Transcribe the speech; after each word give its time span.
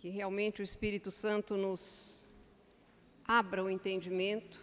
que 0.00 0.08
realmente 0.08 0.62
o 0.62 0.64
Espírito 0.64 1.10
Santo 1.10 1.58
nos 1.58 2.26
abra 3.22 3.62
o 3.62 3.68
entendimento 3.68 4.58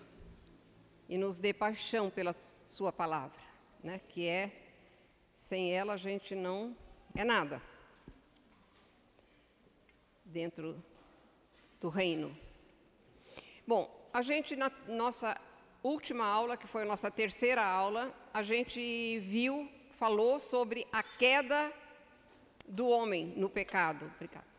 e 1.07 1.15
nos 1.15 1.38
dê 1.38 1.54
paixão 1.54 2.10
pela 2.10 2.36
Sua 2.65 2.91
palavra, 2.91 3.39
né? 3.84 4.02
que 4.10 4.28
é, 4.28 4.52
sem 5.36 5.71
ela 5.71 5.94
a 5.94 5.97
gente 5.97 6.34
não 6.34 6.76
é 7.15 7.23
nada 7.23 7.62
dentro 10.25 10.84
do 11.79 11.88
reino. 11.88 12.35
Bom, 13.65 14.09
a 14.11 14.23
gente, 14.23 14.55
na 14.55 14.71
nossa 14.88 15.39
última 15.83 16.25
aula, 16.25 16.57
que 16.57 16.65
foi 16.65 16.81
a 16.81 16.85
nossa 16.85 17.11
terceira 17.11 17.63
aula, 17.63 18.11
a 18.33 18.41
gente 18.41 19.19
viu, 19.19 19.69
falou 19.99 20.39
sobre 20.39 20.88
a 20.91 21.04
queda 21.04 21.71
do 22.67 22.88
homem 22.88 23.27
no 23.38 23.47
pecado. 23.47 24.11
Obrigada. 24.15 24.57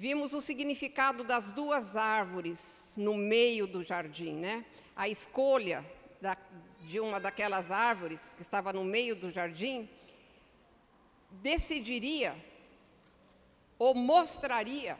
Vimos 0.00 0.32
o 0.32 0.40
significado 0.40 1.24
das 1.24 1.50
duas 1.50 1.96
árvores 1.96 2.94
no 2.96 3.14
meio 3.16 3.66
do 3.66 3.82
jardim, 3.82 4.34
né? 4.34 4.64
A 4.94 5.08
escolha 5.08 5.84
da, 6.20 6.36
de 6.82 7.00
uma 7.00 7.18
daquelas 7.18 7.72
árvores 7.72 8.32
que 8.32 8.40
estava 8.40 8.72
no 8.72 8.84
meio 8.84 9.16
do 9.16 9.28
jardim 9.32 9.90
decidiria 11.42 12.32
ou 13.76 13.92
mostraria 13.92 14.96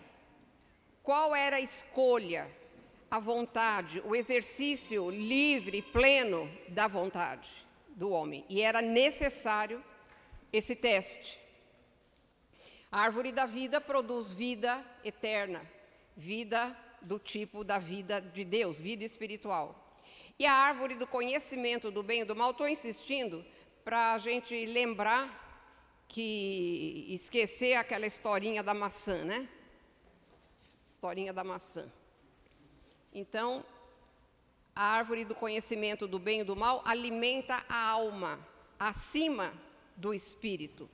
qual 1.01 1.33
era 1.33 1.59
a 1.59 1.61
escolha, 1.61 2.51
a 3.09 3.21
vontade, 3.21 4.03
o 4.05 4.17
exercício 4.17 5.11
livre, 5.11 5.81
pleno 5.81 6.51
da 6.71 6.89
vontade 6.89 7.65
do 7.91 8.11
homem. 8.11 8.45
E 8.49 8.61
era 8.61 8.83
necessário 8.83 9.81
esse 10.53 10.75
teste. 10.75 11.39
A 12.91 13.01
árvore 13.01 13.33
da 13.33 13.45
vida 13.45 13.81
produz 13.81 14.33
vida 14.33 14.83
eterna, 15.05 15.63
vida 16.17 16.75
do 17.03 17.19
tipo 17.19 17.63
da 17.63 17.79
vida 17.79 18.21
de 18.21 18.45
Deus, 18.45 18.81
vida 18.81 19.05
espiritual. 19.05 19.95
E 20.39 20.47
a 20.47 20.53
árvore 20.53 20.95
do 20.95 21.07
conhecimento 21.07 21.91
do 21.91 22.03
bem 22.03 22.23
e 22.23 22.25
do 22.25 22.35
mal, 22.35 22.53
estou 22.53 22.69
insistindo 22.69 23.45
para 23.85 24.15
a 24.15 24.19
gente 24.19 24.67
lembrar 24.67 25.47
que 26.09 27.07
esquecer 27.11 27.75
aquela 27.75 28.07
historinha 28.07 28.63
da 28.63 28.73
maçã, 28.73 29.25
né? 29.25 29.47
Historinha 30.87 31.33
da 31.33 31.45
maçã. 31.45 31.93
Então, 33.13 33.65
a 34.75 34.95
árvore 34.95 35.25
do 35.25 35.35
conhecimento 35.35 36.07
do 36.07 36.19
bem 36.19 36.41
e 36.41 36.45
do 36.45 36.57
mal 36.57 36.83
alimenta 36.87 37.63
a 37.69 37.91
alma 37.91 38.39
acima 38.79 39.53
do 39.97 40.15
espírito. 40.15 40.89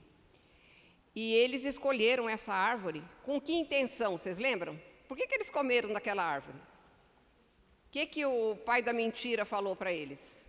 E 1.15 1.33
eles 1.33 1.63
escolheram 1.63 2.27
essa 2.27 2.53
árvore 2.53 3.01
com 3.23 3.39
que 3.39 3.53
intenção? 3.53 4.17
Vocês 4.17 4.37
lembram? 4.37 4.79
Por 5.07 5.15
que, 5.15 5.25
que 5.25 5.35
eles 5.35 5.49
comeram 5.49 5.93
daquela 5.93 6.23
árvore? 6.23 6.57
O 6.57 7.91
que, 7.91 8.05
que 8.05 8.25
o 8.25 8.57
pai 8.57 8.81
da 8.81 8.91
mentira 8.91 9.45
falou 9.45 9.75
para 9.75 9.93
eles? 9.93 10.43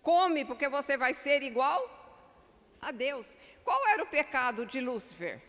Come, 0.00 0.46
porque 0.46 0.66
você 0.68 0.96
vai 0.96 1.12
ser 1.12 1.42
igual 1.42 1.80
a 2.80 2.90
Deus. 2.90 3.36
Qual 3.62 3.86
era 3.88 4.02
o 4.02 4.06
pecado 4.06 4.64
de 4.64 4.80
Lúcifer? 4.80 5.42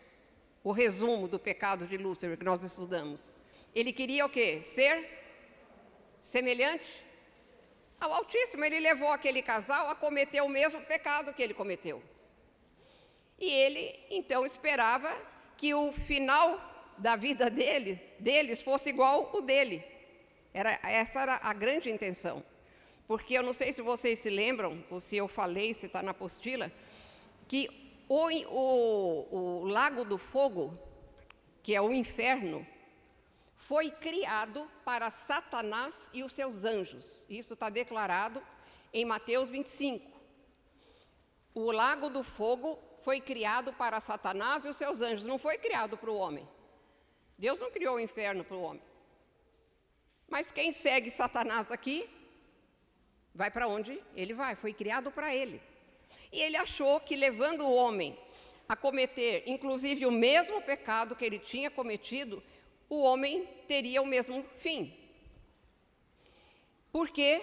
O 0.62 0.74
resumo 0.74 1.28
do 1.28 1.40
pecado 1.40 1.88
de 1.88 1.98
Lúcifer 1.98 2.38
que 2.38 2.44
nós 2.44 2.64
estudamos. 2.64 3.38
Ele 3.74 3.94
queria 3.94 4.26
o 4.26 4.30
quê? 4.30 4.62
Ser 4.62 5.08
semelhante 6.22 7.02
ao 7.98 8.12
Altíssimo. 8.12 8.66
Ele 8.66 8.82
levou 8.82 9.10
aquele 9.10 9.42
casal 9.42 9.90
a 9.90 9.96
cometer 9.96 10.42
o 10.42 10.50
mesmo 10.50 10.82
pecado 10.82 11.34
que 11.34 11.42
ele 11.42 11.54
cometeu. 11.54 12.04
E 13.42 13.50
ele 13.52 14.00
então 14.12 14.46
esperava 14.46 15.12
que 15.58 15.74
o 15.74 15.92
final 15.92 16.62
da 16.96 17.16
vida 17.16 17.50
dele, 17.50 18.00
deles 18.20 18.62
fosse 18.62 18.90
igual 18.90 19.32
o 19.34 19.42
dele. 19.42 19.84
Era, 20.54 20.80
essa 20.84 21.22
era 21.22 21.40
a 21.42 21.52
grande 21.52 21.90
intenção. 21.90 22.44
Porque 23.08 23.34
eu 23.34 23.42
não 23.42 23.52
sei 23.52 23.74
se 23.74 23.82
vocês 23.82 24.20
se 24.20 24.30
lembram, 24.30 24.84
ou 24.92 25.02
se 25.02 25.18
eu 25.18 25.28
falei, 25.28 25.74
se 25.74 25.88
está 25.88 26.04
na 26.04 26.12
apostila, 26.12 26.72
que 27.48 27.68
o, 28.08 28.28
o, 28.48 29.62
o 29.64 29.66
Lago 29.66 30.06
do 30.06 30.20
Fogo, 30.20 30.78
que 31.64 31.74
é 31.74 31.82
o 31.82 31.92
inferno, 31.92 32.66
foi 33.56 33.90
criado 33.90 34.70
para 34.86 35.10
Satanás 35.10 36.12
e 36.14 36.22
os 36.22 36.32
seus 36.32 36.64
anjos. 36.64 37.26
Isso 37.28 37.56
está 37.56 37.70
declarado 37.70 38.40
em 38.94 39.04
Mateus 39.04 39.50
25. 39.50 40.12
O 41.56 41.72
Lago 41.72 42.08
do 42.08 42.24
Fogo 42.24 42.78
foi 43.04 43.20
criado 43.20 43.74
para 43.74 44.00
Satanás 44.00 44.66
e 44.66 44.70
os 44.70 44.78
seus 44.78 45.02
anjos, 45.02 45.26
não 45.26 45.38
foi 45.38 45.58
criado 45.58 45.98
para 45.98 46.12
o 46.12 46.18
homem. 46.18 46.48
Deus 47.38 47.60
não 47.60 47.72
criou 47.72 47.96
o 47.96 48.00
inferno 48.00 48.44
para 48.44 48.58
o 48.58 48.62
homem. 48.62 48.84
Mas 50.28 50.52
quem 50.52 50.72
segue 50.72 51.10
Satanás 51.10 51.72
aqui, 51.72 52.10
vai 53.34 53.50
para 53.50 53.68
onde 53.68 54.02
ele 54.16 54.34
vai, 54.34 54.56
foi 54.56 54.74
criado 54.74 55.12
para 55.12 55.36
ele. 55.36 55.62
E 56.32 56.40
ele 56.42 56.56
achou 56.56 57.00
que 57.00 57.16
levando 57.16 57.66
o 57.66 57.74
homem 57.74 58.18
a 58.68 58.76
cometer, 58.76 59.44
inclusive, 59.46 60.06
o 60.06 60.12
mesmo 60.12 60.62
pecado 60.62 61.16
que 61.16 61.26
ele 61.26 61.40
tinha 61.40 61.70
cometido, 61.70 62.42
o 62.90 63.02
homem 63.02 63.46
teria 63.68 64.02
o 64.02 64.06
mesmo 64.06 64.46
fim. 64.58 64.98
Porque 66.92 67.42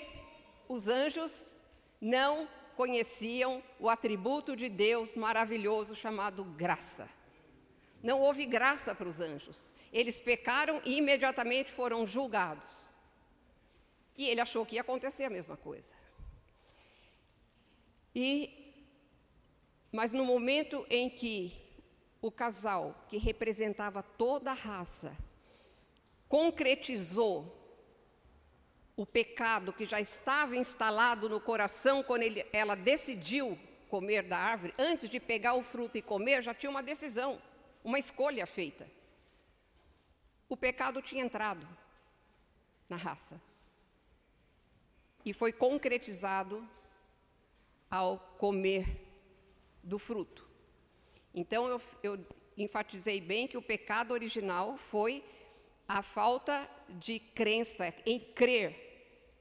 os 0.68 0.88
anjos 0.88 1.56
não 2.00 2.48
conheciam 2.78 3.60
o 3.80 3.90
atributo 3.90 4.54
de 4.54 4.68
Deus 4.68 5.16
maravilhoso 5.16 5.96
chamado 5.96 6.44
graça. 6.44 7.10
Não 8.00 8.20
houve 8.20 8.46
graça 8.46 8.94
para 8.94 9.08
os 9.08 9.18
anjos. 9.18 9.74
Eles 9.92 10.20
pecaram 10.20 10.80
e 10.84 10.96
imediatamente 10.96 11.72
foram 11.72 12.06
julgados. 12.06 12.86
E 14.16 14.28
ele 14.28 14.40
achou 14.40 14.64
que 14.64 14.76
ia 14.76 14.82
acontecer 14.82 15.24
a 15.24 15.30
mesma 15.30 15.56
coisa. 15.56 15.92
E 18.14 18.54
mas 19.90 20.12
no 20.12 20.24
momento 20.24 20.86
em 20.88 21.10
que 21.10 21.60
o 22.22 22.30
casal, 22.30 23.04
que 23.08 23.18
representava 23.18 24.04
toda 24.04 24.52
a 24.52 24.54
raça, 24.54 25.16
concretizou 26.28 27.57
o 28.98 29.06
pecado 29.06 29.72
que 29.72 29.86
já 29.86 30.00
estava 30.00 30.56
instalado 30.56 31.28
no 31.28 31.40
coração 31.40 32.02
quando 32.02 32.24
ele, 32.24 32.44
ela 32.52 32.74
decidiu 32.74 33.56
comer 33.88 34.24
da 34.24 34.36
árvore, 34.36 34.74
antes 34.76 35.08
de 35.08 35.20
pegar 35.20 35.54
o 35.54 35.62
fruto 35.62 35.96
e 35.96 36.02
comer, 36.02 36.42
já 36.42 36.52
tinha 36.52 36.68
uma 36.68 36.82
decisão, 36.82 37.40
uma 37.84 37.96
escolha 37.96 38.44
feita. 38.44 38.90
O 40.48 40.56
pecado 40.56 41.00
tinha 41.00 41.22
entrado 41.22 41.64
na 42.88 42.96
raça 42.96 43.40
e 45.24 45.32
foi 45.32 45.52
concretizado 45.52 46.68
ao 47.88 48.18
comer 48.36 48.84
do 49.80 50.00
fruto. 50.00 50.44
Então 51.32 51.68
eu, 51.68 51.80
eu 52.02 52.26
enfatizei 52.56 53.20
bem 53.20 53.46
que 53.46 53.56
o 53.56 53.62
pecado 53.62 54.10
original 54.10 54.76
foi 54.76 55.24
a 55.86 56.02
falta 56.02 56.68
de 56.88 57.20
crença 57.20 57.94
em 58.04 58.18
crer 58.18 58.87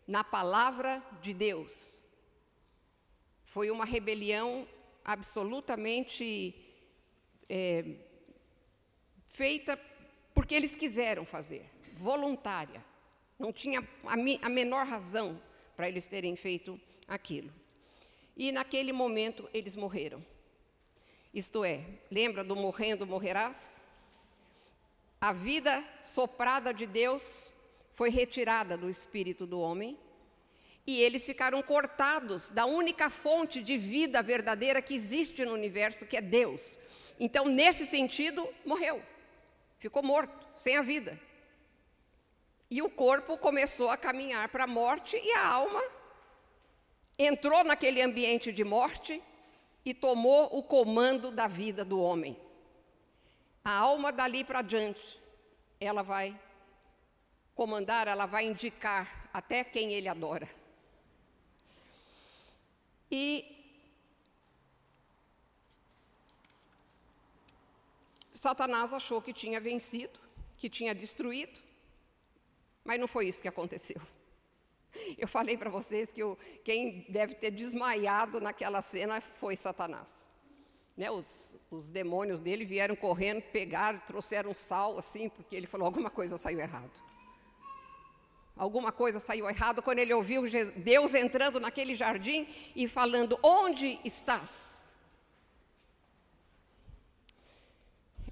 na 0.08 0.24
palavra 0.24 1.04
de 1.22 1.34
Deus. 1.34 2.00
Foi 3.46 3.70
uma 3.70 3.86
rebelião 3.86 4.68
absolutamente 5.04 6.56
é, 7.50 7.84
feita 9.30 9.80
porque 10.34 10.56
eles 10.56 10.76
quiseram 10.76 11.26
fazer, 11.26 11.70
voluntária. 11.94 12.84
Não 13.38 13.52
tinha 13.52 13.88
a, 14.06 14.50
menor 14.50 14.86
razão 14.86 15.42
para 15.76 15.88
eles 15.88 16.08
terem 16.08 16.36
feito 16.36 16.80
aquilo. 17.08 17.52
E 18.36 18.52
naquele 18.52 18.94
momento 18.94 19.50
eles 19.54 19.76
morreram. 19.76 20.24
Isto 21.34 21.64
é, 21.64 21.84
lembra 22.10 22.44
do 22.44 22.56
morrendo 22.56 23.06
morrerás? 23.06 23.84
A 25.20 25.34
vida 25.34 25.84
soprada 26.02 26.74
de 26.74 26.86
Deus 26.86 27.54
foi 27.98 28.12
retirada 28.12 28.78
do 28.78 28.92
espírito 28.92 29.48
do 29.48 29.60
homem 29.60 29.98
e 30.86 31.02
eles 31.02 31.26
ficaram 31.26 31.64
cortados 31.64 32.52
da 32.52 32.64
única 32.64 33.10
fonte 33.10 33.60
de 33.60 33.76
vida 33.76 34.22
verdadeira 34.22 34.84
que 34.84 34.94
existe 34.94 35.44
no 35.44 35.54
universo, 35.54 36.06
que 36.06 36.16
é 36.16 36.22
Deus. 36.22 36.80
Então, 37.20 37.46
nesse 37.46 37.88
sentido, 37.88 38.48
morreu, 38.64 39.02
ficou 39.80 40.04
morto, 40.04 40.48
sem 40.56 40.78
a 40.78 40.84
vida. 40.84 41.20
E 42.70 42.84
o 42.84 42.90
corpo 42.90 43.36
começou 43.36 43.90
a 43.90 43.98
caminhar 43.98 44.48
para 44.50 44.66
a 44.66 44.68
morte 44.68 45.20
e 45.22 45.32
a 45.32 45.48
alma 45.48 45.84
entrou 47.18 47.64
naquele 47.64 48.00
ambiente 48.00 48.52
de 48.52 48.64
morte 48.64 49.20
e 49.84 49.92
tomou 49.92 50.56
o 50.56 50.62
comando 50.62 51.32
da 51.32 51.48
vida 51.48 51.84
do 51.84 52.00
homem. 52.00 52.38
A 53.66 53.72
alma 53.72 54.12
dali 54.12 54.44
para 54.44 54.62
diante, 54.62 55.20
ela 55.80 56.04
vai 56.04 56.40
comandar, 57.58 58.08
ela 58.08 58.28
vai 58.28 58.46
indicar 58.46 59.30
até 59.34 59.64
quem 59.64 59.92
ele 59.92 60.08
adora. 60.08 60.48
E 63.10 63.26
Satanás 68.32 68.94
achou 68.94 69.20
que 69.20 69.34
tinha 69.34 69.60
vencido, 69.60 70.20
que 70.56 70.70
tinha 70.70 70.94
destruído, 70.94 71.60
mas 72.86 73.00
não 73.00 73.08
foi 73.08 73.28
isso 73.28 73.42
que 73.42 73.48
aconteceu. 73.48 74.00
Eu 75.18 75.28
falei 75.28 75.58
para 75.58 75.72
vocês 75.72 76.12
que 76.12 76.22
quem 76.64 77.08
deve 77.10 77.34
ter 77.34 77.50
desmaiado 77.50 78.40
naquela 78.40 78.84
cena 78.84 79.20
foi 79.20 79.58
Satanás. 79.58 80.32
Né, 80.96 81.12
os, 81.12 81.56
os, 81.70 81.90
demônios 81.90 82.40
dele 82.40 82.66
vieram 82.66 82.96
correndo, 82.96 83.44
pegaram, 83.44 84.00
trouxeram 84.00 84.54
sal, 84.56 84.98
assim, 84.98 85.30
porque 85.30 85.56
ele 85.56 85.68
falou: 85.68 85.86
alguma 85.86 86.10
coisa 86.10 86.38
saiu 86.38 86.60
errado. 86.60 87.07
Alguma 88.58 88.92
coisa 88.92 89.20
saiu 89.20 89.48
errado 89.48 89.84
quando 89.84 90.00
ele 90.00 90.14
ouviu 90.14 90.44
Deus 90.76 91.14
entrando 91.14 91.60
naquele 91.60 91.94
jardim 91.94 92.48
e 92.76 92.88
falando: 92.88 93.38
Onde 93.44 94.00
estás? 94.04 94.84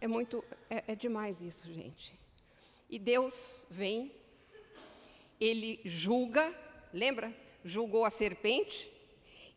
É 0.02 0.08
muito, 0.08 0.44
é, 0.70 0.84
é 0.88 0.96
demais 0.96 1.42
isso, 1.42 1.72
gente. 1.72 2.14
E 2.90 3.00
Deus 3.00 3.66
vem, 3.70 4.12
ele 5.40 5.80
julga, 5.86 6.54
lembra? 6.94 7.34
Julgou 7.64 8.06
a 8.06 8.10
serpente, 8.10 8.92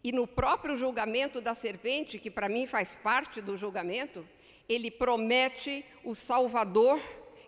e 0.02 0.12
no 0.12 0.26
próprio 0.26 0.76
julgamento 0.76 1.40
da 1.40 1.54
serpente, 1.54 2.18
que 2.18 2.30
para 2.30 2.48
mim 2.48 2.66
faz 2.66 2.96
parte 2.96 3.40
do 3.40 3.56
julgamento, 3.56 4.26
ele 4.68 4.90
promete 4.90 5.84
o 6.04 6.14
Salvador 6.14 7.00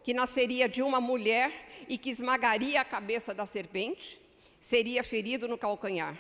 que 0.03 0.15
nasceria 0.15 0.69
de 0.69 0.83
uma 0.83 1.01
mulher 1.01 1.53
e 1.89 1.99
que 1.99 2.11
esmagaria 2.11 2.81
a 2.81 2.85
cabeça 2.85 3.35
da 3.35 3.47
serpente, 3.47 4.21
seria 4.59 5.03
ferido 5.03 5.49
no 5.49 5.59
calcanhar. 5.59 6.17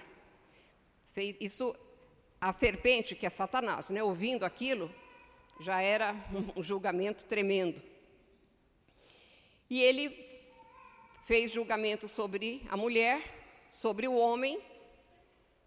Fez 1.12 1.36
isso 1.40 1.74
a 2.40 2.52
serpente, 2.52 3.14
que 3.14 3.26
é 3.26 3.30
Satanás, 3.30 3.90
né, 3.90 4.02
ouvindo 4.02 4.44
aquilo, 4.44 4.90
já 5.60 5.80
era 5.82 6.14
um 6.56 6.62
julgamento 6.62 7.24
tremendo. 7.24 7.82
E 9.68 9.80
ele 9.82 10.26
fez 11.24 11.52
julgamento 11.52 12.08
sobre 12.08 12.62
a 12.68 12.76
mulher, 12.76 13.22
sobre 13.70 14.08
o 14.08 14.16
homem. 14.16 14.60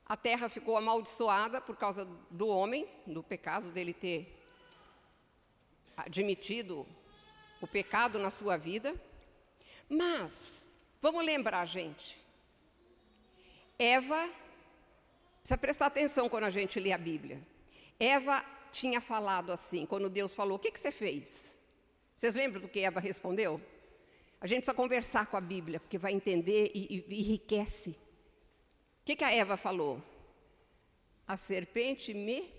A 0.05 0.17
terra 0.17 0.49
ficou 0.49 0.75
amaldiçoada 0.75 1.61
por 1.61 1.77
causa 1.77 2.05
do 2.29 2.47
homem, 2.47 2.87
do 3.07 3.23
pecado 3.23 3.71
dele 3.71 3.93
ter 3.93 4.39
admitido 5.95 6.85
o 7.63 7.67
pecado 7.67 8.19
na 8.19 8.29
sua 8.29 8.57
vida. 8.57 8.93
Mas, 9.87 10.69
vamos 11.01 11.25
lembrar, 11.25 11.65
gente, 11.65 12.21
Eva, 13.79 14.29
precisa 15.39 15.57
prestar 15.57 15.85
atenção 15.85 16.27
quando 16.27 16.43
a 16.43 16.49
gente 16.49 16.77
lê 16.77 16.91
a 16.91 16.97
Bíblia. 16.97 17.41
Eva 17.97 18.43
tinha 18.73 18.99
falado 18.99 19.49
assim, 19.49 19.85
quando 19.85 20.09
Deus 20.09 20.35
falou: 20.35 20.57
O 20.57 20.59
que, 20.59 20.71
que 20.71 20.79
você 20.79 20.91
fez? 20.91 21.57
Vocês 22.13 22.35
lembram 22.35 22.61
do 22.61 22.67
que 22.67 22.81
Eva 22.81 22.99
respondeu? 22.99 23.61
A 24.41 24.45
gente 24.45 24.57
precisa 24.57 24.75
conversar 24.75 25.27
com 25.27 25.37
a 25.37 25.41
Bíblia, 25.41 25.79
porque 25.79 25.97
vai 25.97 26.11
entender 26.11 26.69
e, 26.75 27.05
e 27.07 27.21
enriquece. 27.21 27.91
O 27.91 29.05
que, 29.05 29.15
que 29.15 29.23
a 29.23 29.31
Eva 29.31 29.55
falou? 29.55 30.03
A 31.25 31.37
serpente 31.37 32.13
me. 32.13 32.53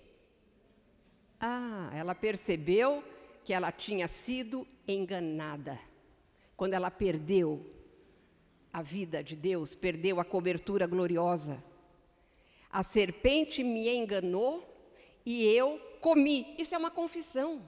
Ah, 1.39 1.91
ela 1.93 2.15
percebeu 2.15 3.03
que 3.45 3.53
ela 3.53 3.71
tinha 3.71 4.07
sido 4.07 4.67
enganada. 4.87 5.79
Quando 6.57 6.73
ela 6.73 6.89
perdeu 6.89 7.69
a 8.73 8.81
vida 8.81 9.23
de 9.23 9.35
Deus, 9.35 9.75
perdeu 9.75 10.19
a 10.19 10.25
cobertura 10.25 10.87
gloriosa. 10.87 11.63
A 12.71 12.81
serpente 12.81 13.63
me 13.63 13.87
enganou 13.87 14.67
e 15.25 15.45
eu 15.45 15.79
comi. 16.01 16.55
Isso 16.57 16.73
é 16.73 16.77
uma 16.77 16.89
confissão. 16.91 17.61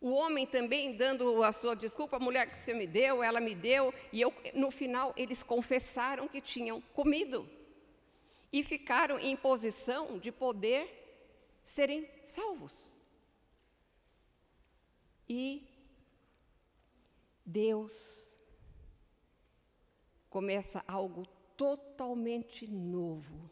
O 0.00 0.10
homem 0.12 0.46
também 0.46 0.96
dando 0.96 1.42
a 1.42 1.50
sua 1.50 1.74
desculpa, 1.74 2.16
a 2.16 2.20
mulher 2.20 2.48
que 2.48 2.56
você 2.56 2.72
me 2.72 2.86
deu, 2.86 3.20
ela 3.20 3.40
me 3.40 3.52
deu, 3.52 3.92
e 4.12 4.20
eu, 4.20 4.32
no 4.54 4.70
final 4.70 5.12
eles 5.16 5.42
confessaram 5.42 6.28
que 6.28 6.40
tinham 6.40 6.80
comido 6.94 7.48
e 8.52 8.62
ficaram 8.62 9.18
em 9.18 9.34
posição 9.34 10.16
de 10.18 10.30
poder 10.30 10.88
serem 11.64 12.08
salvos. 12.22 12.94
E 15.28 15.68
Deus 17.44 18.36
começa 20.30 20.82
algo 20.86 21.26
totalmente 21.56 22.66
novo. 22.66 23.50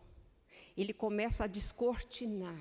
Ele 0.76 0.92
começa 0.92 1.44
a 1.44 1.46
descortinar 1.46 2.60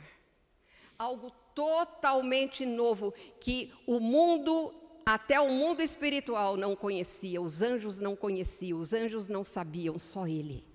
algo 0.98 1.30
totalmente 1.54 2.66
novo 2.66 3.14
que 3.40 3.74
o 3.86 4.00
mundo, 4.00 4.74
até 5.06 5.40
o 5.40 5.50
mundo 5.50 5.82
espiritual, 5.82 6.58
não 6.58 6.76
conhecia, 6.76 7.42
os 7.42 7.62
anjos 7.62 8.00
não 8.00 8.16
conheciam, 8.16 8.80
os 8.80 8.94
anjos 8.94 9.30
não 9.30 9.44
sabiam, 9.44 10.00
só 10.00 10.28
ele. 10.28 10.66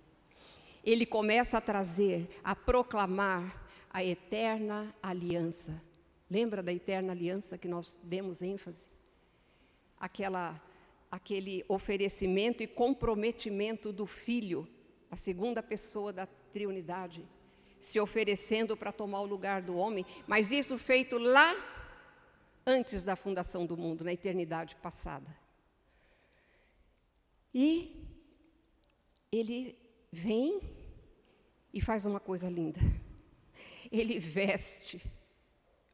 Ele 0.85 1.05
começa 1.05 1.59
a 1.59 1.61
trazer, 1.61 2.41
a 2.45 2.55
proclamar 2.55 3.67
a 3.91 4.05
eterna 4.05 4.95
aliança 5.03 5.90
Lembra 6.31 6.63
da 6.63 6.73
eterna 6.73 7.13
aliança 7.13 7.59
que 7.59 7.67
nós 7.67 7.99
demos 8.05 8.41
ênfase? 8.41 8.89
Aquela, 9.99 10.63
aquele 11.11 11.65
oferecimento 11.69 12.63
e 12.63 12.69
comprometimento 12.69 13.93
do 13.93 14.07
Filho, 14.07 14.69
a 15.11 15.17
segunda 15.17 15.61
pessoa 15.61 16.13
da 16.13 16.27
Trinidade, 16.53 17.27
se 17.81 17.99
oferecendo 17.99 18.77
para 18.77 18.93
tomar 18.93 19.23
o 19.23 19.27
lugar 19.27 19.61
do 19.61 19.77
homem, 19.77 20.07
mas 20.29 20.53
isso 20.53 20.79
feito 20.79 21.19
lá 21.19 21.53
antes 22.65 23.03
da 23.03 23.17
fundação 23.17 23.67
do 23.67 23.77
mundo, 23.77 24.05
na 24.05 24.13
eternidade 24.13 24.77
passada. 24.77 25.37
E 27.53 28.07
ele 29.33 29.77
vem 30.13 30.61
e 31.75 31.81
faz 31.81 32.07
uma 32.07 32.21
coisa 32.21 32.49
linda. 32.49 32.79
Ele 33.91 34.21
veste 34.21 35.03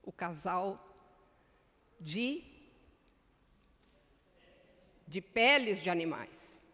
o 0.06 0.12
casal 0.12 0.82
de, 2.00 2.42
de 5.06 5.20
peles 5.20 5.82
de 5.82 5.90
animais. 5.90 6.64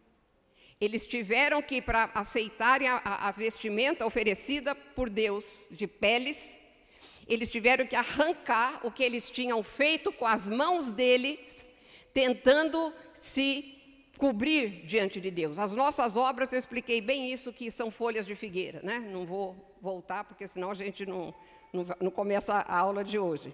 Eles 0.79 1.07
tiveram 1.07 1.61
que, 1.61 1.81
para 1.81 2.11
aceitarem 2.13 2.87
a, 2.87 3.01
a, 3.03 3.31
vestimenta 3.31 4.05
oferecida 4.05 4.75
por 4.75 5.09
Deus 5.09 5.63
de 5.71 5.87
peles, 5.87 6.59
eles 7.27 7.49
tiveram 7.49 7.87
que 7.87 7.95
arrancar 7.95 8.85
o 8.85 8.91
que 8.91 9.03
eles 9.03 9.29
tinham 9.29 9.63
feito 9.63 10.11
com 10.11 10.27
as 10.27 10.47
mãos 10.49 10.91
deles, 10.91 11.65
tentando 12.13 12.93
se 13.15 13.73
cobrir 14.17 14.85
diante 14.85 15.19
de 15.19 15.31
Deus. 15.31 15.57
As 15.57 15.73
nossas 15.73 16.15
obras, 16.15 16.51
eu 16.51 16.59
expliquei 16.59 17.01
bem 17.01 17.31
isso, 17.31 17.51
que 17.51 17.71
são 17.71 17.89
folhas 17.89 18.25
de 18.25 18.35
figueira, 18.35 18.81
né? 18.83 18.99
Não 18.99 19.25
vou 19.25 19.55
voltar, 19.81 20.25
porque 20.25 20.47
senão 20.47 20.71
a 20.71 20.73
gente 20.73 21.05
não, 21.05 21.33
não, 21.73 21.85
não 21.99 22.11
começa 22.11 22.53
a 22.53 22.77
aula 22.77 23.03
de 23.03 23.19
hoje. 23.19 23.53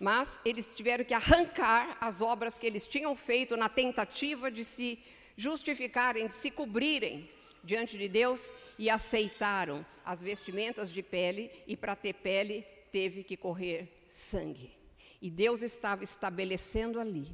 Mas 0.00 0.40
eles 0.44 0.74
tiveram 0.74 1.04
que 1.04 1.14
arrancar 1.14 1.96
as 2.00 2.20
obras 2.20 2.58
que 2.58 2.66
eles 2.66 2.86
tinham 2.86 3.14
feito 3.14 3.56
na 3.56 3.68
tentativa 3.68 4.50
de 4.50 4.64
se 4.64 4.98
justificarem, 5.36 6.26
de 6.26 6.34
se 6.34 6.50
cobrirem 6.50 7.28
diante 7.62 7.96
de 7.96 8.08
Deus 8.08 8.50
e 8.78 8.90
aceitaram 8.90 9.86
as 10.04 10.20
vestimentas 10.20 10.90
de 10.90 11.02
pele, 11.02 11.50
e 11.66 11.76
para 11.76 11.94
ter 11.94 12.14
pele 12.14 12.66
teve 12.90 13.22
que 13.22 13.36
correr 13.36 14.02
sangue. 14.06 14.72
E 15.20 15.30
Deus 15.30 15.62
estava 15.62 16.02
estabelecendo 16.02 16.98
ali 16.98 17.28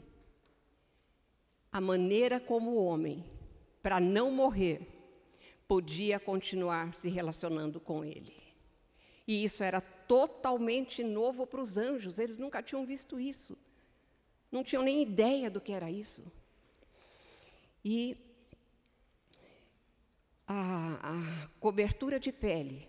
a 1.72 1.80
maneira 1.80 2.40
como 2.40 2.72
o 2.72 2.84
homem, 2.84 3.24
para 3.82 4.00
não 4.00 4.30
morrer, 4.30 4.80
podia 5.66 6.18
continuar 6.18 6.94
se 6.94 7.08
relacionando 7.08 7.78
com 7.78 8.04
Ele. 8.04 8.34
E 9.26 9.44
isso 9.44 9.62
era 9.62 9.80
totalmente 10.08 11.04
novo 11.04 11.46
para 11.46 11.60
os 11.60 11.76
anjos, 11.76 12.18
eles 12.18 12.38
nunca 12.38 12.62
tinham 12.62 12.84
visto 12.86 13.20
isso. 13.20 13.56
Não 14.50 14.64
tinham 14.64 14.82
nem 14.82 15.02
ideia 15.02 15.50
do 15.50 15.60
que 15.60 15.72
era 15.72 15.90
isso. 15.90 16.24
E 17.84 18.16
a, 20.46 20.98
a 21.02 21.48
cobertura 21.60 22.18
de 22.18 22.32
pele 22.32 22.88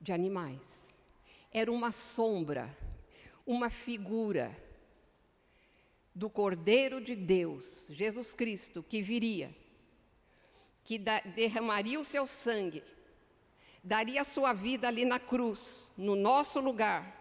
de 0.00 0.10
animais 0.10 0.94
era 1.52 1.70
uma 1.70 1.92
sombra, 1.92 2.74
uma 3.46 3.68
figura 3.68 4.56
do 6.14 6.30
Cordeiro 6.30 7.00
de 7.00 7.14
Deus, 7.14 7.88
Jesus 7.92 8.32
Cristo, 8.32 8.82
que 8.82 9.02
viria, 9.02 9.54
que 10.82 10.98
derramaria 10.98 12.00
o 12.00 12.04
seu 12.04 12.26
sangue 12.26 12.82
daria 13.82 14.22
a 14.22 14.24
sua 14.24 14.52
vida 14.52 14.88
ali 14.88 15.04
na 15.04 15.18
cruz, 15.18 15.84
no 15.96 16.14
nosso 16.14 16.60
lugar, 16.60 17.16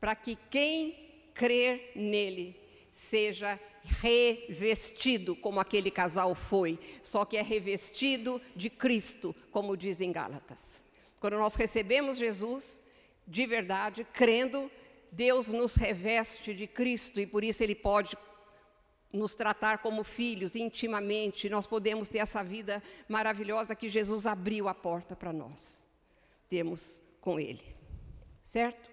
para 0.00 0.14
que 0.14 0.36
quem 0.50 1.30
crer 1.34 1.92
nele 1.94 2.60
seja 2.90 3.58
revestido 3.84 5.34
como 5.34 5.58
aquele 5.58 5.90
casal 5.90 6.34
foi, 6.34 6.78
só 7.02 7.24
que 7.24 7.36
é 7.36 7.42
revestido 7.42 8.40
de 8.54 8.70
Cristo, 8.70 9.34
como 9.50 9.76
dizem 9.76 10.12
Gálatas. 10.12 10.86
Quando 11.18 11.38
nós 11.38 11.54
recebemos 11.54 12.18
Jesus, 12.18 12.80
de 13.26 13.46
verdade, 13.46 14.06
crendo, 14.12 14.70
Deus 15.10 15.48
nos 15.48 15.74
reveste 15.74 16.54
de 16.54 16.66
Cristo 16.66 17.20
e 17.20 17.26
por 17.26 17.44
isso 17.44 17.62
Ele 17.62 17.74
pode 17.74 18.16
nos 19.12 19.34
tratar 19.34 19.78
como 19.78 20.02
filhos 20.02 20.56
intimamente, 20.56 21.48
nós 21.50 21.66
podemos 21.66 22.08
ter 22.08 22.18
essa 22.18 22.42
vida 22.42 22.82
maravilhosa 23.08 23.74
que 23.76 23.88
Jesus 23.88 24.26
abriu 24.26 24.68
a 24.68 24.74
porta 24.74 25.14
para 25.14 25.32
nós. 25.32 25.84
Temos 26.48 27.00
com 27.20 27.38
Ele, 27.38 27.64
certo? 28.42 28.90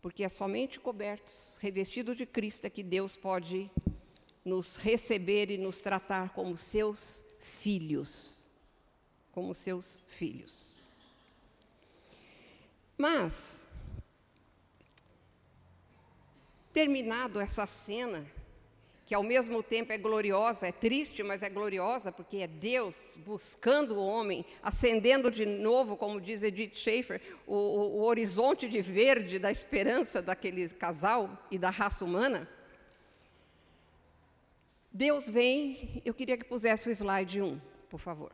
Porque 0.00 0.24
é 0.24 0.28
somente 0.28 0.80
cobertos, 0.80 1.58
revestidos 1.60 2.16
de 2.16 2.24
Cristo, 2.24 2.66
é 2.66 2.70
que 2.70 2.82
Deus 2.82 3.16
pode 3.16 3.70
nos 4.44 4.76
receber 4.76 5.50
e 5.50 5.58
nos 5.58 5.80
tratar 5.80 6.30
como 6.30 6.56
seus 6.56 7.24
filhos. 7.40 8.40
Como 9.32 9.54
seus 9.54 10.02
filhos. 10.08 10.74
Mas, 12.96 13.68
terminado 16.80 17.38
essa 17.38 17.66
cena, 17.66 18.26
que 19.04 19.14
ao 19.14 19.22
mesmo 19.22 19.62
tempo 19.62 19.92
é 19.92 19.98
gloriosa, 19.98 20.68
é 20.68 20.72
triste, 20.72 21.22
mas 21.22 21.42
é 21.42 21.50
gloriosa, 21.50 22.10
porque 22.10 22.38
é 22.38 22.46
Deus 22.46 23.18
buscando 23.18 23.96
o 23.96 24.06
homem, 24.06 24.46
acendendo 24.62 25.30
de 25.30 25.44
novo, 25.44 25.94
como 25.94 26.18
diz 26.18 26.42
Edith 26.42 26.74
Schaefer, 26.74 27.20
o, 27.46 27.54
o, 27.54 27.80
o 27.98 28.02
horizonte 28.04 28.66
de 28.66 28.80
verde 28.80 29.38
da 29.38 29.50
esperança 29.50 30.22
daquele 30.22 30.66
casal 30.70 31.46
e 31.50 31.58
da 31.58 31.68
raça 31.68 32.02
humana. 32.02 32.48
Deus 34.90 35.28
vem, 35.28 36.00
eu 36.02 36.14
queria 36.14 36.38
que 36.38 36.44
pusesse 36.44 36.88
o 36.88 36.92
slide 36.92 37.42
1, 37.42 37.60
por 37.90 38.00
favor. 38.00 38.32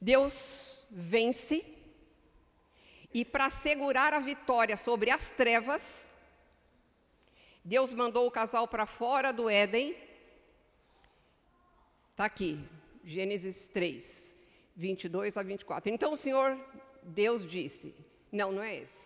Deus 0.00 0.84
vence, 0.90 1.64
e 3.12 3.24
para 3.24 3.46
assegurar 3.46 4.12
a 4.12 4.18
vitória 4.18 4.76
sobre 4.76 5.12
as 5.12 5.30
trevas, 5.30 6.12
Deus 7.64 7.94
mandou 7.94 8.26
o 8.26 8.30
casal 8.30 8.68
para 8.68 8.84
fora 8.84 9.32
do 9.32 9.48
Éden. 9.48 9.96
Está 12.10 12.26
aqui, 12.26 12.62
Gênesis 13.02 13.66
3, 13.68 14.36
22 14.76 15.38
a 15.38 15.42
24. 15.42 15.90
Então 15.90 16.12
o 16.12 16.16
Senhor, 16.16 16.58
Deus 17.02 17.46
disse: 17.46 17.94
Não, 18.30 18.52
não 18.52 18.62
é 18.62 18.76
esse. 18.76 19.02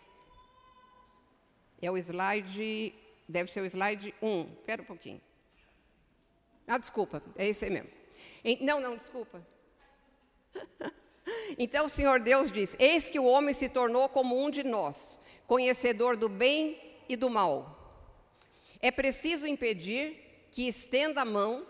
É 1.81 1.89
o 1.89 1.97
slide, 1.97 2.93
deve 3.29 3.49
ser 3.49 3.61
o 3.61 3.65
slide 3.65 4.13
1. 4.21 4.53
Espera 4.55 4.83
um 4.83 4.87
pouquinho. 4.87 5.21
Ah, 6.67 6.79
desculpa, 6.79 7.23
é 7.37 7.47
esse 7.47 7.65
aí 7.65 7.71
mesmo. 7.71 7.91
Não, 8.61 8.81
não, 8.81 8.97
desculpa. 8.97 9.47
Então 11.59 11.87
o 11.87 11.89
Senhor 11.91 12.21
Deus 12.21 12.51
disse: 12.51 12.77
Eis 12.79 13.09
que 13.09 13.19
o 13.19 13.25
homem 13.25 13.55
se 13.55 13.69
tornou 13.69 14.09
como 14.09 14.43
um 14.43 14.51
de 14.51 14.63
nós, 14.63 15.21
conhecedor 15.47 16.17
do 16.17 16.29
bem 16.29 16.79
e 17.09 17.17
do 17.17 17.29
mal. 17.29 17.78
É 18.81 18.91
preciso 18.91 19.47
impedir 19.47 20.49
que 20.51 20.69
estenda 20.69 21.23
a 21.23 21.25
mão, 21.25 21.67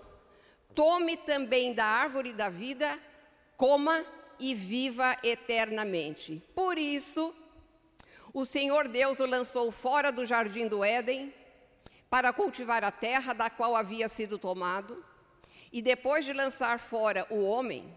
tome 0.75 1.17
também 1.17 1.73
da 1.73 1.85
árvore 1.85 2.33
da 2.33 2.49
vida, 2.49 2.99
coma 3.57 4.05
e 4.39 4.55
viva 4.55 5.17
eternamente. 5.23 6.43
Por 6.55 6.79
isso, 6.79 7.35
o 8.33 8.45
Senhor 8.45 8.89
Deus 8.89 9.19
o 9.21 9.27
lançou 9.27 9.73
fora 9.73 10.13
do 10.13 10.27
jardim 10.27 10.67
do 10.69 10.85
Éden 10.85 11.33
para 12.11 12.33
cultivar 12.33 12.85
a 12.85 12.91
terra 12.91 13.33
da 13.33 13.51
qual 13.51 13.75
havia 13.75 14.09
sido 14.09 14.39
tomado. 14.39 15.05
E 15.73 15.83
depois 15.83 16.25
de 16.25 16.33
lançar 16.33 16.79
fora 16.79 17.27
o 17.31 17.43
homem, 17.43 17.93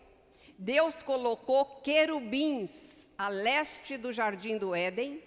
Deus 0.58 1.02
colocou 1.02 1.66
querubins 1.82 3.12
a 3.18 3.30
leste 3.30 3.98
do 3.98 4.12
jardim 4.12 4.58
do 4.58 4.76
Éden 4.76 5.22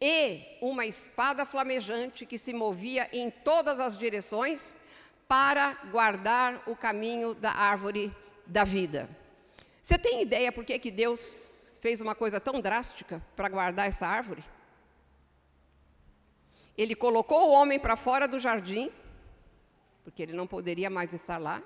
e 0.00 0.56
uma 0.62 0.86
espada 0.86 1.44
flamejante 1.44 2.24
que 2.24 2.38
se 2.38 2.54
movia 2.54 3.08
em 3.12 3.30
todas 3.30 3.78
as 3.78 3.98
direções 3.98 4.78
para 5.28 5.74
guardar 5.90 6.62
o 6.66 6.74
caminho 6.74 7.34
da 7.34 7.52
árvore 7.52 8.14
da 8.46 8.64
vida. 8.64 9.08
Você 9.82 9.98
tem 9.98 10.22
ideia 10.22 10.50
por 10.50 10.64
que, 10.64 10.78
que 10.78 10.90
Deus 10.90 11.62
fez 11.80 12.00
uma 12.00 12.14
coisa 12.14 12.40
tão 12.40 12.60
drástica 12.60 13.22
para 13.36 13.48
guardar 13.48 13.88
essa 13.88 14.06
árvore? 14.06 14.42
Ele 16.76 16.94
colocou 16.94 17.48
o 17.48 17.52
homem 17.52 17.78
para 17.78 17.94
fora 17.94 18.26
do 18.26 18.40
jardim, 18.40 18.90
porque 20.02 20.22
ele 20.22 20.32
não 20.32 20.46
poderia 20.46 20.88
mais 20.88 21.12
estar 21.12 21.36
lá, 21.36 21.62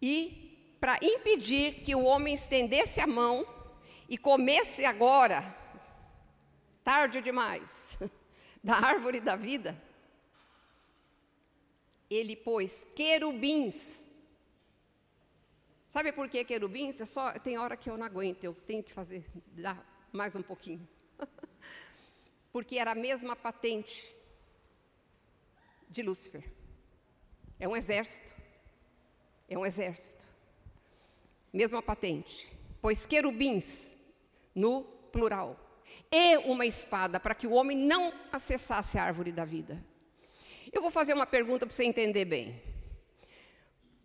e 0.00 0.76
para 0.78 0.98
impedir 1.02 1.80
que 1.82 1.94
o 1.94 2.04
homem 2.04 2.34
estendesse 2.34 3.00
a 3.00 3.06
mão 3.06 3.46
e 4.08 4.18
comesse 4.18 4.84
agora 4.84 5.56
tarde 6.86 7.20
demais, 7.20 7.98
da 8.62 8.76
árvore 8.76 9.20
da 9.20 9.34
vida, 9.34 9.76
ele 12.08 12.36
pôs 12.36 12.84
querubins. 12.94 14.08
Sabe 15.88 16.12
por 16.12 16.28
que 16.28 16.44
querubins? 16.44 17.00
É 17.00 17.04
só, 17.04 17.32
tem 17.40 17.58
hora 17.58 17.76
que 17.76 17.90
eu 17.90 17.98
não 17.98 18.06
aguento, 18.06 18.44
eu 18.44 18.54
tenho 18.54 18.84
que 18.84 18.92
fazer, 18.92 19.26
dar 19.48 19.84
mais 20.12 20.36
um 20.36 20.42
pouquinho. 20.42 20.88
Porque 22.52 22.78
era 22.78 22.92
a 22.92 22.94
mesma 22.94 23.34
patente 23.34 24.14
de 25.88 26.02
Lúcifer. 26.04 26.48
É 27.58 27.66
um 27.66 27.76
exército. 27.76 28.32
É 29.48 29.58
um 29.58 29.66
exército. 29.66 30.24
Mesma 31.52 31.82
patente. 31.82 32.48
Pois 32.80 33.06
querubins 33.06 33.96
no 34.54 34.84
plural 35.10 35.65
e 36.10 36.36
uma 36.38 36.64
espada, 36.64 37.18
para 37.18 37.34
que 37.34 37.46
o 37.46 37.52
homem 37.52 37.76
não 37.76 38.12
acessasse 38.32 38.98
a 38.98 39.04
árvore 39.04 39.32
da 39.32 39.44
vida. 39.44 39.82
Eu 40.72 40.82
vou 40.82 40.90
fazer 40.90 41.14
uma 41.14 41.26
pergunta 41.26 41.66
para 41.66 41.74
você 41.74 41.84
entender 41.84 42.24
bem. 42.24 42.60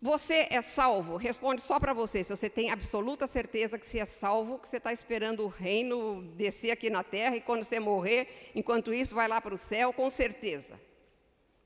Você 0.00 0.48
é 0.50 0.60
salvo? 0.60 1.16
Responde 1.16 1.62
só 1.62 1.78
para 1.78 1.92
você, 1.92 2.24
se 2.24 2.36
você 2.36 2.50
tem 2.50 2.70
absoluta 2.70 3.26
certeza 3.28 3.78
que 3.78 3.86
você 3.86 4.00
é 4.00 4.04
salvo, 4.04 4.58
que 4.58 4.68
você 4.68 4.78
está 4.78 4.92
esperando 4.92 5.44
o 5.44 5.48
reino 5.48 6.22
descer 6.34 6.72
aqui 6.72 6.90
na 6.90 7.04
terra 7.04 7.36
e 7.36 7.40
quando 7.40 7.62
você 7.62 7.78
morrer, 7.78 8.50
enquanto 8.52 8.92
isso, 8.92 9.14
vai 9.14 9.28
lá 9.28 9.40
para 9.40 9.54
o 9.54 9.58
céu, 9.58 9.92
com 9.92 10.10
certeza. 10.10 10.80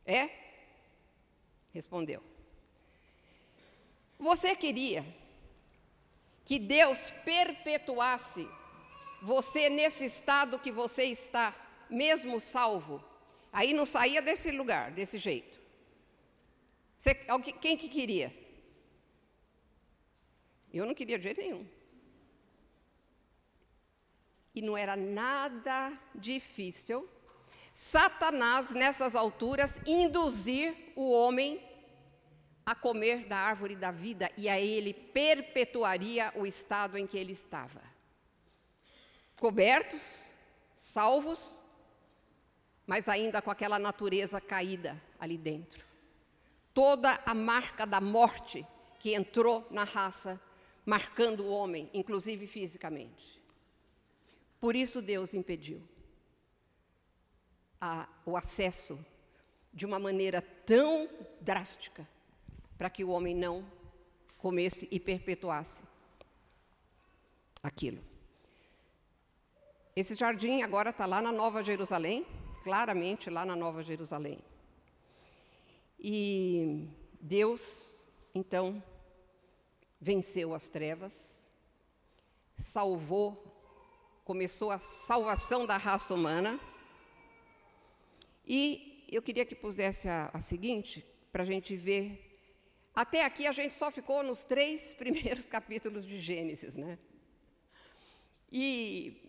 É? 0.04 0.28
Respondeu. 1.72 2.22
Você 4.18 4.54
queria 4.54 5.02
que 6.44 6.58
Deus 6.58 7.10
perpetuasse 7.24 8.46
você 9.22 9.68
nesse 9.68 10.04
estado 10.04 10.58
que 10.58 10.70
você 10.70 11.04
está, 11.04 11.54
mesmo 11.88 12.40
salvo, 12.40 13.02
aí 13.52 13.72
não 13.72 13.86
saía 13.86 14.20
desse 14.20 14.50
lugar, 14.50 14.90
desse 14.90 15.18
jeito. 15.18 15.60
Você, 16.96 17.14
quem 17.60 17.76
que 17.76 17.88
queria? 17.88 18.32
Eu 20.72 20.86
não 20.86 20.94
queria 20.94 21.18
de 21.18 21.24
jeito 21.24 21.40
nenhum. 21.40 21.66
E 24.54 24.62
não 24.62 24.76
era 24.76 24.96
nada 24.96 25.92
difícil 26.14 27.08
Satanás, 27.78 28.72
nessas 28.72 29.14
alturas, 29.14 29.82
induzir 29.86 30.74
o 30.96 31.12
homem 31.12 31.60
a 32.64 32.74
comer 32.74 33.26
da 33.26 33.36
árvore 33.36 33.76
da 33.76 33.90
vida, 33.90 34.32
e 34.34 34.48
aí 34.48 34.66
ele 34.66 34.94
perpetuaria 34.94 36.32
o 36.36 36.46
estado 36.46 36.96
em 36.96 37.06
que 37.06 37.18
ele 37.18 37.32
estava 37.32 37.82
cobertos, 39.38 40.24
salvos, 40.74 41.60
mas 42.86 43.08
ainda 43.08 43.42
com 43.42 43.50
aquela 43.50 43.78
natureza 43.78 44.40
caída 44.40 45.00
ali 45.18 45.36
dentro. 45.36 45.84
Toda 46.72 47.20
a 47.24 47.34
marca 47.34 47.86
da 47.86 48.00
morte 48.00 48.66
que 48.98 49.14
entrou 49.14 49.66
na 49.70 49.84
raça, 49.84 50.40
marcando 50.84 51.44
o 51.44 51.50
homem, 51.50 51.90
inclusive 51.92 52.46
fisicamente. 52.46 53.40
Por 54.60 54.76
isso 54.76 55.02
Deus 55.02 55.34
impediu 55.34 55.82
a, 57.80 58.08
o 58.24 58.36
acesso 58.36 58.98
de 59.72 59.84
uma 59.84 59.98
maneira 59.98 60.40
tão 60.64 61.08
drástica 61.40 62.08
para 62.78 62.90
que 62.90 63.04
o 63.04 63.10
homem 63.10 63.34
não 63.34 63.64
comesse 64.38 64.88
e 64.90 65.00
perpetuasse 65.00 65.82
aquilo. 67.62 68.02
Esse 69.96 70.14
jardim 70.14 70.60
agora 70.60 70.90
está 70.90 71.06
lá 71.06 71.22
na 71.22 71.32
Nova 71.32 71.62
Jerusalém, 71.62 72.26
claramente 72.62 73.30
lá 73.30 73.46
na 73.46 73.56
Nova 73.56 73.82
Jerusalém. 73.82 74.38
E 75.98 76.86
Deus, 77.18 77.94
então, 78.34 78.82
venceu 79.98 80.52
as 80.52 80.68
trevas, 80.68 81.42
salvou, 82.58 83.42
começou 84.22 84.70
a 84.70 84.78
salvação 84.78 85.64
da 85.64 85.78
raça 85.78 86.12
humana. 86.12 86.60
E 88.46 89.02
eu 89.10 89.22
queria 89.22 89.46
que 89.46 89.54
pusesse 89.54 90.10
a, 90.10 90.30
a 90.30 90.40
seguinte, 90.40 91.02
para 91.32 91.42
a 91.42 91.46
gente 91.46 91.74
ver. 91.74 92.38
Até 92.94 93.24
aqui 93.24 93.46
a 93.46 93.52
gente 93.52 93.74
só 93.74 93.90
ficou 93.90 94.22
nos 94.22 94.44
três 94.44 94.92
primeiros 95.00 95.46
capítulos 95.46 96.04
de 96.04 96.20
Gênesis, 96.20 96.76
né? 96.76 96.98
E 98.52 99.25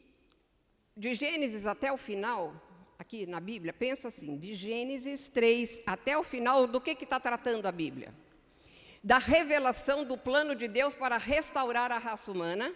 de 0.97 1.13
Gênesis 1.13 1.67
até 1.67 1.93
o 1.93 1.97
final, 1.97 2.55
aqui 2.97 3.27
na 3.27 3.39
Bíblia, 3.39 3.71
pensa 3.71 4.07
assim, 4.07 4.35
de 4.35 4.55
Gênesis 4.55 5.27
3 5.27 5.83
até 5.85 6.17
o 6.17 6.23
final, 6.23 6.65
do 6.65 6.81
que 6.81 6.91
está 6.91 7.19
tratando 7.19 7.67
a 7.67 7.71
Bíblia? 7.71 8.11
Da 9.03 9.19
revelação 9.19 10.03
do 10.03 10.17
plano 10.17 10.55
de 10.55 10.67
Deus 10.67 10.95
para 10.95 11.17
restaurar 11.17 11.91
a 11.91 11.99
raça 11.99 12.31
humana, 12.31 12.73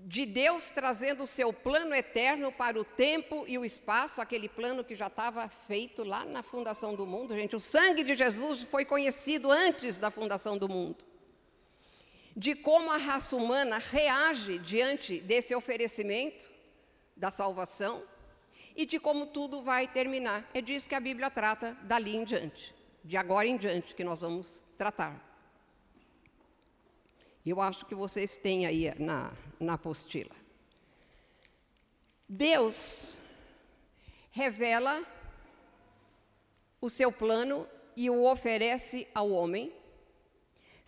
de 0.00 0.26
Deus 0.26 0.70
trazendo 0.70 1.22
o 1.22 1.28
seu 1.28 1.52
plano 1.52 1.94
eterno 1.94 2.50
para 2.50 2.80
o 2.80 2.84
tempo 2.84 3.44
e 3.46 3.56
o 3.56 3.64
espaço, 3.64 4.20
aquele 4.20 4.48
plano 4.48 4.82
que 4.82 4.96
já 4.96 5.06
estava 5.06 5.48
feito 5.48 6.02
lá 6.02 6.24
na 6.24 6.42
fundação 6.42 6.96
do 6.96 7.06
mundo. 7.06 7.36
Gente, 7.36 7.54
o 7.54 7.60
sangue 7.60 8.02
de 8.02 8.16
Jesus 8.16 8.64
foi 8.64 8.84
conhecido 8.84 9.48
antes 9.48 9.98
da 9.98 10.10
fundação 10.10 10.58
do 10.58 10.68
mundo. 10.68 11.09
De 12.36 12.54
como 12.54 12.90
a 12.90 12.96
raça 12.96 13.36
humana 13.36 13.78
reage 13.78 14.58
diante 14.58 15.20
desse 15.20 15.54
oferecimento 15.54 16.48
da 17.16 17.30
salvação 17.30 18.02
e 18.74 18.86
de 18.86 18.98
como 18.98 19.26
tudo 19.26 19.62
vai 19.62 19.86
terminar. 19.86 20.48
É 20.54 20.60
disso 20.60 20.88
que 20.88 20.94
a 20.94 21.00
Bíblia 21.00 21.30
trata 21.30 21.76
dali 21.82 22.16
em 22.16 22.24
diante, 22.24 22.74
de 23.04 23.16
agora 23.16 23.46
em 23.46 23.56
diante, 23.56 23.94
que 23.94 24.04
nós 24.04 24.20
vamos 24.20 24.64
tratar. 24.78 25.26
Eu 27.44 27.60
acho 27.60 27.86
que 27.86 27.94
vocês 27.94 28.36
têm 28.36 28.66
aí 28.66 28.94
na, 28.98 29.32
na 29.58 29.74
apostila. 29.74 30.34
Deus 32.28 33.18
revela 34.30 35.04
o 36.80 36.88
seu 36.88 37.10
plano 37.10 37.66
e 37.96 38.08
o 38.08 38.24
oferece 38.24 39.08
ao 39.14 39.30
homem. 39.30 39.72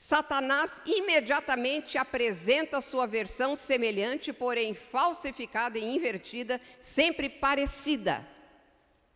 Satanás 0.03 0.83
imediatamente 0.85 1.97
apresenta 1.97 2.81
sua 2.81 3.07
versão 3.07 3.55
semelhante, 3.55 4.33
porém 4.33 4.75
falsificada 4.75 5.79
e 5.79 5.95
invertida, 5.95 6.61
sempre 6.81 7.29
parecida, 7.29 8.29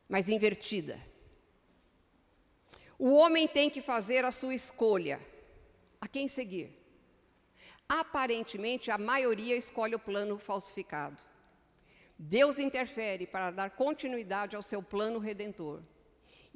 mas 0.08 0.28
invertida. 0.28 1.04
O 2.96 3.14
homem 3.14 3.48
tem 3.48 3.68
que 3.68 3.82
fazer 3.82 4.24
a 4.24 4.30
sua 4.30 4.54
escolha. 4.54 5.20
A 6.00 6.06
quem 6.06 6.28
seguir? 6.28 6.70
Aparentemente, 7.88 8.88
a 8.88 8.96
maioria 8.96 9.56
escolhe 9.56 9.96
o 9.96 9.98
plano 9.98 10.38
falsificado. 10.38 11.20
Deus 12.16 12.60
interfere 12.60 13.26
para 13.26 13.50
dar 13.50 13.70
continuidade 13.70 14.54
ao 14.54 14.62
seu 14.62 14.80
plano 14.80 15.18
redentor. 15.18 15.82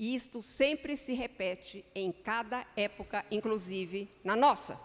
E 0.00 0.14
isto 0.14 0.40
sempre 0.40 0.96
se 0.96 1.12
repete 1.12 1.84
em 1.94 2.10
cada 2.10 2.66
época, 2.74 3.22
inclusive 3.30 4.08
na 4.24 4.34
nossa. 4.34 4.80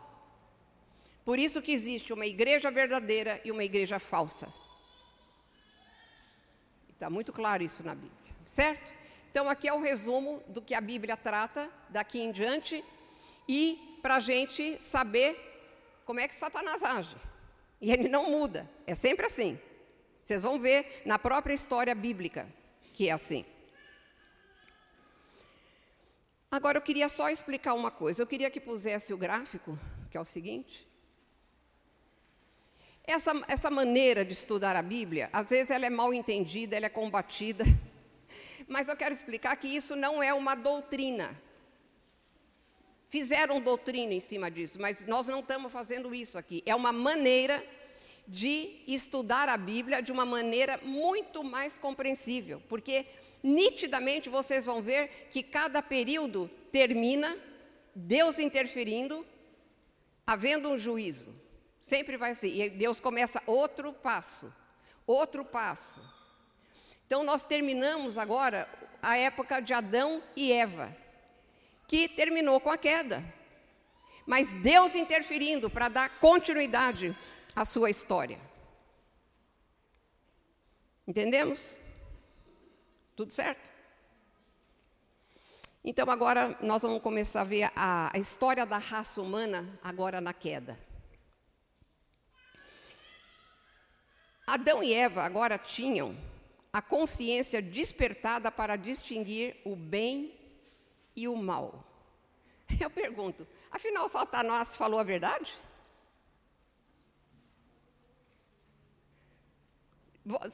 Por 1.23 1.39
isso 1.39 1.61
que 1.61 1.71
existe 1.71 2.11
uma 2.11 2.25
igreja 2.25 2.69
verdadeira 2.69 3.39
e 3.45 3.49
uma 3.49 3.63
igreja 3.63 3.97
falsa. 3.97 4.53
Está 6.89 7.09
muito 7.09 7.31
claro 7.31 7.63
isso 7.63 7.81
na 7.81 7.95
Bíblia, 7.95 8.35
certo? 8.45 8.91
Então, 9.31 9.49
aqui 9.49 9.69
é 9.69 9.73
o 9.73 9.79
resumo 9.79 10.43
do 10.49 10.61
que 10.61 10.73
a 10.73 10.81
Bíblia 10.81 11.15
trata 11.15 11.71
daqui 11.87 12.19
em 12.19 12.33
diante 12.33 12.83
e 13.47 13.97
para 14.01 14.17
a 14.17 14.19
gente 14.19 14.83
saber 14.83 15.37
como 16.03 16.19
é 16.19 16.27
que 16.27 16.35
Satanás 16.35 16.83
age. 16.83 17.15
E 17.79 17.89
ele 17.89 18.09
não 18.09 18.29
muda, 18.29 18.69
é 18.85 18.93
sempre 18.93 19.27
assim. 19.27 19.57
Vocês 20.21 20.43
vão 20.43 20.59
ver 20.59 21.03
na 21.05 21.17
própria 21.17 21.53
história 21.53 21.95
bíblica 21.95 22.45
que 22.91 23.07
é 23.07 23.13
assim. 23.13 23.45
Agora 26.49 26.77
eu 26.77 26.81
queria 26.81 27.09
só 27.09 27.29
explicar 27.29 27.73
uma 27.73 27.91
coisa. 27.91 28.21
Eu 28.21 28.27
queria 28.27 28.49
que 28.49 28.59
pusesse 28.59 29.13
o 29.13 29.17
gráfico, 29.17 29.77
que 30.09 30.17
é 30.17 30.21
o 30.21 30.25
seguinte. 30.25 30.87
Essa, 33.03 33.33
essa 33.47 33.69
maneira 33.69 34.25
de 34.25 34.33
estudar 34.33 34.75
a 34.75 34.81
Bíblia, 34.81 35.29
às 35.31 35.47
vezes 35.47 35.69
ela 35.69 35.85
é 35.85 35.89
mal 35.89 36.13
entendida, 36.13 36.75
ela 36.75 36.87
é 36.87 36.89
combatida. 36.89 37.63
Mas 38.67 38.87
eu 38.87 38.95
quero 38.95 39.13
explicar 39.13 39.55
que 39.57 39.67
isso 39.67 39.95
não 39.95 40.23
é 40.23 40.33
uma 40.33 40.55
doutrina. 40.55 41.35
Fizeram 43.09 43.61
doutrina 43.61 44.13
em 44.13 44.19
cima 44.19 44.49
disso, 44.49 44.81
mas 44.81 45.05
nós 45.05 45.27
não 45.27 45.39
estamos 45.39 45.71
fazendo 45.71 46.13
isso 46.13 46.37
aqui. 46.37 46.63
É 46.65 46.75
uma 46.75 46.91
maneira 46.91 47.63
de 48.27 48.81
estudar 48.87 49.47
a 49.47 49.55
Bíblia 49.55 50.01
de 50.01 50.11
uma 50.11 50.25
maneira 50.25 50.79
muito 50.83 51.43
mais 51.43 51.77
compreensível, 51.77 52.61
porque 52.67 53.05
nitidamente 53.45 54.27
vocês 54.27 54.65
vão 54.65 54.81
ver 54.81 55.27
que 55.29 55.43
cada 55.43 55.81
período 55.81 56.49
termina 56.71 57.37
Deus 57.93 58.39
interferindo, 58.39 59.25
havendo 60.25 60.69
um 60.69 60.77
juízo. 60.77 61.33
Sempre 61.79 62.17
vai 62.17 62.31
assim. 62.31 62.61
E 62.61 62.69
Deus 62.69 62.99
começa 62.99 63.41
outro 63.45 63.93
passo, 63.93 64.51
outro 65.05 65.45
passo. 65.45 66.01
Então 67.05 67.23
nós 67.23 67.45
terminamos 67.45 68.17
agora 68.17 68.67
a 69.01 69.15
época 69.15 69.61
de 69.61 69.73
Adão 69.73 70.23
e 70.35 70.51
Eva 70.51 70.95
que 71.87 72.09
terminou 72.09 72.59
com 72.59 72.71
a 72.71 72.77
queda. 72.77 73.23
Mas 74.25 74.51
Deus 74.53 74.95
interferindo 74.95 75.69
para 75.69 75.87
dar 75.87 76.09
continuidade 76.19 77.15
à 77.55 77.63
sua 77.63 77.91
história. 77.91 78.39
Entendemos? 81.07 81.75
Tudo 83.15 83.31
certo? 83.31 83.71
Então 85.83 86.09
agora 86.09 86.57
nós 86.61 86.81
vamos 86.81 87.01
começar 87.01 87.41
a 87.41 87.45
ver 87.45 87.71
a, 87.75 88.15
a 88.15 88.19
história 88.19 88.65
da 88.65 88.77
raça 88.77 89.21
humana 89.21 89.79
agora 89.83 90.19
na 90.19 90.33
queda. 90.33 90.77
Adão 94.45 94.83
e 94.83 94.93
Eva 94.93 95.23
agora 95.23 95.57
tinham 95.57 96.15
a 96.73 96.81
consciência 96.81 97.61
despertada 97.61 98.51
para 98.51 98.75
distinguir 98.75 99.55
o 99.63 99.75
bem 99.75 100.37
e 101.15 101.27
o 101.27 101.35
mal. 101.35 101.83
Eu 102.79 102.89
pergunto, 102.89 103.47
afinal 103.71 104.09
Satanás 104.09 104.75
falou 104.75 104.99
a 104.99 105.03
verdade? 105.03 105.57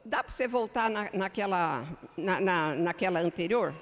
Dá 0.04 0.22
para 0.22 0.30
você 0.30 0.50
voltar 0.50 0.90
na, 0.90 1.10
naquela, 1.14 1.88
na, 2.18 2.42
na, 2.42 2.76
naquela 2.76 3.22
anterior? 3.22 3.74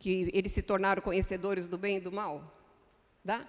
Que 0.00 0.28
eles 0.34 0.50
se 0.50 0.62
tornaram 0.62 1.00
conhecedores 1.00 1.68
do 1.68 1.78
bem 1.78 1.98
e 1.98 2.00
do 2.00 2.10
mal? 2.10 2.52
Dá? 3.24 3.46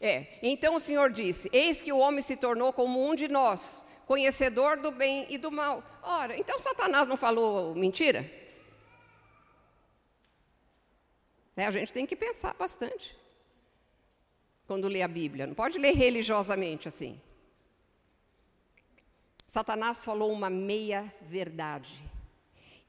É, 0.00 0.38
então 0.42 0.74
o 0.74 0.80
Senhor 0.80 1.10
disse: 1.10 1.50
Eis 1.52 1.82
que 1.82 1.92
o 1.92 1.98
homem 1.98 2.22
se 2.22 2.34
tornou 2.34 2.72
como 2.72 3.06
um 3.06 3.14
de 3.14 3.28
nós, 3.28 3.84
conhecedor 4.06 4.78
do 4.78 4.90
bem 4.90 5.26
e 5.28 5.36
do 5.36 5.50
mal. 5.50 5.84
Ora, 6.02 6.34
então 6.34 6.58
Satanás 6.58 7.06
não 7.06 7.18
falou 7.18 7.74
mentira? 7.74 8.24
É, 11.54 11.66
a 11.66 11.70
gente 11.70 11.92
tem 11.92 12.06
que 12.06 12.16
pensar 12.16 12.54
bastante 12.54 13.25
quando 14.66 14.88
lê 14.88 15.02
a 15.02 15.08
Bíblia. 15.08 15.46
Não 15.46 15.54
pode 15.54 15.78
ler 15.78 15.94
religiosamente 15.94 16.88
assim. 16.88 17.20
Satanás 19.46 20.04
falou 20.04 20.32
uma 20.32 20.50
meia 20.50 21.12
verdade. 21.22 22.02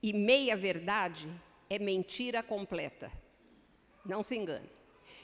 E 0.01 0.11
meia 0.11 0.55
verdade 0.55 1.29
é 1.69 1.77
mentira 1.77 2.41
completa. 2.41 3.11
Não 4.03 4.23
se 4.23 4.35
engane. 4.35 4.69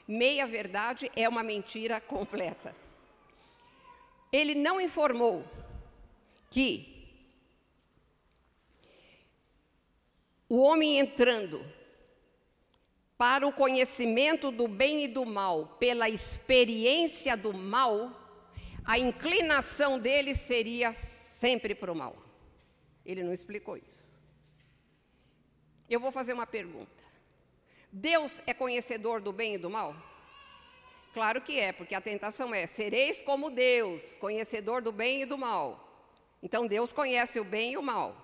Meia 0.07 0.45
verdade 0.45 1.11
é 1.15 1.27
uma 1.27 1.41
mentira 1.41 1.99
completa. 1.99 2.75
Ele 4.31 4.53
não 4.53 4.81
informou 4.81 5.45
que 6.49 6.93
o 10.49 10.57
homem 10.57 10.99
entrando 10.99 11.63
para 13.23 13.47
o 13.47 13.53
conhecimento 13.53 14.51
do 14.51 14.67
bem 14.67 15.05
e 15.05 15.07
do 15.07 15.25
mal 15.25 15.77
pela 15.79 16.09
experiência 16.09 17.37
do 17.37 17.53
mal, 17.53 18.11
a 18.83 18.99
inclinação 18.99 19.97
dele 19.97 20.35
seria 20.35 20.93
sempre 20.93 21.73
para 21.73 21.89
o 21.89 21.95
mal. 21.95 22.17
Ele 23.05 23.23
não 23.23 23.31
explicou 23.31 23.77
isso. 23.77 24.19
Eu 25.89 26.01
vou 26.01 26.11
fazer 26.11 26.33
uma 26.33 26.45
pergunta. 26.45 27.01
Deus 27.89 28.41
é 28.45 28.53
conhecedor 28.53 29.21
do 29.21 29.31
bem 29.31 29.53
e 29.53 29.57
do 29.57 29.69
mal? 29.69 29.95
Claro 31.13 31.39
que 31.39 31.57
é, 31.57 31.71
porque 31.71 31.95
a 31.95 32.01
tentação 32.01 32.53
é: 32.53 32.67
sereis 32.67 33.21
como 33.21 33.49
Deus, 33.49 34.17
conhecedor 34.17 34.81
do 34.81 34.91
bem 34.91 35.21
e 35.21 35.25
do 35.25 35.37
mal. 35.37 35.79
Então 36.41 36.67
Deus 36.67 36.91
conhece 36.91 37.39
o 37.39 37.45
bem 37.45 37.71
e 37.71 37.77
o 37.77 37.81
mal. 37.81 38.17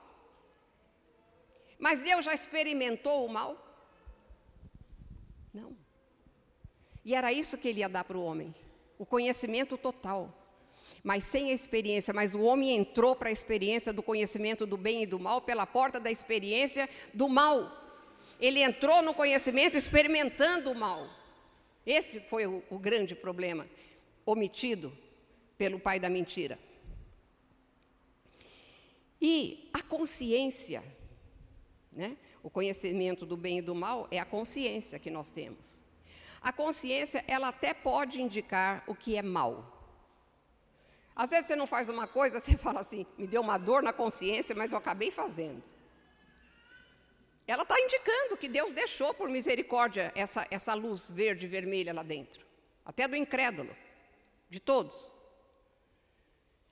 Mas 1.79 2.01
Deus 2.01 2.25
já 2.25 2.33
experimentou 2.33 3.25
o 3.25 3.29
mal? 3.29 3.69
Não. 5.53 5.75
E 7.09 7.15
era 7.15 7.33
isso 7.33 7.57
que 7.57 7.67
ele 7.67 7.79
ia 7.79 7.89
dar 7.89 8.03
para 8.03 8.15
o 8.15 8.23
homem: 8.23 8.53
o 8.99 9.03
conhecimento 9.03 9.75
total. 9.75 10.31
Mas 11.01 11.23
sem 11.23 11.49
a 11.49 11.53
experiência, 11.53 12.13
mas 12.13 12.35
o 12.35 12.41
homem 12.41 12.75
entrou 12.75 13.15
para 13.15 13.29
a 13.29 13.31
experiência 13.31 13.91
do 13.91 14.03
conhecimento 14.03 14.63
do 14.63 14.77
bem 14.77 15.01
e 15.01 15.05
do 15.07 15.17
mal 15.17 15.41
pela 15.41 15.65
porta 15.65 15.99
da 15.99 16.11
experiência 16.11 16.87
do 17.11 17.27
mal. 17.27 17.57
Ele 18.39 18.61
entrou 18.61 19.01
no 19.01 19.11
conhecimento 19.11 19.75
experimentando 19.75 20.69
o 20.69 20.75
mal. 20.75 21.09
Esse 21.83 22.19
foi 22.19 22.45
o, 22.45 22.61
o 22.69 22.77
grande 22.77 23.15
problema 23.15 23.67
omitido 24.23 24.95
pelo 25.57 25.79
pai 25.79 25.99
da 25.99 26.09
mentira. 26.11 26.59
E 29.19 29.67
a 29.73 29.81
consciência, 29.81 30.83
né? 31.91 32.15
o 32.43 32.51
conhecimento 32.51 33.25
do 33.25 33.35
bem 33.35 33.57
e 33.57 33.61
do 33.63 33.73
mal 33.73 34.07
é 34.11 34.19
a 34.19 34.25
consciência 34.25 34.99
que 34.99 35.09
nós 35.09 35.31
temos. 35.31 35.88
A 36.41 36.51
consciência, 36.53 37.23
ela 37.27 37.49
até 37.49 37.73
pode 37.73 38.21
indicar 38.21 38.83
o 38.87 38.95
que 38.95 39.17
é 39.17 39.21
mal. 39.21 39.75
Às 41.15 41.31
vezes 41.31 41.47
você 41.47 41.55
não 41.55 41.67
faz 41.67 41.89
uma 41.89 42.07
coisa, 42.07 42.39
você 42.39 42.55
fala 42.57 42.79
assim, 42.79 43.05
me 43.17 43.27
deu 43.27 43.41
uma 43.41 43.57
dor 43.57 43.83
na 43.83 43.91
consciência, 43.91 44.55
mas 44.55 44.71
eu 44.71 44.77
acabei 44.77 45.11
fazendo. 45.11 45.63
Ela 47.45 47.63
está 47.63 47.79
indicando 47.79 48.37
que 48.37 48.47
Deus 48.47 48.71
deixou 48.71 49.13
por 49.13 49.27
misericórdia 49.27 50.11
essa, 50.15 50.47
essa 50.51 50.73
luz 50.73 51.09
verde 51.09 51.45
e 51.45 51.49
vermelha 51.49 51.93
lá 51.93 52.03
dentro, 52.03 52.45
até 52.85 53.07
do 53.07 53.15
incrédulo, 53.15 53.75
de 54.49 54.59
todos. 54.59 55.09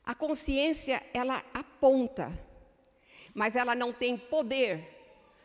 A 0.05 0.15
consciência, 0.15 1.03
ela 1.13 1.43
aponta, 1.53 2.31
mas 3.33 3.55
ela 3.55 3.75
não 3.75 3.91
tem 3.91 4.17
poder 4.17 4.87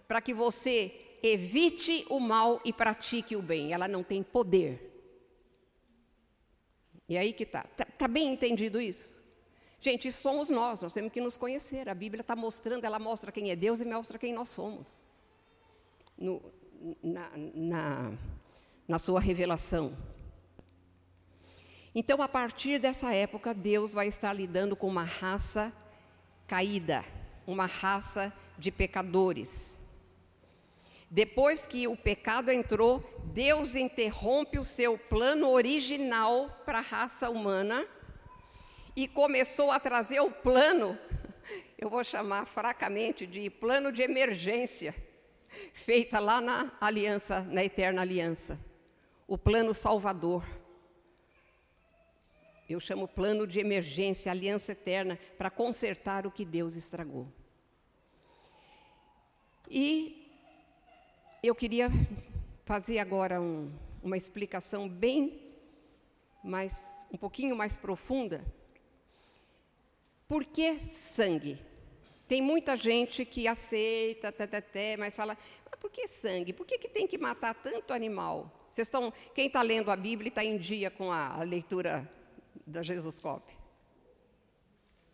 para 0.06 0.20
que 0.20 0.32
você 0.32 1.01
evite 1.22 2.04
o 2.10 2.18
mal 2.18 2.60
e 2.64 2.72
pratique 2.72 3.36
o 3.36 3.42
bem. 3.42 3.72
Ela 3.72 3.86
não 3.86 4.02
tem 4.02 4.22
poder. 4.22 4.90
E 7.08 7.16
aí 7.16 7.32
que 7.32 7.44
está. 7.44 7.60
Está 7.70 7.84
tá 7.84 8.08
bem 8.08 8.32
entendido 8.32 8.80
isso? 8.80 9.20
Gente, 9.80 10.12
somos 10.12 10.48
nós, 10.48 10.80
nós 10.80 10.92
temos 10.92 11.12
que 11.12 11.20
nos 11.20 11.36
conhecer. 11.36 11.88
A 11.88 11.94
Bíblia 11.94 12.20
está 12.20 12.36
mostrando, 12.36 12.84
ela 12.84 12.98
mostra 12.98 13.32
quem 13.32 13.50
é 13.50 13.56
Deus 13.56 13.80
e 13.80 13.84
mostra 13.84 14.18
quem 14.18 14.32
nós 14.32 14.48
somos. 14.48 15.06
No, 16.16 16.40
na, 17.02 17.30
na, 17.36 18.12
na 18.86 18.98
sua 18.98 19.20
revelação. 19.20 19.96
Então, 21.94 22.22
a 22.22 22.28
partir 22.28 22.78
dessa 22.78 23.12
época, 23.12 23.52
Deus 23.52 23.92
vai 23.92 24.06
estar 24.06 24.32
lidando 24.32 24.76
com 24.76 24.86
uma 24.86 25.04
raça 25.04 25.72
caída, 26.46 27.04
uma 27.46 27.66
raça 27.66 28.32
de 28.56 28.70
pecadores. 28.70 29.81
Depois 31.14 31.66
que 31.66 31.86
o 31.86 31.94
pecado 31.94 32.50
entrou, 32.50 32.98
Deus 33.34 33.74
interrompe 33.74 34.58
o 34.58 34.64
seu 34.64 34.96
plano 34.96 35.50
original 35.50 36.48
para 36.64 36.78
a 36.78 36.80
raça 36.80 37.28
humana 37.28 37.86
e 38.96 39.06
começou 39.06 39.70
a 39.70 39.78
trazer 39.78 40.20
o 40.20 40.30
plano, 40.30 40.98
eu 41.76 41.90
vou 41.90 42.02
chamar 42.02 42.46
fracamente 42.46 43.26
de 43.26 43.50
plano 43.50 43.92
de 43.92 44.00
emergência, 44.00 44.94
feita 45.74 46.18
lá 46.18 46.40
na 46.40 46.72
aliança, 46.80 47.42
na 47.42 47.62
eterna 47.62 48.00
aliança. 48.00 48.58
O 49.28 49.36
plano 49.36 49.74
salvador. 49.74 50.42
Eu 52.66 52.80
chamo 52.80 53.06
plano 53.06 53.46
de 53.46 53.60
emergência, 53.60 54.32
aliança 54.32 54.72
eterna, 54.72 55.18
para 55.36 55.50
consertar 55.50 56.26
o 56.26 56.30
que 56.30 56.46
Deus 56.46 56.74
estragou. 56.74 57.28
E 59.68 60.21
eu 61.42 61.56
queria 61.56 61.90
fazer 62.64 63.00
agora 63.00 63.40
um, 63.40 63.68
uma 64.00 64.16
explicação 64.16 64.88
bem 64.88 65.44
mais, 66.42 67.04
um 67.12 67.16
pouquinho 67.16 67.56
mais 67.56 67.76
profunda. 67.76 68.44
Por 70.28 70.44
que 70.44 70.74
sangue? 70.86 71.58
Tem 72.28 72.40
muita 72.40 72.76
gente 72.76 73.24
que 73.24 73.48
aceita, 73.48 74.32
tê, 74.32 74.96
mas 74.96 75.16
fala, 75.16 75.36
mas 75.68 75.80
por 75.80 75.90
que 75.90 76.06
sangue? 76.06 76.52
Por 76.52 76.64
que, 76.64 76.78
que 76.78 76.88
tem 76.88 77.08
que 77.08 77.18
matar 77.18 77.54
tanto 77.54 77.92
animal? 77.92 78.56
Vocês 78.70 78.86
estão, 78.86 79.12
quem 79.34 79.48
está 79.48 79.62
lendo 79.62 79.90
a 79.90 79.96
Bíblia 79.96 80.28
está 80.28 80.44
em 80.44 80.56
dia 80.56 80.92
com 80.92 81.10
a, 81.10 81.40
a 81.40 81.42
leitura 81.42 82.08
da 82.64 82.84
Jesus 82.84 83.18
Cop. 83.18 83.52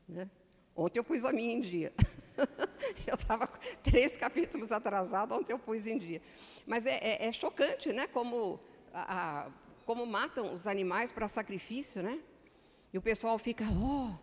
Né? 0.06 0.28
Ontem 0.76 0.98
eu 0.98 1.04
pus 1.04 1.24
a 1.24 1.32
minha 1.32 1.54
em 1.54 1.60
dia. 1.60 1.90
eu 3.06 3.14
estava 3.14 3.46
três 3.82 4.16
capítulos 4.16 4.72
atrasado, 4.72 5.34
ontem 5.34 5.52
eu 5.52 5.58
pus 5.58 5.86
em 5.86 5.98
dia. 5.98 6.22
Mas 6.66 6.86
é, 6.86 6.98
é, 6.98 7.26
é 7.26 7.32
chocante, 7.32 7.92
né? 7.92 8.06
Como, 8.06 8.60
a, 8.92 9.46
a, 9.46 9.50
como 9.84 10.06
matam 10.06 10.52
os 10.52 10.66
animais 10.66 11.12
para 11.12 11.28
sacrifício, 11.28 12.02
né? 12.02 12.20
E 12.92 12.98
o 12.98 13.02
pessoal 13.02 13.38
fica, 13.38 13.64
oh, 13.64 14.14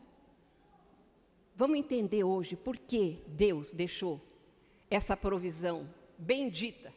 vamos 1.55 1.77
entender 1.77 2.23
hoje 2.23 2.55
por 2.55 2.77
que 2.77 3.23
Deus 3.27 3.71
deixou 3.71 4.21
essa 4.89 5.15
provisão 5.15 5.87
bendita. 6.17 6.93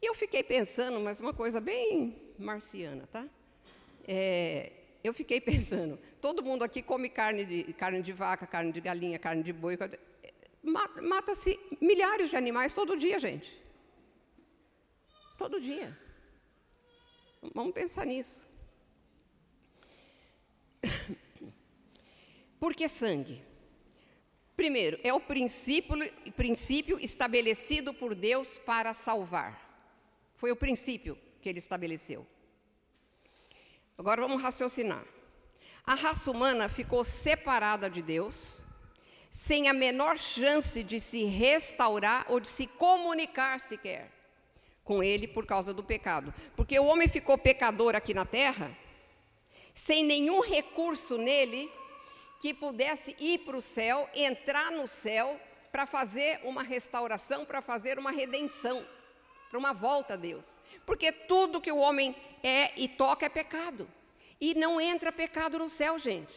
E 0.00 0.06
eu 0.06 0.14
fiquei 0.14 0.42
pensando, 0.42 1.00
mas 1.00 1.20
uma 1.20 1.32
coisa 1.32 1.60
bem 1.60 2.34
marciana, 2.38 3.06
tá? 3.10 3.26
É, 4.06 4.72
eu 5.04 5.12
fiquei 5.12 5.38
pensando, 5.52 5.98
todo 6.20 6.42
mundo 6.42 6.64
aqui 6.64 6.82
come 6.82 7.10
carne 7.10 7.44
de, 7.44 7.72
carne 7.74 8.00
de 8.02 8.12
vaca, 8.12 8.46
carne 8.46 8.72
de 8.72 8.80
galinha, 8.80 9.18
carne 9.18 9.42
de 9.42 9.52
boi. 9.52 9.78
Mata-se 10.62 11.60
milhares 11.80 12.30
de 12.30 12.36
animais 12.36 12.74
todo 12.74 12.96
dia, 12.96 13.20
gente. 13.20 13.62
Todo 15.36 15.60
dia. 15.60 15.94
Vamos 17.54 17.74
pensar 17.74 18.06
nisso. 18.06 18.42
Por 22.58 22.74
que 22.74 22.88
sangue? 22.88 23.42
Primeiro, 24.56 24.98
é 25.02 25.12
o 25.12 25.20
princípio, 25.20 25.96
princípio 26.32 26.98
estabelecido 26.98 27.92
por 27.92 28.14
Deus 28.14 28.58
para 28.58 28.94
salvar. 28.94 29.60
Foi 30.36 30.50
o 30.50 30.56
princípio 30.56 31.18
que 31.42 31.48
ele 31.48 31.58
estabeleceu. 31.58 32.26
Agora 33.96 34.22
vamos 34.22 34.42
raciocinar. 34.42 35.04
A 35.86 35.94
raça 35.94 36.30
humana 36.30 36.68
ficou 36.68 37.04
separada 37.04 37.88
de 37.88 38.02
Deus, 38.02 38.64
sem 39.30 39.68
a 39.68 39.72
menor 39.72 40.18
chance 40.18 40.82
de 40.82 40.98
se 40.98 41.24
restaurar 41.24 42.26
ou 42.28 42.40
de 42.40 42.48
se 42.48 42.66
comunicar 42.66 43.60
sequer 43.60 44.10
com 44.82 45.02
Ele 45.02 45.26
por 45.26 45.46
causa 45.46 45.72
do 45.72 45.82
pecado. 45.82 46.32
Porque 46.56 46.78
o 46.78 46.84
homem 46.84 47.08
ficou 47.08 47.38
pecador 47.38 47.94
aqui 47.94 48.12
na 48.12 48.24
terra, 48.24 48.76
sem 49.74 50.04
nenhum 50.04 50.40
recurso 50.40 51.16
nele 51.16 51.70
que 52.40 52.52
pudesse 52.52 53.16
ir 53.18 53.38
para 53.38 53.56
o 53.56 53.62
céu, 53.62 54.08
entrar 54.14 54.70
no 54.70 54.86
céu, 54.86 55.40
para 55.72 55.86
fazer 55.86 56.40
uma 56.44 56.62
restauração, 56.62 57.44
para 57.44 57.60
fazer 57.60 57.98
uma 57.98 58.12
redenção, 58.12 58.86
para 59.50 59.58
uma 59.58 59.72
volta 59.72 60.14
a 60.14 60.16
Deus. 60.16 60.60
Porque 60.86 61.12
tudo 61.12 61.60
que 61.60 61.72
o 61.72 61.78
homem 61.78 62.14
é 62.42 62.72
e 62.76 62.88
toca 62.88 63.26
é 63.26 63.28
pecado. 63.28 63.88
E 64.40 64.54
não 64.54 64.80
entra 64.80 65.10
pecado 65.10 65.58
no 65.58 65.70
céu, 65.70 65.98
gente. 65.98 66.34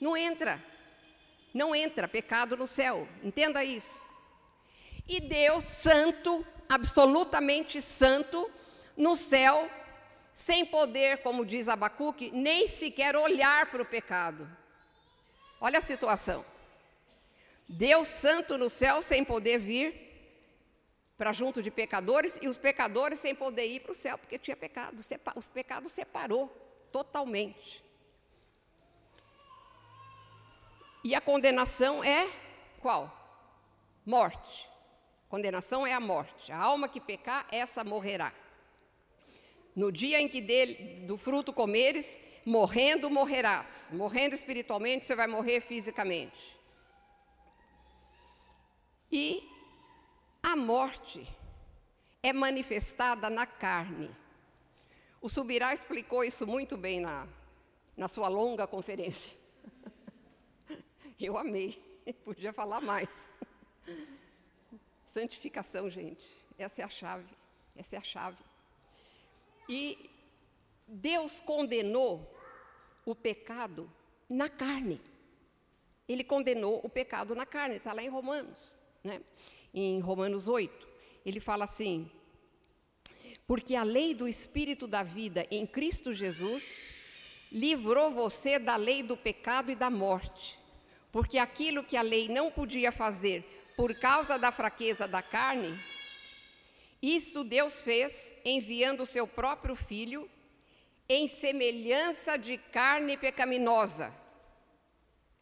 Não 0.00 0.16
entra. 0.16 0.62
Não 1.54 1.74
entra 1.74 2.08
pecado 2.08 2.56
no 2.56 2.66
céu. 2.66 3.08
Entenda 3.22 3.64
isso. 3.64 4.00
E 5.08 5.20
Deus, 5.20 5.64
santo, 5.64 6.46
absolutamente 6.68 7.80
santo, 7.80 8.50
no 8.96 9.16
céu, 9.16 9.70
sem 10.34 10.64
poder, 10.64 11.18
como 11.18 11.44
diz 11.44 11.68
Abacuque, 11.68 12.30
nem 12.30 12.68
sequer 12.68 13.16
olhar 13.16 13.70
para 13.70 13.82
o 13.82 13.86
pecado. 13.86 14.48
Olha 15.60 15.78
a 15.78 15.82
situação. 15.82 16.44
Deus 17.68 18.08
santo 18.08 18.58
no 18.58 18.68
céu, 18.68 19.02
sem 19.02 19.24
poder 19.24 19.58
vir 19.58 20.11
para 21.22 21.32
junto 21.32 21.62
de 21.62 21.70
pecadores 21.70 22.36
e 22.42 22.48
os 22.48 22.58
pecadores 22.58 23.20
sem 23.20 23.32
poder 23.32 23.64
ir 23.64 23.78
para 23.78 23.92
o 23.92 23.94
céu, 23.94 24.18
porque 24.18 24.36
tinha 24.36 24.56
pecado. 24.56 25.00
Os 25.36 25.46
pecados 25.46 25.92
separou 25.92 26.48
totalmente. 26.90 27.80
E 31.04 31.14
a 31.14 31.20
condenação 31.20 32.02
é 32.02 32.28
qual? 32.80 33.04
Morte. 34.04 34.68
Condenação 35.28 35.86
é 35.86 35.92
a 35.92 36.00
morte. 36.00 36.50
A 36.50 36.58
alma 36.58 36.88
que 36.88 37.00
pecar, 37.00 37.46
essa 37.52 37.84
morrerá. 37.84 38.32
No 39.76 39.92
dia 39.92 40.20
em 40.20 40.28
que 40.28 40.40
dele, 40.40 41.06
do 41.06 41.16
fruto 41.16 41.52
comeres, 41.52 42.20
morrendo 42.44 43.08
morrerás. 43.08 43.92
Morrendo 43.92 44.34
espiritualmente, 44.34 45.06
você 45.06 45.14
vai 45.14 45.28
morrer 45.28 45.60
fisicamente. 45.60 46.58
E 49.12 49.51
a 50.42 50.56
morte 50.56 51.26
é 52.22 52.32
manifestada 52.32 53.30
na 53.30 53.46
carne. 53.46 54.10
O 55.20 55.28
Subirá 55.28 55.72
explicou 55.72 56.24
isso 56.24 56.46
muito 56.46 56.76
bem 56.76 57.00
na, 57.00 57.28
na 57.96 58.08
sua 58.08 58.28
longa 58.28 58.66
conferência. 58.66 59.36
Eu 61.20 61.38
amei, 61.38 61.80
podia 62.24 62.52
falar 62.52 62.80
mais. 62.80 63.30
Santificação, 65.06 65.88
gente, 65.88 66.36
essa 66.58 66.82
é 66.82 66.84
a 66.84 66.88
chave, 66.88 67.36
essa 67.76 67.96
é 67.96 67.98
a 67.98 68.02
chave. 68.02 68.42
E 69.68 70.10
Deus 70.88 71.40
condenou 71.40 72.28
o 73.04 73.14
pecado 73.14 73.90
na 74.28 74.48
carne. 74.48 75.00
Ele 76.08 76.24
condenou 76.24 76.80
o 76.82 76.88
pecado 76.88 77.34
na 77.34 77.46
carne, 77.46 77.76
está 77.76 77.92
lá 77.92 78.02
em 78.02 78.08
Romanos. 78.08 78.74
Né? 79.04 79.20
Em 79.72 80.00
Romanos 80.00 80.48
8. 80.48 80.88
Ele 81.24 81.40
fala 81.40 81.64
assim: 81.64 82.10
Porque 83.46 83.74
a 83.74 83.82
lei 83.82 84.14
do 84.14 84.28
Espírito 84.28 84.86
da 84.86 85.02
vida 85.02 85.46
em 85.50 85.66
Cristo 85.66 86.12
Jesus 86.12 86.80
livrou 87.50 88.10
você 88.10 88.58
da 88.58 88.76
lei 88.76 89.02
do 89.02 89.16
pecado 89.16 89.70
e 89.70 89.74
da 89.74 89.90
morte. 89.90 90.58
Porque 91.10 91.38
aquilo 91.38 91.84
que 91.84 91.96
a 91.96 92.02
lei 92.02 92.28
não 92.28 92.50
podia 92.50 92.90
fazer 92.90 93.44
por 93.76 93.94
causa 93.94 94.38
da 94.38 94.50
fraqueza 94.50 95.06
da 95.06 95.22
carne, 95.22 95.78
isso 97.00 97.44
Deus 97.44 97.80
fez 97.80 98.34
enviando 98.44 99.02
o 99.02 99.06
seu 99.06 99.26
próprio 99.26 99.74
filho 99.74 100.30
em 101.08 101.28
semelhança 101.28 102.38
de 102.38 102.56
carne 102.56 103.16
pecaminosa. 103.16 104.14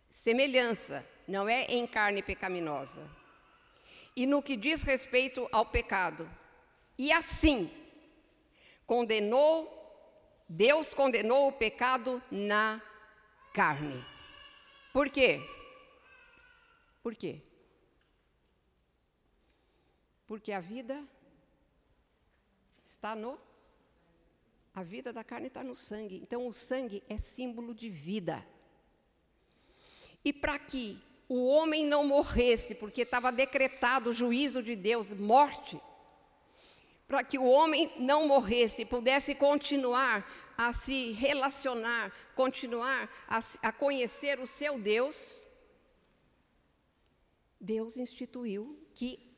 Semelhança, 0.09 1.07
não 1.29 1.49
é 1.49 1.65
em 1.67 1.87
carne 1.87 2.23
pecaminosa. 2.23 3.20
E 4.15 4.27
no 4.27 4.43
que 4.43 4.57
diz 4.57 4.83
respeito 4.83 5.49
ao 5.53 5.65
pecado. 5.65 6.29
E 6.99 7.13
assim, 7.13 7.71
condenou, 8.87 9.69
Deus 10.49 10.93
condenou 10.93 11.49
o 11.49 11.53
pecado 11.53 12.23
na 12.31 12.83
carne. 13.55 14.05
Por 14.93 15.09
quê? 15.09 15.41
Por 17.03 17.15
quê? 17.15 17.41
Porque 20.27 20.53
a 20.53 20.61
vida 20.61 21.01
está 22.85 23.15
no. 23.15 23.39
A 24.75 24.83
vida 24.83 25.13
da 25.13 25.25
carne 25.25 25.49
está 25.49 25.65
no 25.65 25.75
sangue. 25.75 26.21
Então, 26.23 26.47
o 26.47 26.53
sangue 26.53 27.03
é 27.09 27.19
símbolo 27.19 27.75
de 27.75 27.89
vida. 27.89 28.47
E 30.25 30.33
para 30.33 30.59
que 30.59 31.01
o 31.31 31.47
homem 31.47 31.87
não 31.87 32.05
morresse, 32.05 32.75
porque 32.75 33.03
estava 33.03 33.31
decretado 33.31 34.11
o 34.11 34.13
juízo 34.13 34.61
de 34.61 34.75
Deus, 34.75 35.15
morte, 35.15 35.81
para 37.07 37.23
que 37.23 37.39
o 37.39 37.45
homem 37.45 37.89
não 37.97 38.27
morresse, 38.27 38.85
pudesse 38.85 39.33
continuar 39.37 40.29
a 40.59 40.73
se 40.73 41.13
relacionar, 41.13 42.13
continuar 42.35 43.09
a, 43.29 43.39
a 43.63 43.71
conhecer 43.71 44.41
o 44.41 44.47
seu 44.47 44.77
Deus, 44.77 45.47
Deus 47.61 47.97
instituiu 47.97 48.77
que 48.93 49.33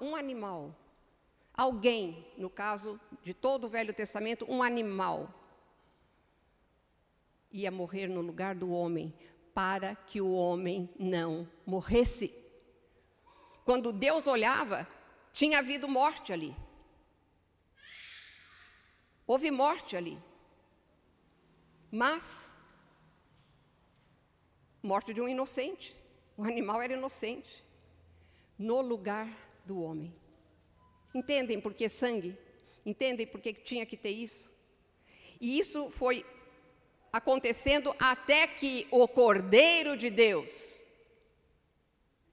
um 0.00 0.16
animal, 0.16 0.76
alguém, 1.54 2.26
no 2.36 2.50
caso 2.50 3.00
de 3.22 3.32
todo 3.32 3.68
o 3.68 3.70
Velho 3.70 3.94
Testamento, 3.94 4.44
um 4.48 4.64
animal, 4.64 5.32
ia 7.52 7.70
morrer 7.70 8.08
no 8.08 8.20
lugar 8.20 8.56
do 8.56 8.70
homem, 8.72 9.14
para 9.58 9.96
que 9.96 10.20
o 10.20 10.30
homem 10.30 10.88
não 10.96 11.50
morresse. 11.66 12.32
Quando 13.64 13.92
Deus 13.92 14.28
olhava, 14.28 14.86
tinha 15.32 15.58
havido 15.58 15.88
morte 15.88 16.32
ali. 16.32 16.54
Houve 19.26 19.50
morte 19.50 19.96
ali. 19.96 20.16
Mas, 21.90 22.56
morte 24.80 25.12
de 25.12 25.20
um 25.20 25.28
inocente. 25.28 25.96
O 26.36 26.44
animal 26.44 26.80
era 26.80 26.92
inocente. 26.92 27.64
No 28.56 28.80
lugar 28.80 29.28
do 29.64 29.82
homem. 29.82 30.14
Entendem 31.12 31.60
por 31.60 31.74
que 31.74 31.88
sangue? 31.88 32.38
Entendem 32.86 33.26
por 33.26 33.40
que 33.40 33.52
tinha 33.52 33.84
que 33.84 33.96
ter 33.96 34.10
isso? 34.12 34.52
E 35.40 35.58
isso 35.58 35.90
foi 35.90 36.24
acontecendo 37.12 37.94
até 37.98 38.46
que 38.46 38.86
o 38.90 39.08
Cordeiro 39.08 39.96
de 39.96 40.10
Deus, 40.10 40.76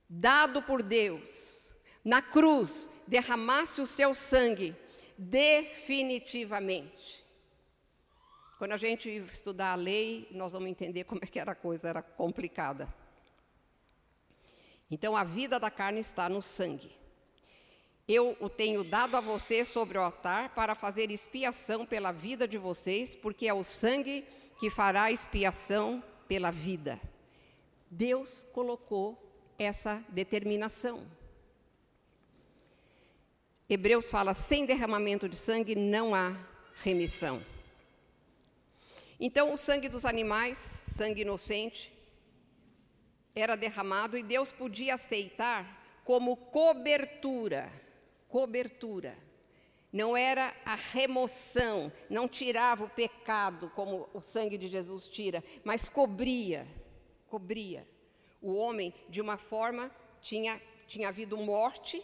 dado 0.09 0.61
por 0.61 0.83
Deus, 0.83 1.73
na 2.03 2.21
cruz, 2.21 2.89
derramasse 3.07 3.81
o 3.81 3.88
seu 3.88 4.13
sangue 4.13 4.75
definitivamente. 5.17 7.23
Quando 8.57 8.71
a 8.71 8.77
gente 8.77 9.09
estudar 9.09 9.73
a 9.73 9.75
lei, 9.75 10.27
nós 10.31 10.53
vamos 10.53 10.69
entender 10.69 11.03
como 11.03 11.21
é 11.23 11.27
que 11.27 11.39
era 11.39 11.51
a 11.51 11.55
coisa, 11.55 11.89
era 11.89 12.01
complicada. 12.01 12.88
Então 14.89 15.15
a 15.15 15.23
vida 15.23 15.59
da 15.59 15.71
carne 15.71 15.99
está 15.99 16.29
no 16.29 16.41
sangue. 16.41 16.91
Eu 18.07 18.38
o 18.39 18.49
tenho 18.49 18.83
dado 18.83 19.17
a 19.17 19.19
vocês 19.19 19.67
sobre 19.67 19.97
o 19.97 20.01
altar 20.01 20.53
para 20.53 20.75
fazer 20.75 21.09
expiação 21.09 21.85
pela 21.85 22.11
vida 22.11 22.47
de 22.47 22.57
vocês, 22.57 23.15
porque 23.15 23.47
é 23.47 23.53
o 23.53 23.63
sangue 23.63 24.23
que 24.59 24.69
fará 24.69 25.11
expiação 25.11 26.03
pela 26.27 26.51
vida. 26.51 26.99
Deus 27.89 28.45
colocou 28.51 29.21
essa 29.57 30.03
determinação. 30.09 31.05
Hebreus 33.69 34.09
fala: 34.09 34.33
sem 34.33 34.65
derramamento 34.65 35.27
de 35.27 35.35
sangue 35.35 35.75
não 35.75 36.13
há 36.13 36.37
remissão. 36.83 37.43
Então, 39.19 39.53
o 39.53 39.57
sangue 39.57 39.87
dos 39.87 40.05
animais, 40.05 40.57
sangue 40.57 41.21
inocente, 41.21 41.91
era 43.33 43.55
derramado 43.55 44.17
e 44.17 44.23
Deus 44.23 44.51
podia 44.51 44.95
aceitar 44.95 46.01
como 46.03 46.35
cobertura. 46.37 47.71
Cobertura. 48.27 49.24
Não 49.95 50.17
era 50.17 50.53
a 50.65 50.75
remoção, 50.75 51.89
não 52.10 52.27
tirava 52.27 52.84
o 52.84 52.89
pecado 52.89 53.71
como 53.73 54.10
o 54.13 54.19
sangue 54.19 54.58
de 54.58 54.67
Jesus 54.67 55.08
tira, 55.08 55.41
mas 55.63 55.88
cobria, 55.88 56.67
cobria. 57.29 57.88
O 58.41 58.55
homem, 58.55 58.93
de 59.08 59.21
uma 59.21 59.38
forma, 59.38 59.89
tinha, 60.19 60.62
tinha 60.86 61.08
havido 61.08 61.38
morte 61.38 62.03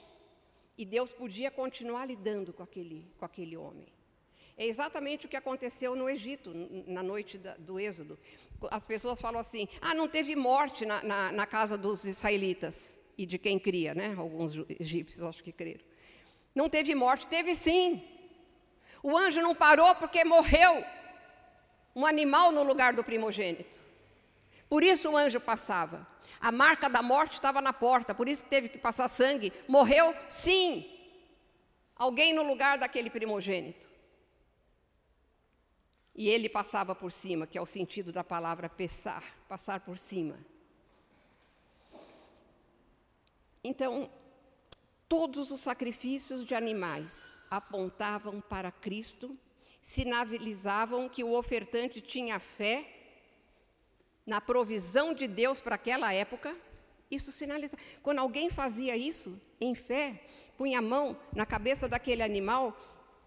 e 0.78 0.86
Deus 0.86 1.12
podia 1.12 1.52
continuar 1.52 2.06
lidando 2.06 2.54
com 2.54 2.64
aquele, 2.64 3.12
com 3.18 3.26
aquele 3.26 3.58
homem. 3.58 3.90
É 4.56 4.66
exatamente 4.66 5.26
o 5.26 5.30
que 5.30 5.36
aconteceu 5.36 5.94
no 5.94 6.10
Egito, 6.10 6.54
na 6.88 7.04
noite 7.04 7.38
da, 7.38 7.58
do 7.58 7.78
Êxodo. 7.78 8.18
As 8.70 8.88
pessoas 8.88 9.20
falam 9.20 9.42
assim: 9.42 9.68
ah, 9.82 9.94
não 9.94 10.08
teve 10.08 10.34
morte 10.34 10.86
na, 10.86 11.04
na, 11.04 11.32
na, 11.34 11.46
casa 11.46 11.78
dos 11.78 12.06
israelitas 12.06 13.02
e 13.18 13.26
de 13.26 13.38
quem 13.38 13.60
cria, 13.60 13.94
né? 13.94 14.16
Alguns 14.18 14.54
egípcios 14.80 15.24
acho 15.24 15.44
que 15.44 15.52
creram. 15.52 15.91
Não 16.54 16.70
teve 16.70 16.94
morte, 16.94 17.28
teve 17.28 17.56
sim. 17.56 18.08
O 19.02 19.18
anjo 19.18 19.42
não 19.42 19.56
parou 19.56 19.96
porque 19.96 20.24
morreu 20.24 20.84
um 21.96 22.06
animal 22.06 22.52
no 22.52 22.64
lugar 22.64 22.94
do 22.94 23.04
primogênito. 23.04 23.80
Por 24.70 24.84
isso 24.84 25.10
o 25.10 25.18
anjo 25.18 25.40
passava. 25.40 26.08
A 26.40 26.52
marca 26.52 26.90
da 26.90 27.02
morte 27.02 27.34
estava 27.34 27.62
na 27.62 27.74
porta, 27.74 28.16
por 28.16 28.28
isso 28.28 28.46
teve 28.46 28.70
que 28.70 28.78
passar 28.78 29.08
sangue. 29.10 29.52
Morreu? 29.68 30.16
Sim. 30.30 30.90
Alguém 31.96 32.34
no 32.34 32.44
lugar 32.44 32.78
daquele 32.78 33.10
primogênito. 33.10 33.90
E 36.16 36.30
ele 36.30 36.50
passava 36.50 36.94
por 36.94 37.12
cima, 37.12 37.48
que 37.48 37.58
é 37.58 37.62
o 37.62 37.66
sentido 37.66 38.12
da 38.12 38.24
palavra 38.24 38.70
passar, 38.70 39.24
passar 39.48 39.80
por 39.80 39.98
cima. 39.98 40.38
Então, 43.64 44.10
Todos 45.12 45.52
os 45.52 45.60
sacrifícios 45.60 46.46
de 46.46 46.56
animais 46.56 47.44
apontavam 47.52 48.40
para 48.40 48.72
Cristo, 48.72 49.38
sinalizavam 49.82 51.10
que 51.10 51.22
o 51.22 51.34
ofertante 51.34 52.00
tinha 52.00 52.40
fé 52.40 52.88
na 54.26 54.40
provisão 54.40 55.14
de 55.14 55.28
Deus 55.28 55.60
para 55.60 55.76
aquela 55.76 56.14
época. 56.14 56.56
Isso 57.12 57.30
sinaliza. 57.30 57.78
Quando 58.02 58.20
alguém 58.20 58.50
fazia 58.50 58.96
isso 58.96 59.38
em 59.60 59.76
fé, 59.76 60.18
punha 60.58 60.80
a 60.80 60.82
mão 60.82 61.20
na 61.36 61.46
cabeça 61.46 61.90
daquele 61.90 62.24
animal, 62.24 62.74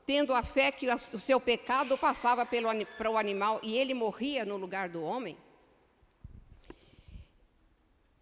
tendo 0.06 0.32
a 0.32 0.42
fé 0.42 0.72
que 0.72 0.88
o 0.90 1.20
seu 1.20 1.38
pecado 1.38 1.98
passava 1.98 2.46
pelo, 2.46 2.70
para 2.96 3.10
o 3.10 3.18
animal 3.18 3.60
e 3.62 3.76
ele 3.76 3.92
morria 3.92 4.46
no 4.46 4.56
lugar 4.56 4.88
do 4.88 5.02
homem, 5.02 5.36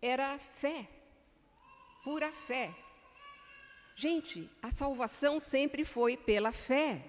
era 0.01 0.37
fé, 0.41 0.89
pura 2.03 2.33
fé. 2.33 2.82
Gente, 3.95 4.51
a 4.61 4.71
salvação 4.71 5.39
sempre 5.39 5.85
foi 5.85 6.17
pela 6.17 6.53
fé. 6.53 7.05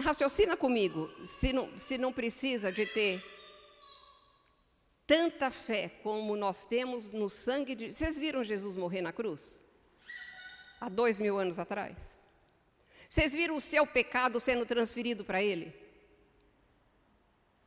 Raciocina 0.00 0.56
comigo, 0.56 1.08
se 1.26 1.52
não, 1.52 1.78
se 1.78 1.98
não 1.98 2.12
precisa 2.12 2.72
de 2.72 2.86
ter 2.86 3.22
tanta 5.06 5.50
fé 5.50 5.88
como 6.02 6.36
nós 6.36 6.64
temos 6.64 7.12
no 7.12 7.28
sangue 7.28 7.74
de. 7.74 7.92
Vocês 7.92 8.18
viram 8.18 8.42
Jesus 8.42 8.76
morrer 8.76 9.02
na 9.02 9.12
cruz? 9.12 9.62
Há 10.80 10.88
dois 10.88 11.18
mil 11.20 11.38
anos 11.38 11.58
atrás? 11.58 12.18
Vocês 13.08 13.32
viram 13.32 13.56
o 13.56 13.60
seu 13.60 13.86
pecado 13.86 14.40
sendo 14.40 14.64
transferido 14.64 15.24
para 15.24 15.42
ele? 15.42 15.74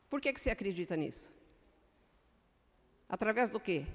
Por 0.10 0.22
que, 0.22 0.32
que 0.32 0.40
você 0.40 0.50
acredita 0.50 0.96
nisso? 0.96 1.32
Através 3.10 3.50
do 3.50 3.60
quê? 3.60 3.86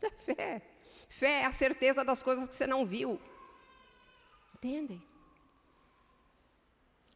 Da 0.00 0.10
fé. 0.10 0.62
Fé 1.08 1.42
é 1.42 1.44
a 1.46 1.52
certeza 1.52 2.04
das 2.04 2.22
coisas 2.22 2.48
que 2.48 2.54
você 2.54 2.66
não 2.66 2.84
viu. 2.84 3.20
Entendem? 4.54 5.02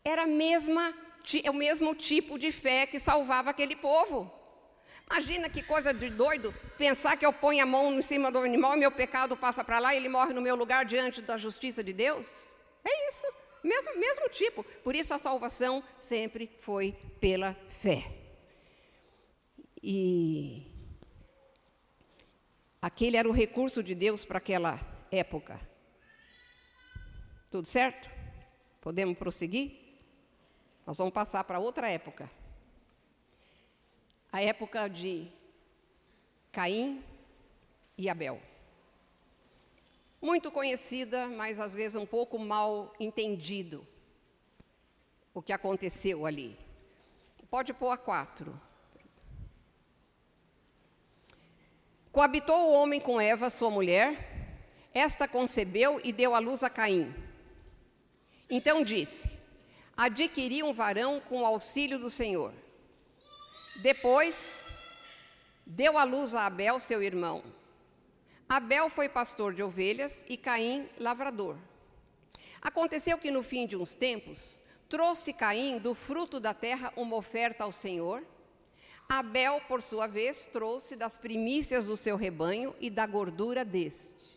Era 0.04 0.26
mesma, 0.26 0.94
o 1.48 1.52
mesmo 1.52 1.94
tipo 1.94 2.38
de 2.38 2.50
fé 2.50 2.86
que 2.86 2.98
salvava 2.98 3.50
aquele 3.50 3.76
povo. 3.76 4.32
Imagina 5.10 5.50
que 5.50 5.62
coisa 5.62 5.92
de 5.92 6.08
doido 6.08 6.54
pensar 6.78 7.16
que 7.16 7.26
eu 7.26 7.32
ponho 7.32 7.62
a 7.62 7.66
mão 7.66 7.92
em 7.92 8.00
cima 8.00 8.30
do 8.30 8.38
animal 8.38 8.76
meu 8.76 8.92
pecado 8.92 9.36
passa 9.36 9.64
para 9.64 9.80
lá 9.80 9.92
e 9.92 9.96
ele 9.96 10.08
morre 10.08 10.32
no 10.32 10.40
meu 10.40 10.54
lugar 10.54 10.84
diante 10.84 11.20
da 11.20 11.36
justiça 11.36 11.82
de 11.82 11.92
Deus. 11.92 12.52
É 12.84 13.08
isso, 13.08 13.26
mesmo, 13.62 13.98
mesmo 13.98 14.28
tipo. 14.28 14.62
Por 14.84 14.94
isso 14.94 15.12
a 15.12 15.18
salvação 15.18 15.82
sempre 15.98 16.48
foi 16.60 16.96
pela 17.20 17.56
fé. 17.80 18.04
E 19.82 20.69
aquele 22.80 23.16
era 23.16 23.28
o 23.28 23.32
recurso 23.32 23.82
de 23.82 23.94
Deus 23.94 24.24
para 24.24 24.38
aquela 24.38 24.80
época. 25.10 25.60
Tudo 27.50 27.66
certo? 27.66 28.10
Podemos 28.80 29.16
prosseguir? 29.18 29.78
Nós 30.86 30.98
vamos 30.98 31.12
passar 31.12 31.44
para 31.44 31.58
outra 31.58 31.88
época 31.88 32.30
a 34.32 34.42
época 34.42 34.88
de 34.88 35.28
Caim 36.52 37.02
e 37.98 38.08
Abel. 38.08 38.40
Muito 40.20 40.50
conhecida, 40.50 41.28
mas 41.28 41.58
às 41.58 41.72
vezes 41.74 42.00
um 42.00 42.06
pouco 42.06 42.38
mal 42.38 42.94
entendido 43.00 43.86
o 45.34 45.42
que 45.42 45.52
aconteceu 45.52 46.26
ali. 46.26 46.56
Pode 47.50 47.72
pôr 47.72 47.90
a 47.90 47.96
quatro. 47.96 48.60
Coabitou 52.12 52.70
o 52.70 52.72
homem 52.72 53.00
com 53.00 53.20
Eva, 53.20 53.48
sua 53.50 53.70
mulher, 53.70 54.16
esta 54.92 55.28
concebeu 55.28 56.00
e 56.02 56.12
deu 56.12 56.34
à 56.34 56.40
luz 56.40 56.64
a 56.64 56.68
Caim. 56.68 57.14
Então 58.50 58.82
disse: 58.82 59.38
Adquiri 59.96 60.60
um 60.64 60.72
varão 60.72 61.20
com 61.20 61.42
o 61.42 61.46
auxílio 61.46 62.00
do 62.00 62.10
Senhor. 62.10 62.52
Depois, 63.76 64.64
deu 65.64 65.96
à 65.96 66.02
luz 66.02 66.34
a 66.34 66.46
Abel, 66.46 66.80
seu 66.80 67.00
irmão. 67.00 67.44
Abel 68.48 68.90
foi 68.90 69.08
pastor 69.08 69.54
de 69.54 69.62
ovelhas 69.62 70.24
e 70.28 70.36
Caim 70.36 70.88
lavrador. 70.98 71.56
Aconteceu 72.60 73.18
que 73.18 73.30
no 73.30 73.44
fim 73.44 73.68
de 73.68 73.76
uns 73.76 73.94
tempos, 73.94 74.60
trouxe 74.88 75.32
Caim 75.32 75.78
do 75.78 75.94
fruto 75.94 76.40
da 76.40 76.52
terra 76.52 76.92
uma 76.96 77.14
oferta 77.14 77.62
ao 77.62 77.70
Senhor. 77.70 78.20
Abel, 79.12 79.60
por 79.62 79.82
sua 79.82 80.06
vez, 80.06 80.46
trouxe 80.46 80.94
das 80.94 81.18
primícias 81.18 81.86
do 81.86 81.96
seu 81.96 82.16
rebanho 82.16 82.76
e 82.78 82.88
da 82.88 83.04
gordura 83.08 83.64
deste. 83.64 84.30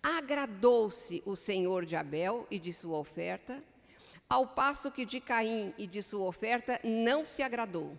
Agradou-se 0.00 1.20
o 1.26 1.34
Senhor 1.34 1.84
de 1.84 1.96
Abel 1.96 2.46
e 2.52 2.56
de 2.60 2.72
sua 2.72 2.98
oferta, 2.98 3.60
ao 4.28 4.46
passo 4.46 4.92
que 4.92 5.04
de 5.04 5.18
Caim 5.18 5.74
e 5.76 5.88
de 5.88 6.04
sua 6.04 6.24
oferta 6.24 6.80
não 6.84 7.26
se 7.26 7.42
agradou. 7.42 7.98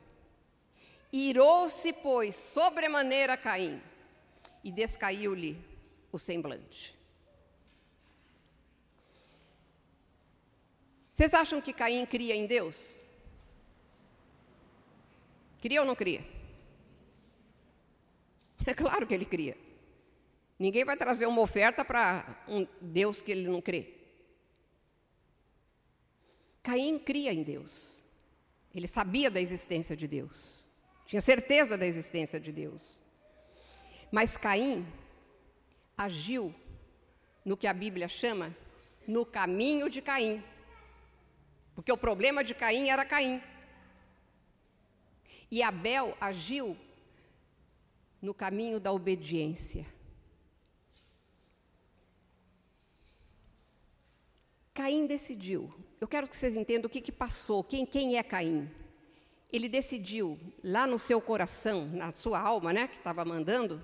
Irou-se, 1.12 1.92
pois, 1.92 2.38
sobremaneira 2.38 3.36
Caim, 3.36 3.82
e 4.64 4.72
descaiu-lhe 4.72 5.62
o 6.10 6.18
semblante. 6.18 6.98
Vocês 11.14 11.34
acham 11.34 11.60
que 11.60 11.74
Caim 11.74 12.06
cria 12.06 12.34
em 12.34 12.48
Deus? 12.48 13.01
Cria 15.62 15.82
ou 15.82 15.88
não 15.88 15.96
cria? 15.96 16.24
É 18.64 18.76
claro 18.76 19.08
que 19.08 19.14
ele 19.14 19.26
cria. 19.26 19.58
Ninguém 20.60 20.86
vai 20.86 20.96
trazer 20.96 21.26
uma 21.26 21.42
oferta 21.42 21.84
para 21.84 22.44
um 22.48 22.68
Deus 22.80 23.20
que 23.20 23.32
ele 23.32 23.48
não 23.48 23.60
crê. 23.60 23.92
Caim 26.62 27.00
cria 27.00 27.34
em 27.34 27.42
Deus. 27.42 28.04
Ele 28.76 28.88
sabia 28.88 29.32
da 29.32 29.42
existência 29.42 29.98
de 29.98 30.08
Deus 30.08 30.62
tinha 31.12 31.20
certeza 31.20 31.78
da 31.78 31.86
existência 31.86 32.40
de 32.40 32.54
Deus. 32.54 32.98
Mas 34.10 34.38
Caim 34.38 34.88
agiu 35.98 36.56
no 37.44 37.58
que 37.58 37.68
a 37.68 37.74
Bíblia 37.74 38.08
chama 38.08 38.56
no 39.06 39.26
caminho 39.26 39.90
de 39.90 40.02
Caim. 40.02 40.42
Porque 41.76 41.92
o 41.92 41.98
problema 41.98 42.46
de 42.46 42.56
Caim 42.56 42.88
era 42.88 43.04
Caim. 43.04 43.44
E 45.52 45.62
Abel 45.62 46.18
agiu 46.20 46.78
no 48.22 48.34
caminho 48.34 48.80
da 48.80 48.92
obediência. 48.92 49.86
Caim 54.74 55.06
decidiu. 55.06 55.72
Eu 56.00 56.08
quero 56.08 56.28
que 56.28 56.36
vocês 56.36 56.56
entendam 56.56 56.88
o 56.88 56.90
que, 56.90 57.02
que 57.02 57.12
passou, 57.12 57.64
quem, 57.64 57.86
quem 57.86 58.18
é 58.18 58.24
Caim 58.24 58.82
ele 59.52 59.68
decidiu, 59.68 60.40
lá 60.64 60.88
no 60.88 60.98
seu 60.98 61.20
coração, 61.20 61.86
na 61.88 62.12
sua 62.12 62.40
alma, 62.40 62.72
né, 62.72 62.88
que 62.88 62.98
estava 62.98 63.26
mandando, 63.26 63.84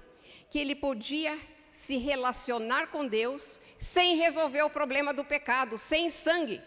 que 0.50 0.58
ele 0.58 0.74
podia 0.74 1.38
se 1.72 1.98
relacionar 1.98 2.88
com 2.88 3.06
Deus 3.06 3.60
sem 3.78 4.16
resolver 4.16 4.62
o 4.64 4.70
problema 4.70 5.14
do 5.14 5.26
pecado, 5.26 5.78
sem 5.78 6.10
sangue. 6.10 6.62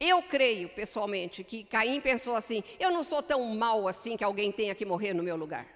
Eu 0.00 0.22
creio, 0.22 0.68
pessoalmente, 0.68 1.42
que 1.42 1.64
Caim 1.64 2.00
pensou 2.00 2.36
assim: 2.36 2.62
eu 2.78 2.90
não 2.90 3.02
sou 3.02 3.22
tão 3.22 3.44
mal 3.54 3.88
assim 3.88 4.16
que 4.16 4.24
alguém 4.24 4.52
tenha 4.52 4.74
que 4.74 4.84
morrer 4.84 5.12
no 5.12 5.22
meu 5.22 5.36
lugar. 5.36 5.66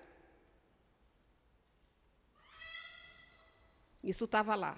Isso 4.02 4.24
estava 4.24 4.54
lá. 4.54 4.76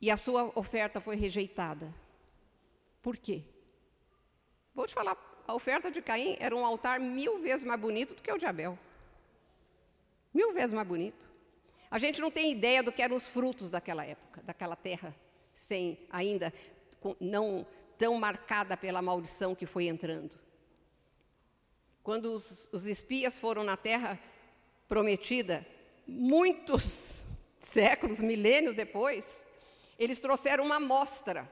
E 0.00 0.10
a 0.10 0.16
sua 0.16 0.50
oferta 0.54 1.00
foi 1.00 1.16
rejeitada. 1.16 1.94
Por 3.02 3.16
quê? 3.16 3.42
Vou 4.74 4.86
te 4.86 4.94
falar, 4.94 5.16
a 5.46 5.54
oferta 5.54 5.90
de 5.90 6.00
Caim 6.00 6.36
era 6.38 6.56
um 6.56 6.64
altar 6.64 6.98
mil 7.00 7.38
vezes 7.38 7.64
mais 7.64 7.80
bonito 7.80 8.14
do 8.14 8.22
que 8.22 8.32
o 8.32 8.38
de 8.38 8.46
Abel. 8.46 8.78
Mil 10.32 10.52
vezes 10.52 10.72
mais 10.72 10.86
bonito. 10.86 11.28
A 11.90 11.98
gente 11.98 12.20
não 12.20 12.30
tem 12.30 12.52
ideia 12.52 12.82
do 12.82 12.92
que 12.92 13.02
eram 13.02 13.16
os 13.16 13.26
frutos 13.26 13.68
daquela 13.68 14.04
época, 14.04 14.42
daquela 14.42 14.76
terra, 14.76 15.14
sem 15.52 15.98
ainda 16.08 16.52
não 17.20 17.66
tão 17.98 18.14
marcada 18.18 18.76
pela 18.76 19.02
maldição 19.02 19.54
que 19.54 19.66
foi 19.66 19.86
entrando. 19.86 20.38
Quando 22.02 22.32
os, 22.32 22.68
os 22.72 22.86
espias 22.86 23.38
foram 23.38 23.62
na 23.62 23.76
terra 23.76 24.18
prometida, 24.88 25.66
muitos 26.06 27.22
séculos, 27.60 28.20
milênios 28.20 28.74
depois, 28.74 29.44
eles 29.98 30.20
trouxeram 30.20 30.64
uma 30.64 30.76
amostra 30.76 31.48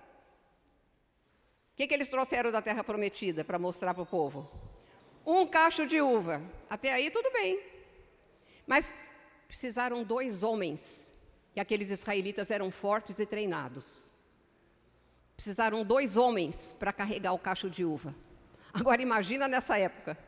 que, 1.79 1.87
que 1.87 1.95
eles 1.95 2.09
trouxeram 2.09 2.51
da 2.51 2.61
terra 2.61 2.83
prometida 2.83 3.45
para 3.45 3.57
mostrar 3.57 3.95
para 3.95 4.03
o 4.03 4.07
povo? 4.07 4.51
Um 5.25 5.47
cacho 5.47 5.87
de 5.87 6.01
uva. 6.01 6.43
Até 6.69 6.93
aí 6.93 7.09
tudo 7.09 7.31
bem. 7.31 7.63
Mas 8.67 8.93
precisaram 9.47 10.03
dois 10.03 10.43
homens, 10.43 11.13
e 11.55 11.61
aqueles 11.61 11.91
israelitas 11.91 12.51
eram 12.51 12.69
fortes 12.73 13.21
e 13.21 13.25
treinados. 13.25 14.08
Precisaram 15.39 15.85
dois 15.85 16.17
homens 16.17 16.73
para 16.81 16.93
carregar 16.93 17.33
o 17.33 17.39
cacho 17.39 17.71
de 17.71 17.85
uva. 17.85 18.13
Agora 18.73 19.01
imagina 19.01 19.47
nessa 19.47 19.79
época. 19.79 20.19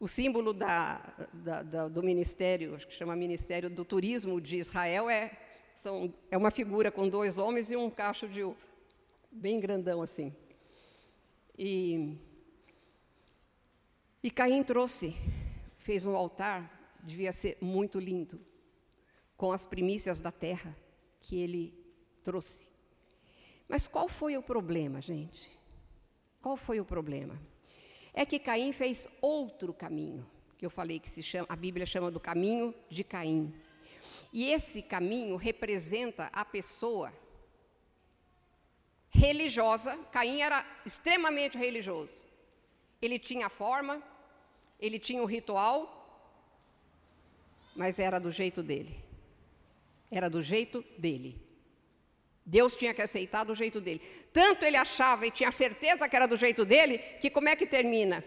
O 0.00 0.08
símbolo 0.08 0.54
da, 0.54 1.02
da, 1.34 1.62
da, 1.62 1.88
do 1.88 2.02
ministério, 2.02 2.76
acho 2.76 2.88
que 2.88 2.94
chama 2.94 3.14
Ministério 3.14 3.68
do 3.68 3.84
Turismo 3.84 4.40
de 4.40 4.56
Israel, 4.56 5.10
é 5.10 5.38
são, 5.74 6.14
é 6.30 6.38
uma 6.38 6.50
figura 6.50 6.90
com 6.90 7.10
dois 7.10 7.36
homens 7.36 7.70
e 7.70 7.76
um 7.76 7.90
cacho 7.90 8.26
de 8.26 8.42
uva, 8.42 8.56
bem 9.30 9.60
grandão 9.60 10.00
assim. 10.00 10.34
E, 11.58 12.16
e 14.22 14.30
Caim 14.30 14.62
trouxe, 14.62 15.14
fez 15.76 16.06
um 16.06 16.16
altar, 16.16 16.96
devia 17.02 17.34
ser 17.34 17.58
muito 17.60 17.98
lindo, 17.98 18.40
com 19.36 19.52
as 19.52 19.66
primícias 19.66 20.22
da 20.22 20.32
terra 20.32 20.74
que 21.20 21.38
ele 21.38 21.83
trouxe. 22.24 22.66
Mas 23.68 23.86
qual 23.86 24.08
foi 24.08 24.36
o 24.36 24.42
problema, 24.42 25.00
gente? 25.00 25.50
Qual 26.42 26.56
foi 26.56 26.80
o 26.80 26.84
problema? 26.84 27.40
É 28.12 28.24
que 28.24 28.38
Caim 28.38 28.72
fez 28.72 29.08
outro 29.20 29.72
caminho, 29.72 30.26
que 30.58 30.64
eu 30.64 30.70
falei 30.70 30.98
que 30.98 31.10
se 31.10 31.22
chama, 31.22 31.46
a 31.48 31.56
Bíblia 31.56 31.86
chama 31.86 32.10
do 32.10 32.20
caminho 32.20 32.74
de 32.88 33.04
Caim. 33.04 33.54
E 34.32 34.50
esse 34.50 34.82
caminho 34.82 35.36
representa 35.36 36.30
a 36.32 36.44
pessoa 36.44 37.12
religiosa. 39.10 39.96
Caim 40.10 40.40
era 40.40 40.64
extremamente 40.84 41.56
religioso. 41.56 42.22
Ele 43.00 43.18
tinha 43.18 43.46
a 43.46 43.50
forma, 43.50 44.02
ele 44.80 44.98
tinha 44.98 45.22
o 45.22 45.26
ritual, 45.26 46.00
mas 47.74 47.98
era 47.98 48.18
do 48.18 48.30
jeito 48.30 48.62
dele. 48.62 49.02
Era 50.10 50.30
do 50.30 50.42
jeito 50.42 50.84
dele. 50.96 51.43
Deus 52.46 52.76
tinha 52.76 52.92
que 52.92 53.00
aceitar 53.00 53.44
do 53.44 53.54
jeito 53.54 53.80
dele. 53.80 54.02
Tanto 54.32 54.64
ele 54.64 54.76
achava 54.76 55.26
e 55.26 55.30
tinha 55.30 55.50
certeza 55.50 56.08
que 56.08 56.16
era 56.16 56.26
do 56.26 56.36
jeito 56.36 56.64
dele, 56.64 56.98
que 57.20 57.30
como 57.30 57.48
é 57.48 57.56
que 57.56 57.66
termina? 57.66 58.22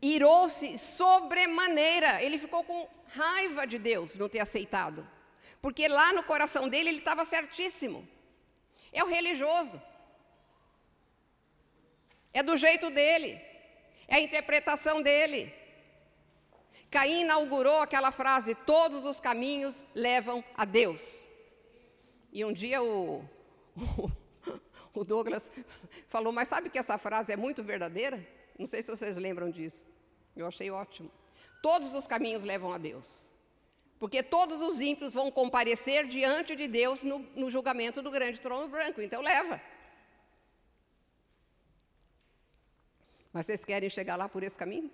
Irou-se 0.00 0.78
sobremaneira. 0.78 2.22
Ele 2.22 2.38
ficou 2.38 2.64
com 2.64 2.88
raiva 3.14 3.66
de 3.66 3.78
Deus 3.78 4.16
não 4.16 4.28
ter 4.28 4.40
aceitado. 4.40 5.06
Porque 5.60 5.86
lá 5.86 6.12
no 6.12 6.22
coração 6.22 6.68
dele 6.68 6.88
ele 6.88 6.98
estava 6.98 7.24
certíssimo. 7.24 8.08
É 8.92 9.04
o 9.04 9.06
religioso. 9.06 9.80
É 12.32 12.42
do 12.42 12.56
jeito 12.56 12.88
dele. 12.90 13.38
É 14.08 14.16
a 14.16 14.20
interpretação 14.20 15.02
dele. 15.02 15.52
Caim 16.90 17.20
inaugurou 17.20 17.80
aquela 17.80 18.10
frase: 18.10 18.54
todos 18.54 19.04
os 19.04 19.20
caminhos 19.20 19.84
levam 19.94 20.42
a 20.56 20.64
Deus. 20.64 21.25
E 22.36 22.44
um 22.44 22.52
dia 22.52 22.82
o, 22.82 23.24
o, 24.92 25.02
Douglas 25.02 25.50
falou: 26.06 26.30
Mas 26.30 26.50
sabe 26.50 26.68
que 26.68 26.78
essa 26.78 26.98
frase 26.98 27.32
é 27.32 27.36
muito 27.36 27.64
verdadeira? 27.64 28.22
Não 28.58 28.66
sei 28.66 28.82
se 28.82 28.90
vocês 28.90 29.16
lembram 29.16 29.48
disso. 29.48 29.88
Eu 30.36 30.46
achei 30.46 30.70
ótimo. 30.70 31.10
Todos 31.62 31.94
os 31.94 32.06
caminhos 32.06 32.44
levam 32.44 32.74
a 32.74 32.76
Deus. 32.76 33.24
Porque 33.98 34.22
todos 34.22 34.60
os 34.60 34.82
ímpios 34.82 35.14
vão 35.14 35.30
comparecer 35.30 36.06
diante 36.08 36.54
de 36.54 36.68
Deus 36.68 37.02
no, 37.02 37.20
no 37.34 37.48
julgamento 37.48 38.02
do 38.02 38.10
grande 38.10 38.38
trono 38.38 38.68
branco. 38.68 39.00
Então 39.00 39.22
leva. 39.22 39.58
Mas 43.32 43.46
vocês 43.46 43.64
querem 43.64 43.88
chegar 43.88 44.16
lá 44.16 44.28
por 44.28 44.42
esse 44.42 44.58
caminho? 44.58 44.90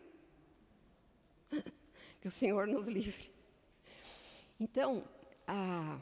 que 2.20 2.28
o 2.28 2.30
Senhor 2.30 2.68
nos 2.68 2.86
livre. 2.86 3.32
Então, 4.60 5.02
a, 5.44 5.98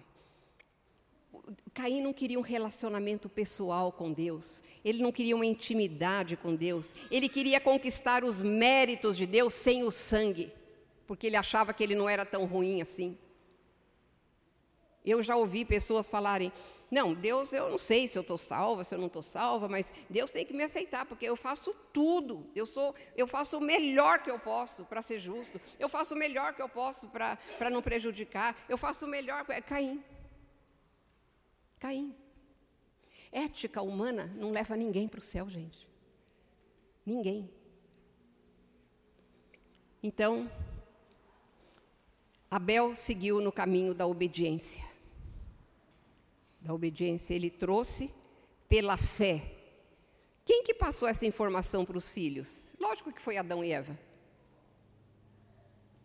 Caim 1.72 2.03
não 2.03 2.12
queria 2.12 2.39
um 2.39 2.43
relacionamento 2.43 3.28
pessoal 3.28 3.93
com 3.93 4.12
Deus, 4.12 4.62
ele 4.85 5.03
não 5.03 5.12
queria 5.12 5.37
uma 5.37 5.47
intimidade 5.47 6.37
com 6.37 6.55
Deus, 6.55 6.95
ele 7.11 7.28
queria 7.28 7.61
conquistar 7.61 8.24
os 8.24 8.43
méritos 8.43 9.16
de 9.16 9.26
Deus 9.26 9.55
sem 9.55 9.83
o 9.85 9.91
sangue, 9.91 10.53
porque 11.07 11.26
ele 11.26 11.37
achava 11.37 11.72
que 11.72 11.83
ele 11.83 11.95
não 11.95 12.09
era 12.09 12.24
tão 12.24 12.45
ruim 12.45 12.83
assim. 12.83 13.16
Eu 15.05 15.22
já 15.22 15.37
ouvi 15.37 15.64
pessoas 15.64 16.09
falarem: 16.09 16.53
não, 16.91 17.14
Deus, 17.14 17.53
eu 17.53 17.70
não 17.70 17.78
sei 17.78 18.09
se 18.09 18.18
eu 18.18 18.22
estou 18.22 18.37
salva, 18.37 18.83
se 18.83 18.95
eu 18.95 18.99
não 18.99 19.07
estou 19.07 19.22
salva, 19.22 19.68
mas 19.68 19.95
Deus 20.09 20.33
tem 20.33 20.45
que 20.45 20.53
me 20.53 20.64
aceitar, 20.64 21.07
porque 21.07 21.24
eu 21.24 21.37
faço 21.37 21.72
tudo. 21.93 22.45
Eu, 22.55 22.66
sou, 22.66 22.95
eu 23.16 23.28
faço 23.28 23.59
o 23.59 23.61
melhor 23.61 24.22
que 24.22 24.31
eu 24.31 24.39
posso 24.39 24.85
para 24.85 25.01
ser 25.01 25.20
justo. 25.20 25.61
Eu 25.78 25.89
faço 25.89 26.14
o 26.14 26.18
melhor 26.18 26.53
que 26.53 26.61
eu 26.61 26.68
posso 26.68 27.09
para 27.09 27.70
não 27.70 27.81
prejudicar. 27.81 28.57
Eu 28.68 28.76
faço 28.76 29.07
o 29.07 29.09
melhor. 29.09 29.45
É 29.49 29.61
Caim. 29.61 30.03
Caim. 31.81 32.14
Ética 33.33 33.83
humana 33.83 34.33
não 34.37 34.53
leva 34.53 34.76
ninguém 34.76 35.09
para 35.09 35.18
o 35.18 35.22
céu, 35.22 35.51
gente. 35.51 35.89
Ninguém. 37.05 37.51
Então, 40.01 40.49
Abel 42.49 42.95
seguiu 42.95 43.41
no 43.41 43.51
caminho 43.51 43.93
da 43.93 44.07
obediência 44.07 44.91
da 46.61 46.74
obediência, 46.74 47.35
ele 47.35 47.51
trouxe 47.51 48.11
pela 48.68 48.97
fé. 48.97 49.43
Quem 50.45 50.62
que 50.62 50.74
passou 50.74 51.09
essa 51.09 51.26
informação 51.26 51.85
para 51.85 51.97
os 51.97 52.11
filhos? 52.11 52.72
Lógico 52.78 53.12
que 53.12 53.20
foi 53.20 53.37
Adão 53.37 53.64
e 53.64 53.72
Eva. 53.72 53.99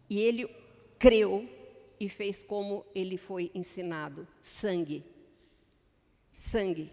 E 0.09 0.19
ele 0.19 0.47
creu 0.97 1.47
e 1.99 2.07
fez 2.07 2.43
como 2.43 2.85
ele 2.93 3.17
foi 3.17 3.51
ensinado: 3.53 4.27
sangue. 4.39 5.03
Sangue. 6.35 6.91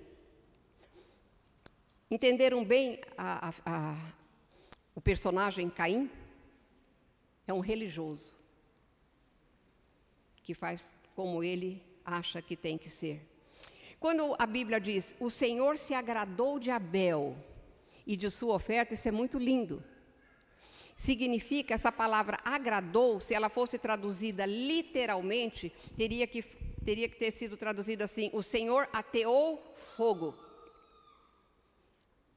Entenderam 2.09 2.65
bem 2.65 3.01
a, 3.19 3.49
a, 3.49 3.55
a, 3.67 4.13
o 4.95 5.01
personagem 5.01 5.69
Caim? 5.69 6.09
É 7.45 7.53
um 7.53 7.59
religioso 7.59 8.33
que 10.45 10.55
faz 10.55 10.95
como 11.17 11.43
ele 11.43 11.83
acha 12.05 12.41
que 12.41 12.57
tem 12.57 12.79
que 12.79 12.89
ser. 12.89 13.21
Quando 13.99 14.37
a 14.39 14.47
Bíblia 14.47 14.81
diz, 14.81 15.17
o 15.19 15.29
Senhor 15.29 15.77
se 15.77 15.93
agradou 15.93 16.61
de 16.61 16.71
Abel 16.71 17.37
e 18.07 18.17
de 18.17 18.31
sua 18.31 18.55
oferta, 18.55 18.95
isso 18.95 19.09
é 19.09 19.13
muito 19.13 19.39
lindo. 19.39 19.83
Significa, 20.95 21.75
essa 21.75 21.91
palavra 21.91 22.39
agradou, 22.45 23.19
se 23.19 23.35
ela 23.35 23.49
fosse 23.49 23.77
traduzida 23.77 24.47
literalmente, 24.47 25.73
teria 25.97 26.29
que, 26.29 26.45
teria 26.85 27.09
que 27.09 27.17
ter 27.17 27.31
sido 27.31 27.57
traduzida 27.57 28.05
assim: 28.05 28.31
o 28.33 28.43
Senhor 28.43 28.89
ateou 28.93 29.75
fogo. 29.97 30.35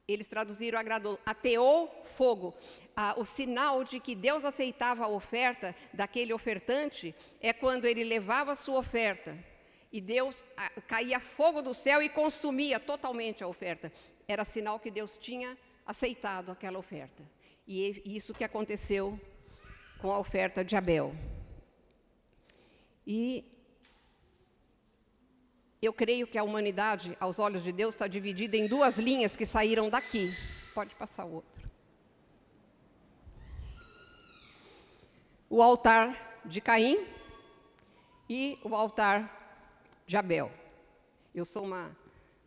Eles 0.08 0.28
traduziram 0.28 0.78
agradou, 0.78 1.18
ateou 1.26 2.04
fogo. 2.16 2.54
Ah, 2.94 3.14
o 3.18 3.24
sinal 3.24 3.84
de 3.84 4.00
que 4.00 4.14
Deus 4.14 4.44
aceitava 4.44 5.04
a 5.04 5.08
oferta 5.08 5.74
daquele 5.92 6.32
ofertante 6.32 7.14
é 7.40 7.52
quando 7.52 7.84
ele 7.84 8.04
levava 8.04 8.52
a 8.52 8.56
sua 8.56 8.78
oferta 8.78 9.36
e 9.92 10.00
Deus 10.00 10.46
caía 10.86 11.18
fogo 11.20 11.62
do 11.62 11.74
céu 11.74 12.02
e 12.02 12.08
consumia 12.08 12.78
totalmente 12.78 13.42
a 13.42 13.48
oferta. 13.48 13.92
Era 14.28 14.44
sinal 14.44 14.78
que 14.78 14.90
Deus 14.90 15.16
tinha 15.16 15.56
aceitado 15.84 16.50
aquela 16.50 16.78
oferta. 16.78 17.22
E 17.66 18.02
isso 18.04 18.34
que 18.34 18.44
aconteceu 18.44 19.18
com 19.98 20.10
a 20.10 20.18
oferta 20.18 20.64
de 20.64 20.76
Abel. 20.76 21.14
E 23.06 23.44
eu 25.80 25.92
creio 25.92 26.26
que 26.26 26.38
a 26.38 26.42
humanidade, 26.42 27.16
aos 27.20 27.38
olhos 27.38 27.62
de 27.62 27.72
Deus, 27.72 27.94
está 27.94 28.06
dividida 28.06 28.56
em 28.56 28.66
duas 28.66 28.98
linhas 28.98 29.36
que 29.36 29.44
saíram 29.44 29.90
daqui. 29.90 30.34
Pode 30.74 30.94
passar 30.94 31.24
outro. 31.24 31.66
O 35.48 35.62
altar 35.62 36.40
de 36.44 36.60
Caim 36.60 37.06
e 38.28 38.58
o 38.64 38.74
altar 38.74 39.62
de 40.06 40.16
Abel. 40.16 40.50
Eu 41.34 41.44
sou 41.44 41.64
uma 41.64 41.96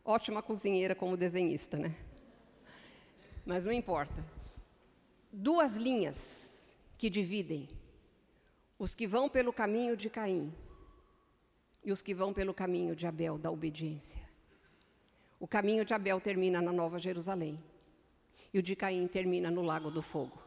ótima 0.04 0.42
cozinheira 0.42 0.96
como 0.96 1.16
desenhista, 1.16 1.78
né? 1.78 1.96
Mas 3.46 3.66
não 3.66 3.72
importa. 3.72 4.26
Duas 5.32 5.76
linhas 5.76 6.68
que 6.98 7.10
dividem 7.10 7.70
os 8.78 8.96
que 8.96 9.06
vão 9.06 9.30
pelo 9.30 9.54
caminho 9.54 9.96
de 9.96 10.10
Caim 10.10 10.54
e 11.84 11.92
os 11.92 12.02
que 12.02 12.14
vão 12.14 12.34
pelo 12.34 12.54
caminho 12.54 12.96
de 12.96 13.08
Abel, 13.08 13.38
da 13.38 13.52
obediência. 13.52 14.22
O 15.40 15.48
caminho 15.48 15.86
de 15.86 15.94
Abel 15.94 16.20
termina 16.20 16.62
na 16.62 16.72
Nova 16.72 17.00
Jerusalém 17.00 17.58
e 18.54 18.60
o 18.60 18.64
de 18.64 18.76
Caim 18.76 19.08
termina 19.08 19.50
no 19.50 19.62
Lago 19.62 19.90
do 19.90 20.02
Fogo. 20.02 20.42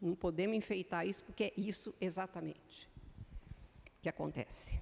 Não 0.00 0.14
podemos 0.14 0.56
enfeitar 0.56 1.06
isso 1.06 1.24
porque 1.24 1.44
é 1.44 1.52
isso 1.56 1.94
exatamente 2.00 2.88
que 4.00 4.08
acontece. 4.08 4.80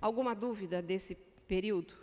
Alguma 0.00 0.34
dúvida 0.34 0.82
desse 0.82 1.14
período? 1.48 1.94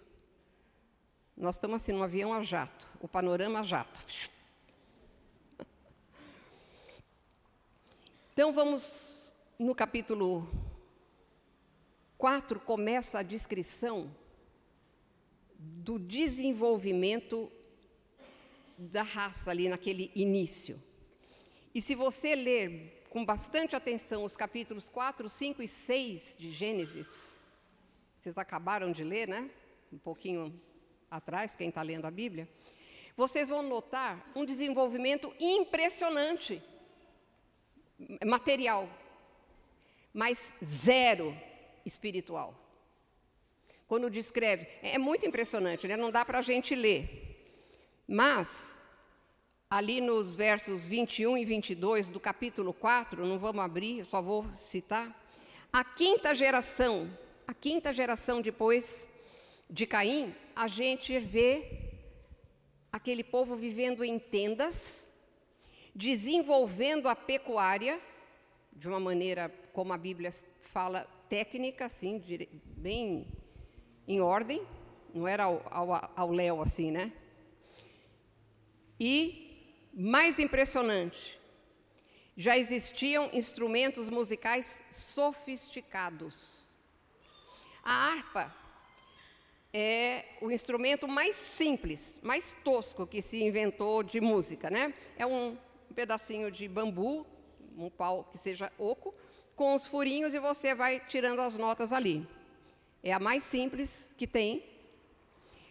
Nós 1.38 1.56
estamos 1.56 1.78
assim 1.78 1.92
num 1.92 2.04
avião 2.04 2.34
a 2.34 2.44
jato, 2.44 2.90
o 3.00 3.08
panorama 3.08 3.60
a 3.60 3.64
jato. 3.64 4.02
Então 8.34 8.54
vamos 8.54 9.30
no 9.60 9.76
capítulo 9.76 10.50
4 12.18 12.62
começa 12.62 13.20
a 13.20 13.24
descrição 13.24 14.16
do 15.60 16.00
desenvolvimento 16.00 17.52
da 18.78 19.04
raça 19.04 19.52
ali 19.52 19.68
naquele 19.68 20.10
início. 20.16 20.82
E 21.76 21.82
se 21.82 21.94
você 21.94 22.34
ler 22.34 23.04
com 23.10 23.26
bastante 23.26 23.76
atenção 23.76 24.24
os 24.24 24.38
capítulos 24.38 24.88
4, 24.88 25.28
5 25.28 25.62
e 25.62 25.68
6 25.68 26.38
de 26.40 26.52
Gênesis. 26.52 27.38
Vocês 28.18 28.38
acabaram 28.38 28.94
de 28.94 29.04
ler, 29.04 29.28
né? 29.28 29.52
Um 29.92 29.98
pouquinho 29.98 30.58
atrás, 31.10 31.54
quem 31.54 31.68
está 31.68 31.82
lendo 31.82 32.06
a 32.06 32.12
Bíblia. 32.12 32.48
Vocês 33.18 33.50
vão 33.50 33.62
notar 33.62 34.32
um 34.34 34.46
desenvolvimento 34.46 35.36
impressionante 35.38 36.64
material, 38.26 38.89
mas 40.14 40.54
zero 40.64 41.36
espiritual. 41.86 42.56
Quando 43.88 44.10
descreve, 44.10 44.68
é 44.82 44.97
muito 44.97 45.26
impressionante, 45.26 45.88
né? 45.88 45.97
não 45.97 46.12
dá 46.12 46.24
para 46.24 46.39
a 46.39 46.41
gente 46.41 46.76
ler. 46.76 47.28
Mas 48.08 48.82
ali 49.70 50.02
nos 50.02 50.36
versos 50.36 50.88
21 50.88 51.38
e 51.38 51.45
22 51.45 52.10
do 52.10 52.20
capítulo 52.20 52.74
4, 52.74 53.26
não 53.26 53.38
vamos 53.38 53.64
abrir, 53.64 54.06
só 54.06 54.22
vou 54.22 54.45
citar. 54.54 55.14
A 55.72 55.84
quinta 55.84 56.36
geração, 56.36 57.10
a 57.47 57.54
quinta 57.54 57.93
geração 57.93 58.41
depois 58.41 59.10
de 59.70 59.86
Caim, 59.86 60.36
a 60.56 60.68
gente 60.68 61.18
vê 61.20 61.91
aquele 62.91 63.24
povo 63.24 63.56
vivendo 63.56 64.04
em 64.04 64.20
tendas, 64.20 65.11
desenvolvendo 65.96 67.08
a 67.08 67.16
pecuária 67.16 68.02
de 68.74 68.88
uma 68.88 69.00
maneira, 69.00 69.50
como 69.74 69.94
a 69.94 69.98
Bíblia 69.98 70.32
fala, 70.62 71.08
técnica, 71.28 71.86
assim, 71.86 72.22
bem 72.64 73.28
em 74.08 74.20
ordem, 74.22 74.66
não 75.14 75.28
era 75.28 75.44
ao, 75.44 75.62
ao, 75.70 76.12
ao 76.16 76.32
léu 76.32 76.62
assim, 76.62 76.92
né? 76.92 77.12
E 79.00 79.88
mais 79.94 80.39
impressionante, 80.39 81.39
já 82.36 82.58
existiam 82.58 83.30
instrumentos 83.34 84.10
musicais 84.10 84.82
sofisticados. 84.89 86.62
A 87.84 88.12
harpa 88.12 88.56
é 89.74 90.26
o 90.42 90.52
instrumento 90.52 91.08
mais 91.08 91.36
simples, 91.36 92.20
mais 92.22 92.56
tosco 92.64 93.08
que 93.08 93.22
se 93.22 93.42
inventou 93.44 94.04
de 94.04 94.22
música, 94.22 94.70
né? 94.70 94.94
É 95.18 95.26
um 95.26 95.58
pedacinho 95.92 96.52
de 96.52 96.68
bambu, 96.68 97.26
um 97.78 97.89
pau 97.89 98.24
que 98.32 98.38
seja 98.38 98.72
oco, 98.78 99.14
com 99.56 99.76
os 99.76 99.86
furinhos 99.86 100.34
e 100.34 100.39
você 100.39 100.74
vai 100.74 101.00
tirando 101.00 101.39
as 101.39 101.56
notas 101.56 101.94
ali. 101.94 102.28
É 103.04 103.14
a 103.14 103.20
mais 103.20 103.44
simples 103.44 104.14
que 104.18 104.28
tem. 104.28 104.64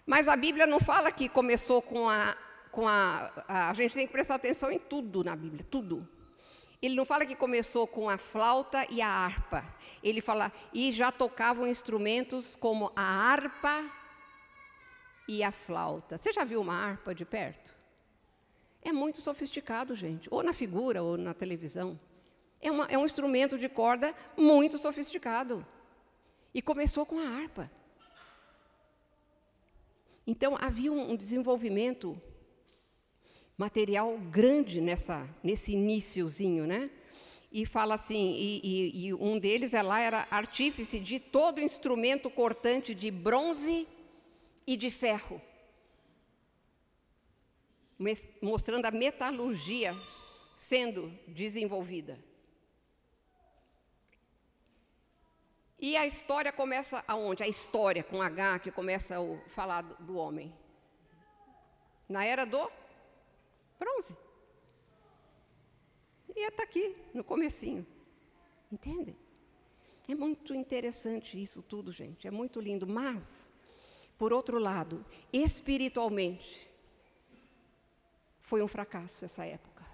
Mas 0.06 0.28
a 0.28 0.36
Bíblia 0.36 0.66
não 0.66 0.80
fala 0.80 1.12
que 1.12 1.28
começou 1.28 1.80
com 1.80 2.08
a 2.08 2.36
com 2.70 2.86
a, 2.86 3.32
a, 3.48 3.70
a 3.70 3.74
gente 3.74 3.94
tem 3.94 4.06
que 4.06 4.12
prestar 4.12 4.36
atenção 4.36 4.70
em 4.70 4.78
tudo 4.78 5.24
na 5.24 5.34
Bíblia, 5.34 5.66
tudo. 5.68 6.08
Ele 6.80 6.94
não 6.94 7.04
fala 7.04 7.26
que 7.26 7.34
começou 7.34 7.86
com 7.86 8.08
a 8.08 8.16
flauta 8.16 8.86
e 8.88 9.02
a 9.02 9.08
harpa. 9.08 9.64
Ele 10.02 10.20
fala, 10.20 10.52
e 10.72 10.92
já 10.92 11.12
tocavam 11.12 11.66
instrumentos 11.66 12.56
como 12.56 12.90
a 12.96 13.02
harpa 13.02 13.84
e 15.28 15.42
a 15.42 15.52
flauta. 15.52 16.16
Você 16.16 16.32
já 16.32 16.42
viu 16.42 16.60
uma 16.60 16.74
harpa 16.74 17.14
de 17.14 17.24
perto? 17.24 17.79
É 18.82 18.92
muito 18.92 19.20
sofisticado, 19.20 19.94
gente. 19.94 20.28
Ou 20.30 20.42
na 20.42 20.52
figura, 20.52 21.02
ou 21.02 21.16
na 21.16 21.34
televisão. 21.34 21.98
É, 22.60 22.70
uma, 22.70 22.86
é 22.86 22.98
um 22.98 23.04
instrumento 23.04 23.58
de 23.58 23.68
corda 23.68 24.14
muito 24.36 24.78
sofisticado. 24.78 25.66
E 26.52 26.60
começou 26.60 27.06
com 27.06 27.18
a 27.18 27.28
harpa. 27.28 27.70
Então 30.26 30.56
havia 30.60 30.92
um 30.92 31.16
desenvolvimento 31.16 32.18
material 33.56 34.16
grande 34.30 34.80
nessa, 34.80 35.28
nesse 35.42 35.72
iníciozinho, 35.72 36.66
né? 36.66 36.90
E 37.52 37.66
fala 37.66 37.94
assim, 37.94 38.32
e, 38.32 38.60
e, 38.62 39.06
e 39.06 39.14
um 39.14 39.38
deles 39.38 39.74
é 39.74 39.80
era 39.80 40.26
artífice 40.30 41.00
de 41.00 41.18
todo 41.18 41.60
instrumento 41.60 42.30
cortante 42.30 42.94
de 42.94 43.10
bronze 43.10 43.88
e 44.66 44.76
de 44.76 44.90
ferro, 44.90 45.42
mostrando 48.40 48.86
a 48.86 48.90
metalurgia 48.90 49.94
sendo 50.56 51.08
desenvolvida. 51.28 52.18
E 55.78 55.96
a 55.96 56.06
história 56.06 56.52
começa 56.52 57.02
aonde? 57.08 57.42
A 57.42 57.48
história 57.48 58.04
com 58.04 58.20
H 58.20 58.58
que 58.58 58.70
começa 58.70 59.16
a 59.18 59.48
falar 59.48 59.82
do, 59.82 60.16
homem. 60.16 60.52
Na 62.08 62.24
era 62.24 62.44
do 62.44 62.70
bronze. 63.78 64.14
E 66.36 66.46
está 66.46 66.62
aqui, 66.62 66.94
no 67.14 67.24
comecinho. 67.24 67.86
Entende? 68.70 69.16
É 70.06 70.14
muito 70.14 70.54
interessante 70.54 71.40
isso 71.40 71.62
tudo, 71.62 71.90
gente. 71.90 72.28
É 72.28 72.30
muito 72.30 72.60
lindo. 72.60 72.86
Mas, 72.86 73.50
por 74.18 74.32
outro 74.34 74.58
lado, 74.58 75.04
espiritualmente, 75.32 76.69
foi 78.50 78.64
um 78.64 78.66
fracasso 78.66 79.24
essa 79.24 79.44
época. 79.46 79.84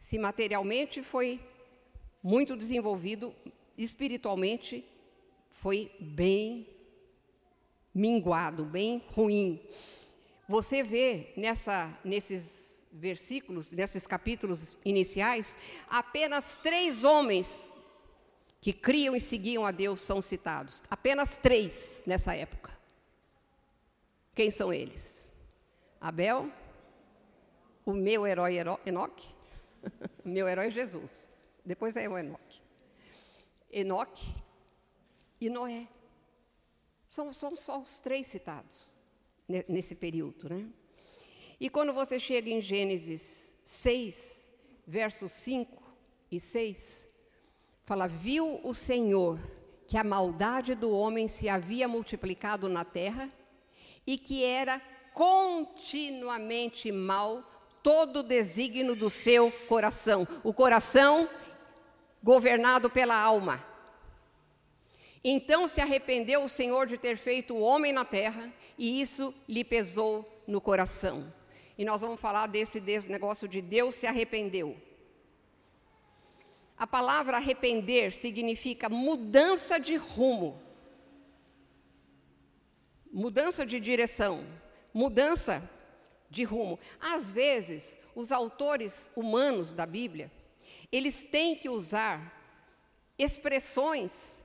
Se 0.00 0.18
materialmente 0.18 1.00
foi 1.00 1.40
muito 2.20 2.56
desenvolvido, 2.56 3.32
espiritualmente 3.78 4.84
foi 5.52 5.94
bem 6.00 6.66
minguado, 7.94 8.64
bem 8.64 9.00
ruim. 9.12 9.62
Você 10.48 10.82
vê 10.82 11.32
nessa, 11.36 11.96
nesses 12.04 12.84
versículos, 12.92 13.70
nesses 13.70 14.08
capítulos 14.08 14.76
iniciais, 14.84 15.56
apenas 15.88 16.56
três 16.56 17.04
homens 17.04 17.72
que 18.60 18.72
criam 18.72 19.14
e 19.14 19.20
seguiam 19.20 19.64
a 19.64 19.70
Deus 19.70 20.00
são 20.00 20.20
citados. 20.20 20.82
Apenas 20.90 21.36
três 21.36 22.02
nessa 22.08 22.34
época. 22.34 22.76
Quem 24.34 24.50
são 24.50 24.72
eles? 24.72 25.30
Abel, 26.00 26.50
o 27.84 27.92
meu 27.92 28.26
herói 28.26 28.56
Enoque, 28.86 29.28
meu 30.24 30.48
herói 30.48 30.70
Jesus. 30.70 31.28
Depois 31.64 31.96
é 31.96 32.08
o 32.08 32.16
Enoque. 32.16 32.62
Enoque 33.70 34.34
e 35.40 35.50
Noé. 35.50 35.88
São, 37.08 37.32
são 37.32 37.54
só 37.56 37.80
os 37.80 38.00
três 38.00 38.26
citados 38.26 38.94
nesse 39.68 39.94
período. 39.94 40.48
Né? 40.48 40.66
E 41.60 41.70
quando 41.70 41.92
você 41.92 42.18
chega 42.18 42.50
em 42.50 42.60
Gênesis 42.60 43.56
6, 43.64 44.52
versos 44.86 45.32
5 45.32 45.82
e 46.30 46.40
6, 46.40 47.08
fala: 47.84 48.06
Viu 48.06 48.60
o 48.66 48.74
Senhor 48.74 49.38
que 49.86 49.96
a 49.96 50.04
maldade 50.04 50.74
do 50.74 50.90
homem 50.90 51.28
se 51.28 51.48
havia 51.48 51.86
multiplicado 51.86 52.68
na 52.68 52.84
terra 52.84 53.28
e 54.06 54.18
que 54.18 54.44
era 54.44 54.80
continuamente 55.12 56.90
mal 56.90 57.42
todo 57.84 58.20
o 58.20 58.22
desígnio 58.22 58.96
do 58.96 59.10
seu 59.10 59.52
coração. 59.68 60.26
O 60.42 60.54
coração 60.54 61.28
governado 62.22 62.88
pela 62.88 63.14
alma. 63.14 63.62
Então 65.22 65.68
se 65.68 65.82
arrependeu 65.82 66.42
o 66.42 66.48
Senhor 66.48 66.86
de 66.86 66.96
ter 66.96 67.18
feito 67.18 67.54
o 67.54 67.60
homem 67.60 67.92
na 67.92 68.04
terra 68.04 68.50
e 68.78 69.02
isso 69.02 69.34
lhe 69.46 69.62
pesou 69.62 70.24
no 70.46 70.62
coração. 70.62 71.30
E 71.76 71.84
nós 71.84 72.00
vamos 72.00 72.18
falar 72.18 72.46
desse, 72.46 72.80
desse 72.80 73.10
negócio 73.12 73.46
de 73.46 73.60
Deus 73.60 73.94
se 73.94 74.06
arrependeu. 74.06 74.76
A 76.78 76.86
palavra 76.86 77.36
arrepender 77.36 78.12
significa 78.12 78.88
mudança 78.88 79.78
de 79.78 79.94
rumo, 79.94 80.60
mudança 83.12 83.64
de 83.66 83.78
direção, 83.78 84.44
mudança 84.92 85.70
de 86.34 86.44
rumo. 86.44 86.78
Às 87.00 87.30
vezes, 87.30 87.98
os 88.14 88.30
autores 88.30 89.10
humanos 89.16 89.72
da 89.72 89.86
Bíblia, 89.86 90.30
eles 90.92 91.24
têm 91.24 91.56
que 91.56 91.68
usar 91.68 92.18
expressões 93.18 94.44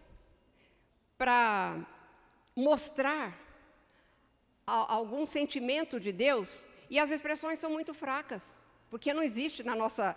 para 1.18 1.86
mostrar 2.56 3.38
algum 4.66 5.26
sentimento 5.26 6.00
de 6.00 6.12
Deus 6.12 6.68
e 6.90 7.00
as 7.00 7.10
expressões 7.10 7.60
são 7.60 7.72
muito 7.72 7.94
fracas, 7.94 8.62
porque 8.90 9.14
não 9.14 9.24
existe 9.24 9.64
na 9.64 9.76
nossa, 9.76 10.16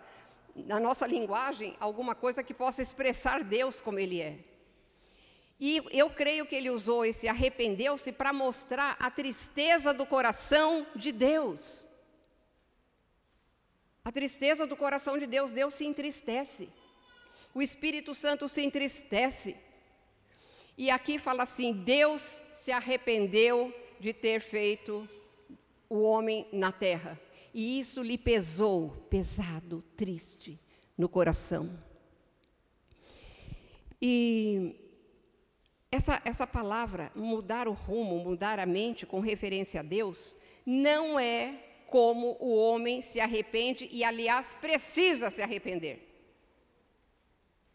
na 0.54 0.78
nossa 0.78 1.06
linguagem 1.06 1.76
alguma 1.80 2.14
coisa 2.14 2.42
que 2.42 2.54
possa 2.54 2.82
expressar 2.82 3.42
Deus 3.42 3.80
como 3.80 3.98
Ele 3.98 4.20
é. 4.20 4.38
E 5.64 5.80
eu 5.92 6.10
creio 6.10 6.44
que 6.44 6.56
ele 6.56 6.70
usou 6.70 7.04
esse 7.04 7.28
arrependeu-se 7.28 8.10
para 8.10 8.32
mostrar 8.32 8.96
a 8.98 9.08
tristeza 9.08 9.94
do 9.94 10.04
coração 10.04 10.84
de 10.96 11.12
Deus. 11.12 11.86
A 14.04 14.10
tristeza 14.10 14.66
do 14.66 14.76
coração 14.76 15.16
de 15.16 15.24
Deus, 15.24 15.52
Deus 15.52 15.74
se 15.74 15.84
entristece. 15.84 16.68
O 17.54 17.62
Espírito 17.62 18.12
Santo 18.12 18.48
se 18.48 18.60
entristece. 18.60 19.56
E 20.76 20.90
aqui 20.90 21.16
fala 21.16 21.44
assim: 21.44 21.72
Deus 21.72 22.42
se 22.52 22.72
arrependeu 22.72 23.72
de 24.00 24.12
ter 24.12 24.40
feito 24.40 25.08
o 25.88 26.02
homem 26.02 26.44
na 26.52 26.72
terra. 26.72 27.16
E 27.54 27.78
isso 27.78 28.02
lhe 28.02 28.18
pesou, 28.18 28.90
pesado, 29.08 29.84
triste 29.96 30.58
no 30.98 31.08
coração. 31.08 31.78
E 34.04 34.81
essa, 35.92 36.22
essa 36.24 36.46
palavra, 36.46 37.12
mudar 37.14 37.68
o 37.68 37.72
rumo, 37.72 38.18
mudar 38.18 38.58
a 38.58 38.64
mente 38.64 39.04
com 39.04 39.20
referência 39.20 39.80
a 39.80 39.82
Deus, 39.82 40.34
não 40.64 41.20
é 41.20 41.54
como 41.86 42.38
o 42.40 42.56
homem 42.56 43.02
se 43.02 43.20
arrepende 43.20 43.86
e, 43.92 44.02
aliás, 44.02 44.56
precisa 44.58 45.28
se 45.28 45.42
arrepender. 45.42 46.08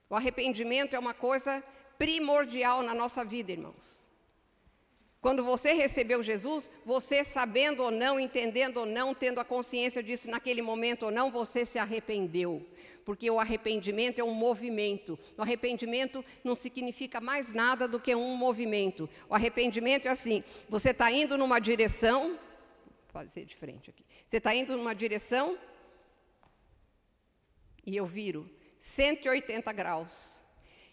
O 0.10 0.16
arrependimento 0.16 0.96
é 0.96 1.00
uma 1.00 1.14
coisa 1.14 1.64
primordial 2.00 2.82
na 2.82 2.96
nossa 2.96 3.24
vida, 3.24 3.52
irmãos. 3.52 4.08
Quando 5.22 5.44
você 5.44 5.74
recebeu 5.74 6.24
Jesus, 6.24 6.72
você 6.84 7.24
sabendo 7.24 7.84
ou 7.84 7.92
não, 7.92 8.20
entendendo 8.20 8.78
ou 8.78 8.86
não, 8.86 9.14
tendo 9.14 9.40
a 9.40 9.46
consciência 9.46 10.02
disso 10.02 10.28
naquele 10.28 10.64
momento 10.64 11.04
ou 11.04 11.12
não, 11.12 11.30
você 11.30 11.66
se 11.66 11.78
arrependeu. 11.78 12.66
Porque 13.08 13.32
o 13.32 13.40
arrependimento 13.40 14.20
é 14.20 14.24
um 14.26 14.34
movimento. 14.34 15.18
O 15.38 15.42
arrependimento 15.42 16.26
não 16.44 16.58
significa 16.58 17.22
mais 17.22 17.54
nada 17.54 17.88
do 17.88 18.02
que 18.02 18.14
um 18.14 18.36
movimento. 18.36 19.10
O 19.30 19.34
arrependimento 19.34 20.10
é 20.10 20.12
assim: 20.12 20.44
você 20.68 20.90
está 20.90 21.10
indo 21.10 21.38
numa 21.38 21.58
direção, 21.58 22.38
pode 23.14 23.32
ser 23.32 23.46
de 23.46 23.56
frente 23.56 23.90
aqui. 23.90 24.04
Você 24.26 24.40
está 24.40 24.54
indo 24.54 24.76
numa 24.76 24.94
direção 24.94 25.58
e 27.86 27.96
eu 27.96 28.06
viro 28.06 28.52
180 28.78 29.72
graus. 29.72 30.44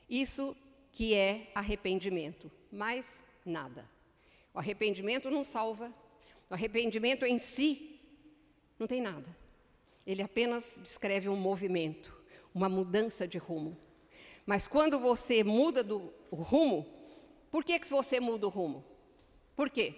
Isso 0.09 0.57
que 0.93 1.17
é 1.17 1.51
arrependimento, 1.53 2.49
mais 2.71 3.25
nada. 3.45 3.91
O 4.55 4.61
arrependimento 4.61 5.29
não 5.33 5.43
salva. 5.43 5.93
O 6.49 6.55
arrependimento 6.55 7.27
em 7.27 7.41
si 7.41 7.99
não 8.79 8.87
tem 8.87 9.01
nada. 9.01 9.44
Ele 10.07 10.23
apenas 10.23 10.79
descreve 10.83 11.29
um 11.29 11.37
movimento, 11.37 12.15
uma 12.55 12.69
mudança 12.69 13.27
de 13.27 13.39
rumo. 13.39 13.77
Mas 14.47 14.69
quando 14.69 14.99
você 14.99 15.43
muda 15.43 15.83
do 15.83 16.13
rumo, 16.31 16.87
por 17.51 17.65
que, 17.65 17.79
que 17.79 17.89
você 17.89 18.21
muda 18.21 18.47
o 18.47 18.51
rumo? 18.51 18.83
Por 19.57 19.71
quê? 19.71 19.95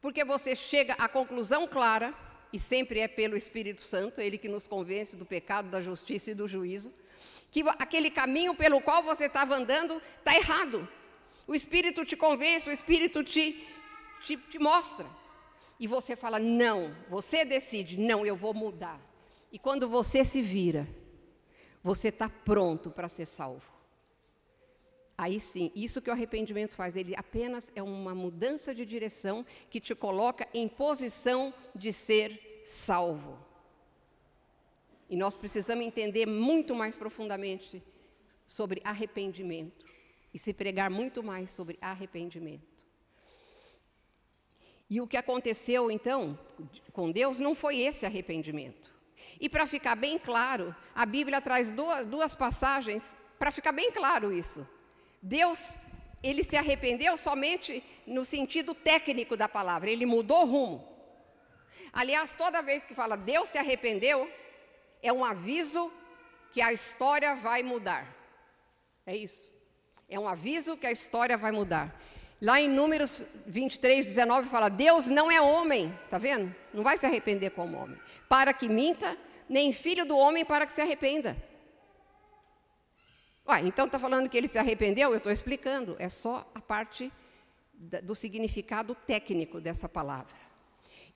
Porque 0.00 0.24
você 0.24 0.54
chega 0.54 0.94
à 0.94 1.08
conclusão 1.08 1.66
clara, 1.66 2.14
e 2.52 2.60
sempre 2.60 3.00
é 3.00 3.08
pelo 3.08 3.36
Espírito 3.36 3.82
Santo, 3.82 4.20
ele 4.20 4.38
que 4.38 4.48
nos 4.48 4.68
convence 4.68 5.16
do 5.16 5.26
pecado, 5.26 5.70
da 5.70 5.82
justiça 5.82 6.30
e 6.30 6.34
do 6.34 6.46
juízo, 6.46 6.92
que 7.50 7.64
aquele 7.80 8.10
caminho 8.10 8.54
pelo 8.54 8.80
qual 8.80 9.02
você 9.02 9.24
estava 9.24 9.56
andando 9.56 10.00
está 10.18 10.36
errado. 10.36 10.88
O 11.48 11.54
Espírito 11.54 12.04
te 12.04 12.16
convence, 12.16 12.70
o 12.70 12.72
Espírito 12.72 13.24
te, 13.24 13.66
te, 14.20 14.36
te 14.36 14.58
mostra. 14.60 15.04
E 15.78 15.86
você 15.86 16.16
fala: 16.16 16.38
não, 16.38 16.94
você 17.08 17.44
decide, 17.44 17.98
não, 17.98 18.24
eu 18.24 18.36
vou 18.36 18.54
mudar. 18.54 19.00
E 19.50 19.58
quando 19.58 19.88
você 19.88 20.24
se 20.24 20.42
vira, 20.42 20.88
você 21.82 22.08
está 22.08 22.28
pronto 22.28 22.90
para 22.90 23.08
ser 23.08 23.26
salvo. 23.26 23.72
Aí 25.16 25.38
sim, 25.38 25.70
isso 25.76 26.02
que 26.02 26.10
o 26.10 26.12
arrependimento 26.12 26.74
faz, 26.74 26.96
ele 26.96 27.14
apenas 27.16 27.70
é 27.76 27.82
uma 27.82 28.14
mudança 28.14 28.74
de 28.74 28.84
direção 28.84 29.46
que 29.70 29.78
te 29.80 29.94
coloca 29.94 30.48
em 30.52 30.66
posição 30.66 31.54
de 31.74 31.92
ser 31.92 32.62
salvo. 32.64 33.38
E 35.08 35.16
nós 35.16 35.36
precisamos 35.36 35.84
entender 35.84 36.26
muito 36.26 36.74
mais 36.74 36.96
profundamente 36.96 37.80
sobre 38.46 38.80
arrependimento 38.82 39.86
e 40.32 40.38
se 40.38 40.52
pregar 40.52 40.90
muito 40.90 41.22
mais 41.22 41.50
sobre 41.52 41.78
arrependimento. 41.80 42.73
E 44.88 45.00
o 45.00 45.06
que 45.06 45.16
aconteceu 45.16 45.90
então 45.90 46.38
com 46.92 47.10
Deus 47.10 47.40
não 47.40 47.54
foi 47.54 47.80
esse 47.80 48.06
arrependimento. 48.06 48.92
E 49.40 49.48
para 49.48 49.66
ficar 49.66 49.96
bem 49.96 50.18
claro, 50.18 50.74
a 50.94 51.04
Bíblia 51.04 51.40
traz 51.40 51.70
duas, 51.72 52.06
duas 52.06 52.34
passagens 52.34 53.16
para 53.38 53.50
ficar 53.50 53.72
bem 53.72 53.90
claro 53.90 54.32
isso. 54.32 54.66
Deus, 55.20 55.76
ele 56.22 56.44
se 56.44 56.56
arrependeu 56.56 57.16
somente 57.16 57.82
no 58.06 58.24
sentido 58.24 58.74
técnico 58.74 59.36
da 59.36 59.48
palavra, 59.48 59.90
ele 59.90 60.06
mudou 60.06 60.44
rumo. 60.44 60.88
Aliás, 61.92 62.34
toda 62.34 62.62
vez 62.62 62.86
que 62.86 62.94
fala 62.94 63.16
Deus 63.16 63.48
se 63.48 63.58
arrependeu, 63.58 64.30
é 65.02 65.12
um 65.12 65.24
aviso 65.24 65.92
que 66.52 66.60
a 66.60 66.72
história 66.72 67.34
vai 67.34 67.62
mudar. 67.62 68.14
É 69.04 69.16
isso. 69.16 69.52
É 70.08 70.18
um 70.18 70.28
aviso 70.28 70.76
que 70.76 70.86
a 70.86 70.92
história 70.92 71.36
vai 71.36 71.50
mudar. 71.50 72.00
Lá 72.44 72.60
em 72.60 72.68
Números 72.68 73.22
23, 73.46 74.04
19 74.04 74.50
fala: 74.50 74.68
Deus 74.68 75.06
não 75.06 75.30
é 75.30 75.40
homem, 75.40 75.98
tá 76.10 76.18
vendo? 76.18 76.54
Não 76.74 76.84
vai 76.84 76.98
se 76.98 77.06
arrepender 77.06 77.48
como 77.52 77.78
homem, 77.78 77.98
para 78.28 78.52
que 78.52 78.68
minta, 78.68 79.16
nem 79.48 79.72
filho 79.72 80.04
do 80.04 80.14
homem 80.14 80.44
para 80.44 80.66
que 80.66 80.72
se 80.74 80.82
arrependa. 80.82 81.34
Ué, 83.48 83.62
então 83.62 83.86
está 83.86 83.98
falando 83.98 84.28
que 84.28 84.36
ele 84.36 84.46
se 84.46 84.58
arrependeu? 84.58 85.10
Eu 85.10 85.16
estou 85.16 85.32
explicando. 85.32 85.96
É 85.98 86.10
só 86.10 86.46
a 86.54 86.60
parte 86.60 87.10
do 87.72 88.14
significado 88.14 88.94
técnico 88.94 89.58
dessa 89.58 89.88
palavra. 89.88 90.36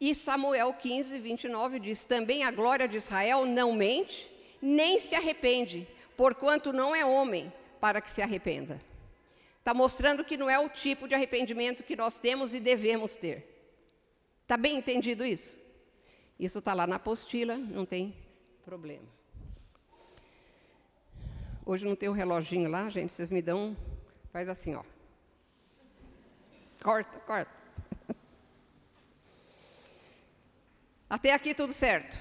E 0.00 0.14
Samuel 0.14 0.72
15, 0.72 1.20
29 1.20 1.78
diz: 1.78 2.06
Também 2.06 2.42
a 2.42 2.50
glória 2.50 2.88
de 2.88 2.96
Israel 2.96 3.44
não 3.44 3.74
mente, 3.74 4.30
nem 4.62 4.98
se 4.98 5.14
arrepende, 5.14 5.86
porquanto 6.16 6.72
não 6.72 6.96
é 6.96 7.04
homem 7.04 7.52
para 7.78 8.00
que 8.00 8.10
se 8.10 8.22
arrependa. 8.22 8.87
Está 9.68 9.76
mostrando 9.76 10.24
que 10.24 10.38
não 10.38 10.48
é 10.48 10.58
o 10.58 10.70
tipo 10.70 11.06
de 11.06 11.14
arrependimento 11.14 11.84
que 11.84 11.94
nós 11.94 12.18
temos 12.18 12.54
e 12.54 12.58
devemos 12.58 13.16
ter. 13.16 13.70
Está 14.42 14.56
bem 14.56 14.78
entendido 14.78 15.26
isso? 15.26 15.58
Isso 16.40 16.60
está 16.60 16.72
lá 16.72 16.86
na 16.86 16.96
apostila, 16.96 17.58
não 17.58 17.84
tem 17.84 18.16
problema. 18.64 19.06
Hoje 21.66 21.84
não 21.84 21.94
tem 21.94 22.08
o 22.08 22.12
um 22.12 22.14
reloginho 22.14 22.70
lá, 22.70 22.88
gente, 22.88 23.12
vocês 23.12 23.30
me 23.30 23.42
dão, 23.42 23.76
faz 24.32 24.48
assim, 24.48 24.74
ó. 24.74 24.82
Corta, 26.82 27.20
corta. 27.20 27.52
Até 31.10 31.34
aqui 31.34 31.54
tudo 31.54 31.74
certo. 31.74 32.18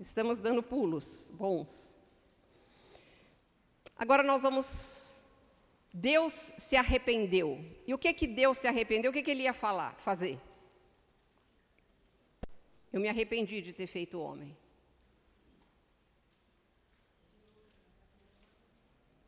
Estamos 0.00 0.40
dando 0.40 0.62
pulos 0.62 1.30
bons. 1.34 1.94
Agora 3.94 4.22
nós 4.22 4.42
vamos. 4.42 5.09
Deus 5.92 6.52
se 6.56 6.76
arrependeu. 6.76 7.64
E 7.86 7.92
o 7.92 7.98
que 7.98 8.12
que 8.12 8.26
Deus 8.26 8.58
se 8.58 8.68
arrependeu? 8.68 9.10
O 9.10 9.14
que, 9.14 9.22
que 9.22 9.30
ele 9.30 9.42
ia 9.42 9.52
falar, 9.52 9.94
fazer? 9.98 10.38
Eu 12.92 13.00
me 13.00 13.08
arrependi 13.08 13.60
de 13.60 13.72
ter 13.72 13.86
feito 13.86 14.20
homem. 14.20 14.56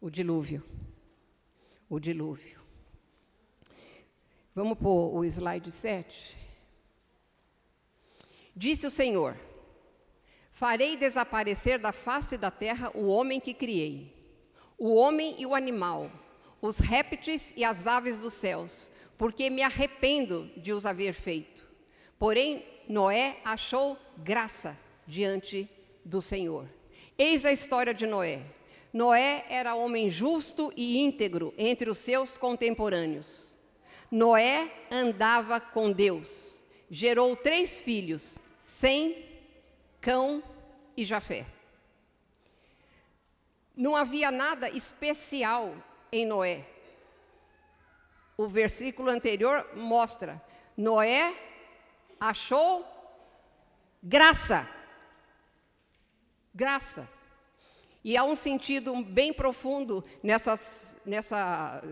O 0.01 0.11
dilúvio. 0.11 0.65
O 1.89 1.99
dilúvio. 1.99 2.61
Vamos 4.55 4.79
pôr 4.79 5.15
o 5.15 5.25
slide 5.25 5.71
7. 5.71 6.37
Disse 8.55 8.87
o 8.87 8.91
Senhor: 8.91 9.37
Farei 10.51 10.97
desaparecer 10.97 11.79
da 11.79 11.93
face 11.93 12.37
da 12.37 12.51
terra 12.51 12.91
o 12.95 13.07
homem 13.07 13.41
que 13.41 13.55
criei, 13.55 14.15
o 14.77 14.95
homem 14.95 15.35
e 15.39 15.47
o 15.47 15.55
animal, 15.55 16.11
os 16.63 16.79
répteis 16.79 17.53
e 17.57 17.65
as 17.65 17.89
aves 17.89 18.21
dos 18.21 18.35
céus, 18.35 18.93
porque 19.19 19.51
me 19.51 19.63
arrependo 19.63 20.49
de 20.57 20.73
os 20.73 20.87
haver 20.87 21.13
feito. 21.13 21.67
Porém, 22.17 22.65
Noé 22.89 23.39
achou 23.45 23.99
graça 24.17 24.79
diante 25.05 25.69
do 26.05 26.23
Senhor. 26.23 26.67
Eis 27.19 27.45
a 27.45 27.53
história 27.53 27.93
de 27.93 28.07
Noé. 28.07 28.43
Noé 28.93 29.45
era 29.49 29.75
homem 29.75 30.09
justo 30.09 30.73
e 30.77 30.99
íntegro 30.99 31.53
entre 31.59 31.91
os 31.91 31.99
seus 31.99 32.39
contemporâneos. 32.39 33.57
Noé 34.09 34.71
andava 34.91 35.59
com 35.59 35.91
Deus. 35.91 36.61
Gerou 36.89 37.35
três 37.35 37.81
filhos, 37.81 38.39
sem 38.57 39.25
Cão 40.01 40.43
e 40.97 41.05
Jafé. 41.05 41.47
Não 43.75 43.97
havia 43.97 44.31
nada 44.31 44.69
especial 44.69 45.75
em 46.13 46.27
Noé. 46.27 46.67
O 48.37 48.47
versículo 48.47 49.09
anterior 49.09 49.67
mostra: 49.75 50.41
Noé 50.77 51.35
achou 52.21 52.87
graça. 54.03 54.69
Graça. 56.55 57.09
E 58.05 58.17
há 58.17 58.25
um 58.25 58.35
sentido 58.35 59.01
bem 59.05 59.33
profundo 59.33 60.03
nessa, 60.25 60.59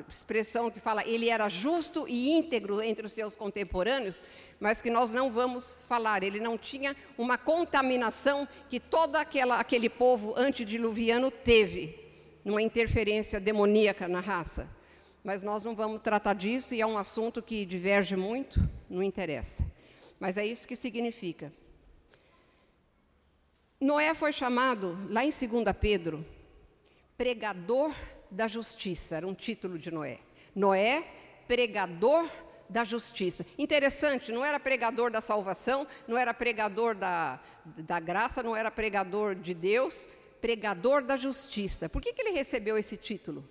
expressão 0.08 0.68
que 0.68 0.80
fala 0.80 1.06
ele 1.06 1.28
era 1.28 1.48
justo 1.48 2.04
e 2.08 2.32
íntegro 2.32 2.82
entre 2.82 3.06
os 3.06 3.12
seus 3.12 3.36
contemporâneos, 3.36 4.24
mas 4.58 4.82
que 4.82 4.90
nós 4.90 5.12
não 5.12 5.30
vamos 5.30 5.80
falar. 5.86 6.24
Ele 6.24 6.40
não 6.40 6.58
tinha 6.58 6.96
uma 7.16 7.38
contaminação 7.38 8.46
que 8.68 8.80
todo 8.80 9.14
aquela, 9.14 9.60
aquele 9.60 9.88
povo 9.88 10.34
antediluviano 10.36 11.30
teve, 11.30 12.09
numa 12.50 12.60
interferência 12.60 13.38
demoníaca 13.38 14.08
na 14.08 14.20
raça. 14.20 14.68
Mas 15.22 15.40
nós 15.40 15.62
não 15.62 15.74
vamos 15.74 16.00
tratar 16.00 16.34
disso 16.34 16.74
e 16.74 16.80
é 16.80 16.86
um 16.86 16.98
assunto 16.98 17.40
que 17.40 17.64
diverge 17.64 18.16
muito, 18.16 18.60
não 18.88 19.02
interessa. 19.02 19.64
Mas 20.18 20.36
é 20.36 20.44
isso 20.44 20.66
que 20.66 20.74
significa. 20.74 21.52
Noé 23.80 24.12
foi 24.14 24.32
chamado, 24.32 24.98
lá 25.08 25.24
em 25.24 25.30
2 25.30 25.64
Pedro, 25.80 26.26
pregador 27.16 27.94
da 28.30 28.48
justiça, 28.48 29.16
era 29.16 29.26
um 29.26 29.34
título 29.34 29.78
de 29.78 29.90
Noé. 29.90 30.18
Noé, 30.54 31.04
pregador 31.46 32.28
da 32.68 32.84
justiça. 32.84 33.46
Interessante, 33.56 34.32
não 34.32 34.44
era 34.44 34.58
pregador 34.58 35.10
da 35.10 35.20
salvação, 35.20 35.86
não 36.06 36.18
era 36.18 36.34
pregador 36.34 36.94
da, 36.94 37.40
da 37.64 38.00
graça, 38.00 38.42
não 38.42 38.56
era 38.56 38.70
pregador 38.70 39.34
de 39.34 39.54
Deus, 39.54 40.08
pregador 40.40 41.02
da 41.04 41.16
justiça. 41.16 41.88
Por 41.88 42.00
que, 42.00 42.12
que 42.12 42.22
ele 42.22 42.30
recebeu 42.30 42.76
esse 42.78 42.96
título? 42.96 43.48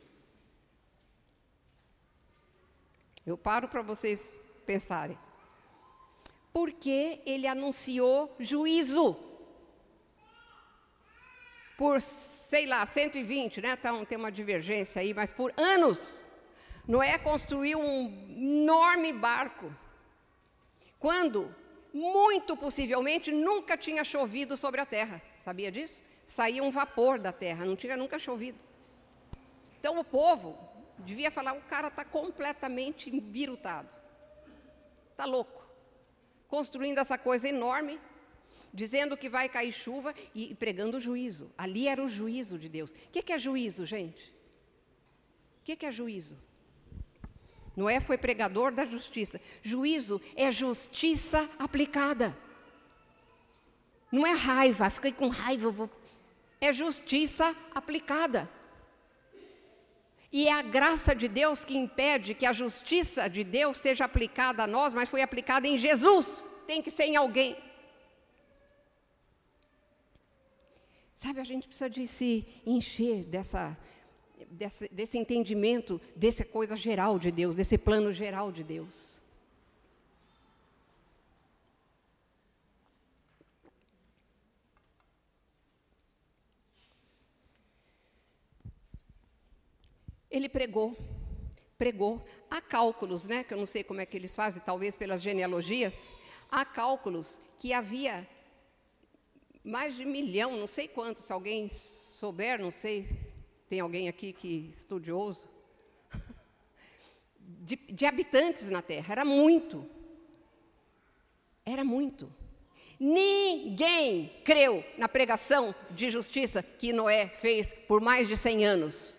Eu 3.26 3.38
paro 3.38 3.68
para 3.68 3.82
vocês 3.82 4.42
pensarem. 4.66 5.18
Porque 6.52 7.22
ele 7.26 7.48
anunciou 7.48 8.36
juízo 8.40 9.18
por, 11.78 12.02
sei 12.02 12.66
lá, 12.66 12.86
120, 12.86 13.62
né? 13.62 13.76
Tá, 13.76 13.94
tem 14.06 14.18
uma 14.18 14.32
divergência 14.32 15.02
aí, 15.02 15.14
mas 15.14 15.32
por 15.32 15.54
anos, 15.56 16.22
Noé 16.86 17.18
construiu 17.18 17.80
um 17.80 18.08
enorme 18.36 19.14
barco. 19.14 19.74
Quando, 21.00 21.56
muito 21.94 22.58
possivelmente, 22.58 23.32
nunca 23.32 23.78
tinha 23.78 24.04
chovido 24.04 24.58
sobre 24.58 24.82
a 24.82 24.86
terra. 24.86 25.22
Sabia 25.40 25.72
disso? 25.72 26.04
Saía 26.30 26.62
um 26.62 26.70
vapor 26.70 27.18
da 27.18 27.32
terra, 27.32 27.66
não 27.66 27.76
tinha 27.76 27.98
nunca 27.98 28.20
chovido. 28.20 28.60
Então 29.80 29.98
o 29.98 30.04
povo 30.04 30.56
devia 31.00 31.32
falar: 31.32 31.54
o 31.54 31.62
cara 31.62 31.88
está 31.88 32.06
completamente 32.06 33.10
embirutado. 33.10 33.90
Está 35.10 35.26
louco. 35.26 35.68
Construindo 36.48 37.00
essa 37.00 37.18
coisa 37.18 37.50
enorme, 37.50 38.00
dizendo 38.72 39.18
que 39.18 39.28
vai 39.28 39.50
cair 39.50 39.74
chuva 39.74 40.14
e 40.36 40.54
pregando 40.54 41.00
juízo. 41.00 41.52
Ali 41.58 41.88
era 41.88 42.04
o 42.04 42.08
juízo 42.08 42.60
de 42.60 42.70
Deus. 42.70 42.92
O 42.92 42.96
que 43.10 43.34
é 43.34 43.40
juízo, 43.40 43.84
gente? 43.88 44.32
O 45.62 45.64
que 45.64 45.84
é 45.84 45.92
juízo? 45.92 46.38
Noé 47.76 48.00
foi 48.00 48.20
pregador 48.20 48.72
da 48.72 48.86
justiça. 48.86 49.42
Juízo 49.64 50.22
é 50.36 50.52
justiça 50.52 51.50
aplicada. 51.58 52.38
Não 54.12 54.28
é 54.28 54.34
raiva, 54.34 54.92
fiquei 54.92 55.12
com 55.12 55.28
raiva, 55.28 55.72
vou... 55.72 55.90
é 56.60 56.74
justiça 56.74 57.56
aplicada. 57.74 58.50
E 60.32 60.48
é 60.48 60.54
a 60.54 60.62
graça 60.62 61.16
de 61.16 61.28
Deus 61.28 61.66
que 61.66 61.76
impede 61.76 62.36
que 62.36 62.46
a 62.46 62.54
justiça 62.54 63.28
de 63.28 63.44
Deus 63.44 63.78
seja 63.78 64.06
aplicada 64.06 64.64
a 64.64 64.68
nós, 64.68 64.94
mas 64.94 65.10
foi 65.10 65.22
aplicada 65.22 65.68
em 65.68 65.78
Jesus, 65.78 66.44
tem 66.68 66.82
que 66.82 66.92
ser 66.92 67.06
em 67.06 67.16
alguém. 67.16 67.58
Sabe, 71.16 71.42
a 71.42 71.44
gente 71.44 71.68
precisa 71.68 71.90
de 71.90 72.08
se 72.08 72.46
encher 72.66 73.26
dessa, 73.26 73.78
desse, 74.52 74.88
desse 74.90 75.18
entendimento, 75.18 76.00
dessa 76.16 76.46
coisa 76.46 76.78
geral 76.78 77.20
de 77.20 77.32
Deus, 77.32 77.56
desse 77.56 77.78
plano 77.78 78.14
geral 78.14 78.52
de 78.52 78.64
Deus. 78.64 79.19
Ele 90.30 90.48
pregou, 90.48 90.96
pregou. 91.78 92.24
Há 92.50 92.62
cálculos, 92.62 93.26
né, 93.26 93.44
que 93.44 93.54
eu 93.54 93.58
não 93.58 93.66
sei 93.66 93.84
como 93.84 94.02
é 94.02 94.06
que 94.06 94.18
eles 94.18 94.36
fazem, 94.36 94.62
talvez 94.66 94.96
pelas 94.96 95.22
genealogias, 95.22 96.10
há 96.50 96.66
cálculos 96.66 97.40
que 97.58 97.74
havia 97.74 98.28
mais 99.64 99.96
de 99.96 100.06
milhão, 100.06 100.58
não 100.58 100.68
sei 100.68 100.88
quanto, 100.88 101.22
se 101.22 101.32
alguém 101.32 101.70
souber, 101.70 102.60
não 102.60 102.72
sei, 102.72 103.06
tem 103.70 103.80
alguém 103.80 104.10
aqui 104.10 104.34
que 104.34 104.70
estudioso, 104.72 105.48
de, 107.38 107.76
de 107.76 108.06
habitantes 108.06 108.70
na 108.70 108.82
Terra, 108.82 109.12
era 109.12 109.26
muito. 109.26 109.86
Era 111.66 111.84
muito. 111.84 112.34
Ninguém 113.00 114.30
creu 114.44 114.84
na 114.98 115.08
pregação 115.08 115.74
de 115.92 116.10
justiça 116.10 116.62
que 116.62 116.92
Noé 116.92 117.28
fez 117.28 117.74
por 117.88 118.02
mais 118.02 118.28
de 118.28 118.36
100 118.36 118.66
anos. 118.66 119.19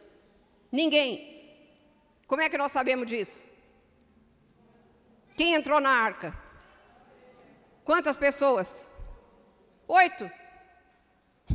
Ninguém. 0.70 1.30
Como 2.26 2.42
é 2.42 2.48
que 2.48 2.58
nós 2.58 2.72
sabemos 2.72 3.08
disso? 3.08 3.44
Quem 5.36 5.54
entrou 5.54 5.80
na 5.80 5.90
arca? 5.90 6.36
Quantas 7.84 8.16
pessoas? 8.16 8.88
Oito. 9.88 10.30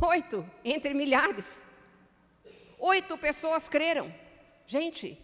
Oito, 0.02 0.46
entre 0.64 0.94
milhares. 0.94 1.66
Oito 2.78 3.18
pessoas 3.18 3.70
creram. 3.70 4.14
Gente. 4.68 5.18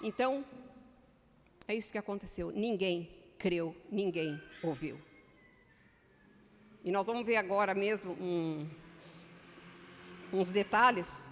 Então, 0.00 0.44
é 1.66 1.74
isso 1.74 1.90
que 1.90 1.98
aconteceu. 1.98 2.50
Ninguém 2.50 3.10
creu, 3.38 3.74
ninguém 3.90 4.40
ouviu. 4.62 5.00
E 6.84 6.90
nós 6.90 7.06
vamos 7.06 7.24
ver 7.24 7.36
agora 7.36 7.74
mesmo 7.74 8.12
um, 8.12 8.68
uns 10.32 10.50
detalhes, 10.50 11.28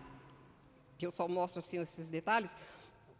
que 0.98 1.06
eu 1.06 1.10
só 1.10 1.26
mostro 1.26 1.60
assim 1.60 1.80
esses 1.80 2.10
detalhes, 2.10 2.54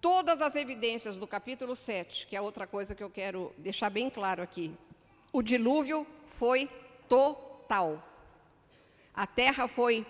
todas 0.01 0.41
as 0.41 0.57
evidências 0.57 1.16
do 1.16 1.26
capítulo 1.26 1.74
7, 1.74 2.26
que 2.26 2.37
é 2.37 2.41
outra 2.41 2.66
coisa 2.66 2.95
que 2.95 3.03
eu 3.03 3.11
quero 3.11 3.53
deixar 3.59 3.91
bem 3.91 4.11
claro 4.11 4.43
aqui. 4.43 4.74
O 5.33 5.43
dilúvio 5.43 6.07
foi 6.28 6.68
total. 7.09 8.03
A 9.14 9.26
terra 9.26 9.68
foi 9.68 10.07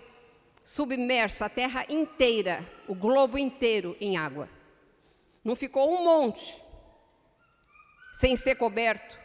submersa, 0.63 1.45
a 1.45 1.49
terra 1.49 1.85
inteira, 1.89 2.65
o 2.87 2.95
globo 2.95 3.37
inteiro 3.37 3.95
em 3.99 4.17
água. 4.17 4.49
Não 5.43 5.55
ficou 5.55 5.91
um 5.91 6.03
monte 6.03 6.61
sem 8.13 8.35
ser 8.35 8.55
coberto, 8.55 9.19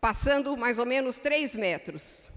passando 0.00 0.56
mais 0.56 0.78
ou 0.78 0.86
menos 0.86 1.18
três 1.18 1.54
metros. 1.54 2.28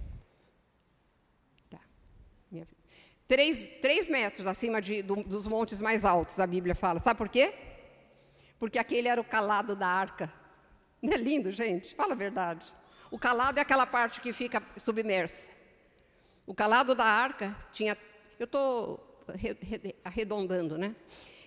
Três, 3.27 3.65
três 3.81 4.07
metros 4.07 4.47
acima 4.47 4.81
de, 4.81 5.01
do, 5.01 5.21
dos 5.23 5.45
montes 5.45 5.81
mais 5.81 6.05
altos, 6.05 6.39
a 6.39 6.47
Bíblia 6.47 6.73
fala. 6.73 6.99
Sabe 6.99 7.17
por 7.17 7.27
quê? 7.27 7.53
Porque 8.57 8.79
aquele 8.79 9.09
era 9.09 9.19
o 9.19 9.23
calado 9.23 9.75
da 9.75 9.87
arca. 9.87 10.31
Não 11.01 11.13
é 11.13 11.17
lindo, 11.17 11.51
gente? 11.51 11.93
Fala 11.93 12.13
a 12.13 12.15
verdade. 12.15 12.73
O 13.11 13.19
calado 13.19 13.59
é 13.59 13.61
aquela 13.61 13.85
parte 13.85 14.21
que 14.21 14.31
fica 14.31 14.63
submersa. 14.77 15.51
O 16.45 16.55
calado 16.55 16.95
da 16.95 17.05
arca 17.05 17.55
tinha. 17.73 17.97
Eu 18.39 18.45
estou 18.45 19.25
arredondando, 20.03 20.77
né? 20.77 20.95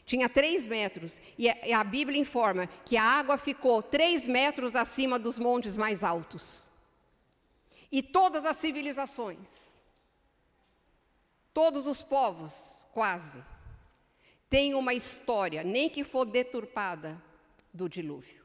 Tinha 0.04 0.28
três 0.28 0.66
metros. 0.66 1.20
E 1.38 1.48
a, 1.48 1.84
Bíblia 1.84 2.18
informa 2.18 2.66
que 2.84 2.96
a 2.96 3.02
água 3.02 3.38
ficou 3.38 3.82
três 3.82 4.28
metros 4.28 4.76
acima 4.76 5.18
dos 5.18 5.38
montes 5.38 5.76
mais 5.76 6.04
altos. 6.04 6.68
E 7.90 8.02
todas 8.02 8.44
as 8.44 8.56
civilizações 8.56 9.69
Todos 11.52 11.86
os 11.86 12.02
povos, 12.02 12.86
quase, 12.92 13.42
têm 14.48 14.74
uma 14.74 14.94
história, 14.94 15.62
nem 15.62 15.88
que 15.88 16.04
for 16.04 16.24
deturpada, 16.24 17.20
do 17.72 17.88
dilúvio. 17.88 18.44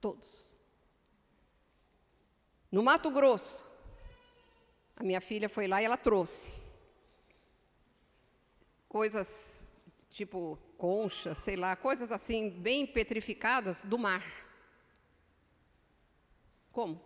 Todos. 0.00 0.52
No 2.70 2.82
Mato 2.82 3.10
Grosso, 3.10 3.64
a 4.96 5.02
minha 5.02 5.20
filha 5.20 5.48
foi 5.48 5.66
lá 5.66 5.82
e 5.82 5.84
ela 5.84 5.96
trouxe 5.96 6.52
coisas 8.88 9.70
tipo 10.10 10.58
concha, 10.76 11.34
sei 11.34 11.56
lá, 11.56 11.76
coisas 11.76 12.10
assim 12.12 12.50
bem 12.50 12.86
petrificadas 12.86 13.84
do 13.84 13.98
mar. 13.98 14.24
Como? 16.72 17.00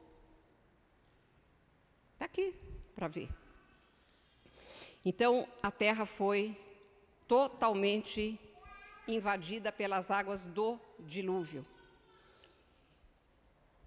Está 2.15 2.27
aqui 2.27 2.55
para 2.95 3.09
ver. 3.09 3.42
Então 5.05 5.49
a 5.63 5.71
terra 5.71 6.07
foi 6.07 6.57
totalmente 7.27 8.39
invadida 9.07 9.73
pelas 9.73 10.11
águas 10.11 10.47
do 10.47 10.79
dilúvio. 11.01 11.67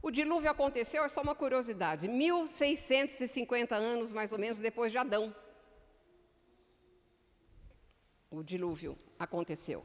O 0.02 0.12
dilúvio 0.12 0.52
aconteceu, 0.52 1.04
é 1.04 1.10
só 1.10 1.22
uma 1.22 1.34
curiosidade, 1.34 2.08
1650 2.08 3.76
anos 3.76 4.12
mais 4.12 4.32
ou 4.32 4.38
menos 4.38 4.60
depois 4.60 4.92
de 4.92 4.98
Adão. 4.98 5.36
O 8.30 8.44
dilúvio 8.44 8.98
aconteceu. 9.18 9.84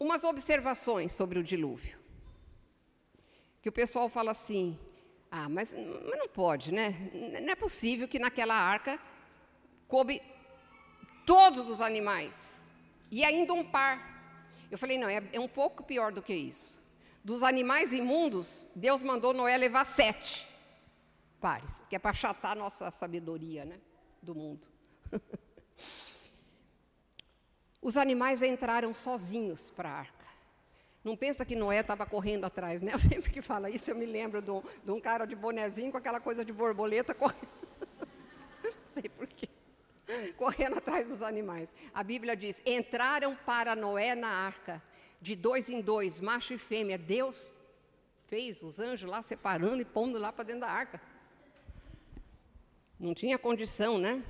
Umas 0.00 0.24
observações 0.24 1.12
sobre 1.12 1.38
o 1.38 1.42
dilúvio. 1.42 1.98
Que 3.60 3.68
o 3.68 3.72
pessoal 3.72 4.08
fala 4.08 4.30
assim: 4.30 4.78
ah, 5.30 5.48
mas, 5.48 5.74
mas 5.74 6.18
não 6.18 6.28
pode, 6.28 6.72
né? 6.72 7.10
Não 7.42 7.52
é 7.52 7.54
possível 7.54 8.08
que 8.08 8.18
naquela 8.18 8.54
arca 8.54 8.98
coube 9.86 10.22
todos 11.26 11.68
os 11.68 11.80
animais 11.80 12.66
e 13.10 13.24
ainda 13.24 13.52
um 13.52 13.64
par. 13.64 14.16
Eu 14.70 14.78
falei, 14.78 14.98
não, 14.98 15.08
é, 15.08 15.22
é 15.32 15.40
um 15.40 15.48
pouco 15.48 15.82
pior 15.82 16.12
do 16.12 16.22
que 16.22 16.34
isso. 16.34 16.78
Dos 17.22 17.42
animais 17.42 17.92
imundos, 17.92 18.68
Deus 18.74 19.02
mandou 19.02 19.34
Noé 19.34 19.56
levar 19.56 19.84
sete 19.84 20.46
pares, 21.40 21.82
que 21.88 21.96
é 21.96 21.98
para 21.98 22.10
achatar 22.10 22.52
a 22.52 22.54
nossa 22.54 22.90
sabedoria 22.90 23.64
né, 23.64 23.78
do 24.22 24.34
mundo. 24.34 24.66
Os 27.80 27.96
animais 27.96 28.42
entraram 28.42 28.92
sozinhos 28.92 29.70
para 29.70 29.88
a 29.88 29.92
arca. 29.92 30.17
Não 31.04 31.16
pensa 31.16 31.44
que 31.44 31.54
Noé 31.54 31.80
estava 31.80 32.04
correndo 32.04 32.44
atrás, 32.44 32.80
né? 32.80 32.92
Eu 32.94 32.98
sempre 32.98 33.30
que 33.30 33.40
falo 33.40 33.68
isso, 33.68 33.90
eu 33.90 33.96
me 33.96 34.06
lembro 34.06 34.42
de 34.42 34.50
um, 34.50 34.62
de 34.84 34.90
um 34.90 35.00
cara 35.00 35.24
de 35.24 35.34
bonezinho 35.34 35.90
com 35.90 35.98
aquela 35.98 36.20
coisa 36.20 36.44
de 36.44 36.52
borboleta 36.52 37.14
correndo. 37.14 37.48
Não 38.62 38.72
sei 38.84 39.08
porquê. 39.08 39.48
Correndo 40.36 40.78
atrás 40.78 41.06
dos 41.06 41.22
animais. 41.22 41.74
A 41.92 42.02
Bíblia 42.02 42.36
diz: 42.36 42.62
entraram 42.64 43.36
para 43.36 43.76
Noé 43.76 44.14
na 44.14 44.28
arca, 44.28 44.82
de 45.20 45.36
dois 45.36 45.68
em 45.68 45.80
dois, 45.80 46.20
macho 46.20 46.54
e 46.54 46.58
fêmea. 46.58 46.98
Deus 46.98 47.52
fez 48.28 48.62
os 48.62 48.78
anjos 48.78 49.08
lá 49.08 49.22
separando 49.22 49.80
e 49.80 49.84
pondo 49.84 50.18
lá 50.18 50.32
para 50.32 50.44
dentro 50.44 50.62
da 50.62 50.70
arca. 50.70 51.00
Não 52.98 53.14
tinha 53.14 53.38
condição, 53.38 53.96
né? 53.98 54.22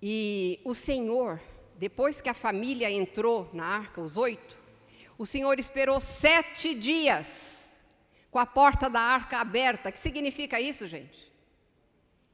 E 0.00 0.60
o 0.64 0.74
Senhor, 0.74 1.40
depois 1.76 2.20
que 2.20 2.28
a 2.28 2.34
família 2.34 2.90
entrou 2.90 3.50
na 3.52 3.64
arca, 3.64 4.00
os 4.00 4.16
oito, 4.16 4.61
o 5.22 5.26
Senhor 5.26 5.56
esperou 5.60 6.00
sete 6.00 6.74
dias 6.74 7.68
com 8.28 8.40
a 8.40 8.44
porta 8.44 8.90
da 8.90 8.98
arca 8.98 9.38
aberta. 9.38 9.88
O 9.88 9.92
que 9.92 9.98
significa 10.00 10.60
isso, 10.60 10.88
gente? 10.88 11.32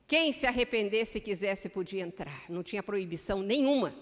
Quem 0.07 0.33
se 0.33 0.47
arrependesse 0.47 1.19
e 1.19 1.21
quisesse 1.21 1.69
podia 1.69 2.03
entrar. 2.03 2.45
Não 2.49 2.63
tinha 2.63 2.83
proibição 2.83 3.43
nenhuma 3.43 3.95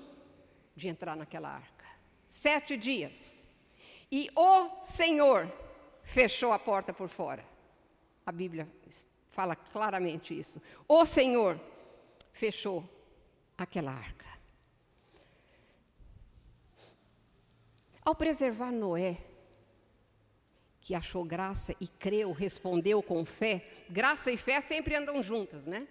de 0.76 0.86
entrar 0.86 1.16
naquela 1.16 1.48
arca. 1.48 1.84
Sete 2.28 2.76
dias. 2.76 3.42
E 4.08 4.30
o 4.36 4.84
Senhor 4.84 5.52
fechou 6.04 6.52
a 6.52 6.58
porta 6.58 6.92
por 6.92 7.08
fora. 7.08 7.44
A 8.24 8.30
Bíblia 8.30 8.68
fala 9.26 9.56
claramente 9.56 10.38
isso. 10.38 10.62
O 10.86 11.04
Senhor 11.04 11.60
fechou 12.32 12.88
aquela 13.58 13.90
arca. 13.90 14.15
Ao 18.06 18.14
preservar 18.14 18.70
Noé, 18.70 19.18
que 20.80 20.94
achou 20.94 21.24
graça 21.24 21.74
e 21.80 21.88
creu, 21.88 22.30
respondeu 22.30 23.02
com 23.02 23.24
fé, 23.24 23.66
graça 23.90 24.30
e 24.30 24.36
fé 24.36 24.60
sempre 24.60 24.94
andam 24.94 25.20
juntas, 25.24 25.66
né? 25.66 25.88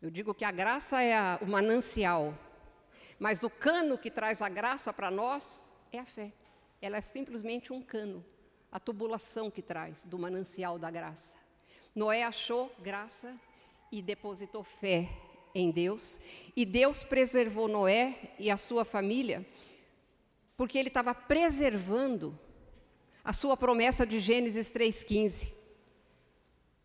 Eu 0.00 0.10
digo 0.10 0.32
que 0.32 0.46
a 0.46 0.50
graça 0.50 1.02
é 1.02 1.14
a, 1.14 1.38
o 1.42 1.46
manancial, 1.46 2.34
mas 3.18 3.42
o 3.42 3.50
cano 3.50 3.98
que 3.98 4.10
traz 4.10 4.40
a 4.40 4.48
graça 4.48 4.94
para 4.94 5.10
nós 5.10 5.70
é 5.92 5.98
a 5.98 6.06
fé. 6.06 6.32
Ela 6.80 6.96
é 6.96 7.02
simplesmente 7.02 7.70
um 7.70 7.82
cano, 7.82 8.24
a 8.72 8.80
tubulação 8.80 9.50
que 9.50 9.60
traz 9.60 10.06
do 10.06 10.18
manancial 10.18 10.78
da 10.78 10.90
graça. 10.90 11.36
Noé 11.94 12.22
achou 12.22 12.72
graça 12.78 13.36
e 13.92 14.00
depositou 14.00 14.64
fé 14.64 15.06
em 15.54 15.70
Deus, 15.70 16.18
e 16.56 16.64
Deus 16.64 17.04
preservou 17.04 17.68
Noé 17.68 18.16
e 18.38 18.50
a 18.50 18.56
sua 18.56 18.86
família, 18.86 19.46
porque 20.60 20.76
ele 20.76 20.88
estava 20.88 21.14
preservando 21.14 22.38
a 23.24 23.32
sua 23.32 23.56
promessa 23.56 24.04
de 24.04 24.20
Gênesis 24.20 24.70
3,15. 24.70 25.54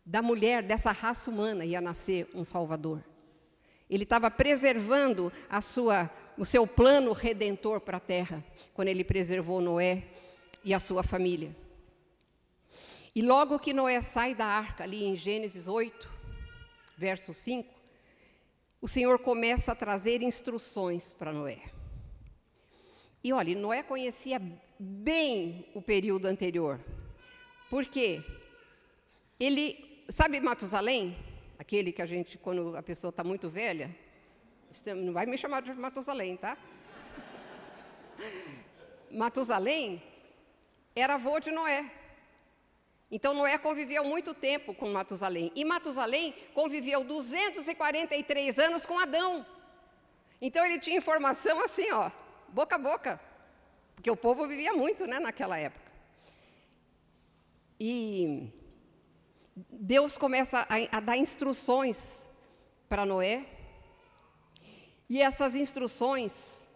Da 0.02 0.22
mulher, 0.22 0.62
dessa 0.62 0.92
raça 0.92 1.30
humana, 1.30 1.62
ia 1.62 1.78
nascer 1.78 2.26
um 2.32 2.42
Salvador. 2.42 3.04
Ele 3.90 4.04
estava 4.04 4.30
preservando 4.30 5.30
a 5.46 5.60
sua, 5.60 6.10
o 6.38 6.46
seu 6.46 6.66
plano 6.66 7.12
redentor 7.12 7.78
para 7.78 7.98
a 7.98 8.00
terra, 8.00 8.42
quando 8.72 8.88
ele 8.88 9.04
preservou 9.04 9.60
Noé 9.60 10.04
e 10.64 10.72
a 10.72 10.80
sua 10.80 11.02
família. 11.02 11.54
E 13.14 13.20
logo 13.20 13.58
que 13.58 13.74
Noé 13.74 14.00
sai 14.00 14.34
da 14.34 14.46
arca, 14.46 14.84
ali 14.84 15.04
em 15.04 15.14
Gênesis 15.14 15.68
8, 15.68 16.10
verso 16.96 17.34
5, 17.34 17.74
o 18.80 18.88
Senhor 18.88 19.18
começa 19.18 19.72
a 19.72 19.76
trazer 19.76 20.22
instruções 20.22 21.12
para 21.12 21.30
Noé. 21.30 21.75
E 23.26 23.32
olha, 23.32 23.58
Noé 23.58 23.82
conhecia 23.82 24.40
bem 24.78 25.68
o 25.74 25.82
período 25.82 26.26
anterior. 26.26 26.78
Por 27.68 27.84
quê? 27.86 28.22
Ele, 29.40 30.04
sabe 30.08 30.38
Matusalém? 30.38 31.16
Aquele 31.58 31.90
que 31.90 32.00
a 32.00 32.06
gente, 32.06 32.38
quando 32.38 32.76
a 32.76 32.82
pessoa 32.84 33.08
está 33.08 33.24
muito 33.24 33.50
velha, 33.50 33.92
não 34.94 35.12
vai 35.12 35.26
me 35.26 35.36
chamar 35.36 35.60
de 35.62 35.74
Matusalém, 35.74 36.36
tá? 36.36 36.56
Matusalém 39.10 40.00
era 40.94 41.14
avô 41.14 41.40
de 41.40 41.50
Noé. 41.50 41.90
Então 43.10 43.34
Noé 43.34 43.58
conviveu 43.58 44.04
muito 44.04 44.34
tempo 44.34 44.72
com 44.72 44.88
Matusalém. 44.92 45.50
E 45.56 45.64
Matusalém 45.64 46.32
conviveu 46.54 47.02
243 47.02 48.56
anos 48.60 48.86
com 48.86 48.96
Adão. 49.00 49.44
Então 50.40 50.64
ele 50.64 50.78
tinha 50.78 50.96
informação 50.96 51.60
assim, 51.64 51.90
ó, 51.90 52.08
boca 52.48 52.76
a 52.76 52.78
boca. 52.78 53.20
Porque 53.94 54.10
o 54.10 54.16
povo 54.16 54.46
vivia 54.46 54.72
muito, 54.72 55.06
né, 55.06 55.18
naquela 55.18 55.58
época. 55.58 55.90
E 57.78 58.52
Deus 59.70 60.16
começa 60.18 60.66
a, 60.68 60.98
a 60.98 61.00
dar 61.00 61.16
instruções 61.16 62.28
para 62.88 63.06
Noé. 63.06 63.46
E 65.08 65.22
essas 65.22 65.54
instruções 65.54 66.66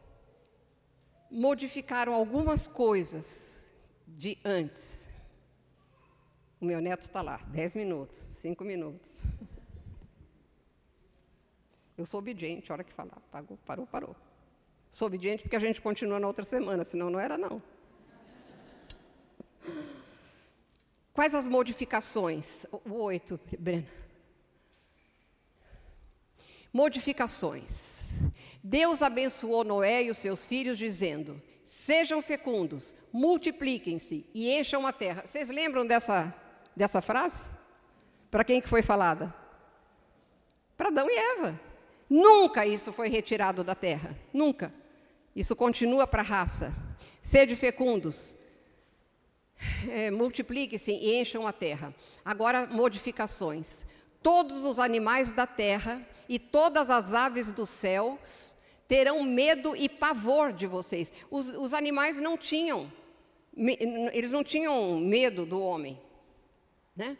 modificaram 1.30 2.14
algumas 2.14 2.66
coisas 2.66 3.64
de 4.06 4.38
antes. 4.44 5.08
O 6.60 6.64
meu 6.64 6.80
neto 6.80 7.02
está 7.02 7.22
lá, 7.22 7.38
dez 7.48 7.74
minutos, 7.74 8.18
cinco 8.18 8.64
minutos. 8.64 9.22
Eu 11.96 12.06
sou 12.06 12.18
obediente, 12.18 12.70
a 12.70 12.74
hora 12.74 12.84
que 12.84 12.92
falar, 12.92 13.20
parou, 13.30 13.58
parou, 13.64 13.86
parou. 13.86 14.16
Sou 14.90 15.06
obediente 15.06 15.42
porque 15.42 15.56
a 15.56 15.60
gente 15.60 15.80
continua 15.80 16.18
na 16.18 16.26
outra 16.26 16.44
semana, 16.44 16.84
senão 16.84 17.10
não 17.10 17.20
era 17.20 17.38
não. 17.38 17.62
Quais 21.12 21.34
as 21.34 21.46
modificações? 21.46 22.64
O 22.84 22.94
oito, 23.02 23.38
Brena. 23.58 23.86
Modificações. 26.72 28.18
Deus 28.62 29.02
abençoou 29.02 29.64
Noé 29.64 30.04
e 30.04 30.10
os 30.10 30.18
seus 30.18 30.46
filhos, 30.46 30.78
dizendo: 30.78 31.40
Sejam 31.64 32.22
fecundos, 32.22 32.94
multipliquem-se 33.12 34.26
e 34.34 34.50
encham 34.50 34.86
a 34.86 34.92
terra. 34.92 35.22
Vocês 35.26 35.48
lembram 35.48 35.86
dessa 35.86 36.34
dessa 36.74 37.00
frase? 37.00 37.48
Para 38.30 38.44
quem 38.44 38.60
que 38.60 38.68
foi 38.68 38.82
falada? 38.82 39.34
Para 40.76 40.88
Adão 40.88 41.08
e 41.10 41.16
Eva. 41.16 41.60
Nunca 42.08 42.66
isso 42.66 42.92
foi 42.92 43.08
retirado 43.08 43.62
da 43.62 43.74
terra. 43.74 44.16
Nunca. 44.32 44.72
Isso 45.34 45.54
continua 45.54 46.06
para 46.06 46.22
a 46.22 46.24
raça. 46.24 46.74
Sede 47.22 47.54
fecundos. 47.56 48.34
É, 49.90 50.10
Multiplique-se 50.10 50.90
e 50.90 51.20
encham 51.20 51.46
a 51.46 51.52
terra. 51.52 51.94
Agora, 52.24 52.66
modificações. 52.66 53.84
Todos 54.22 54.64
os 54.64 54.78
animais 54.78 55.32
da 55.32 55.46
terra 55.46 56.00
e 56.28 56.38
todas 56.38 56.90
as 56.90 57.12
aves 57.12 57.52
dos 57.52 57.70
céus 57.70 58.54
terão 58.86 59.22
medo 59.22 59.76
e 59.76 59.88
pavor 59.88 60.52
de 60.52 60.66
vocês. 60.66 61.12
Os, 61.30 61.48
os 61.48 61.72
animais 61.72 62.18
não 62.18 62.36
tinham, 62.36 62.92
eles 64.12 64.32
não 64.32 64.42
tinham 64.42 64.98
medo 64.98 65.46
do 65.46 65.60
homem. 65.60 66.00
Né? 66.96 67.16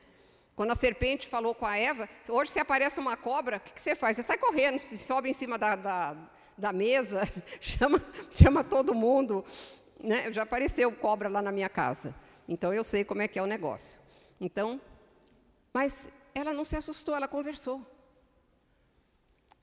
Quando 0.57 0.73
a 0.73 0.75
serpente 0.75 1.29
falou 1.29 1.55
com 1.55 1.65
a 1.65 1.77
Eva, 1.77 2.09
hoje 2.29 2.51
se 2.51 2.61
aparece 2.61 3.01
uma 3.01 3.17
cobra, 3.17 3.57
o 3.59 3.61
que, 3.61 3.73
que 3.73 3.81
você 3.81 3.95
faz? 3.95 4.17
Você 4.17 4.23
sai 4.23 4.37
correndo, 4.37 4.79
sobe 4.81 5.31
em 5.31 5.33
cima 5.33 5.57
da, 5.57 5.77
da, 5.77 6.17
da 6.61 6.73
mesa, 6.73 7.23
chama, 7.61 8.01
chama 8.35 8.63
todo 8.63 8.95
mundo. 8.95 9.45
Né? 9.99 10.31
Já 10.33 10.43
apareceu 10.43 10.93
cobra 10.93 11.29
lá 11.29 11.43
na 11.43 11.51
minha 11.51 11.69
casa. 11.69 12.15
Então 12.49 12.73
eu 12.73 12.85
sei 12.85 13.05
como 13.05 13.23
é 13.23 13.29
que 13.29 13.39
é 13.39 13.43
o 13.43 13.47
negócio. 13.47 13.99
Então, 14.41 14.81
mas 15.73 16.09
ela 16.35 16.53
não 16.53 16.65
se 16.65 16.77
assustou, 16.77 17.15
ela 17.15 17.27
conversou. 17.27 17.81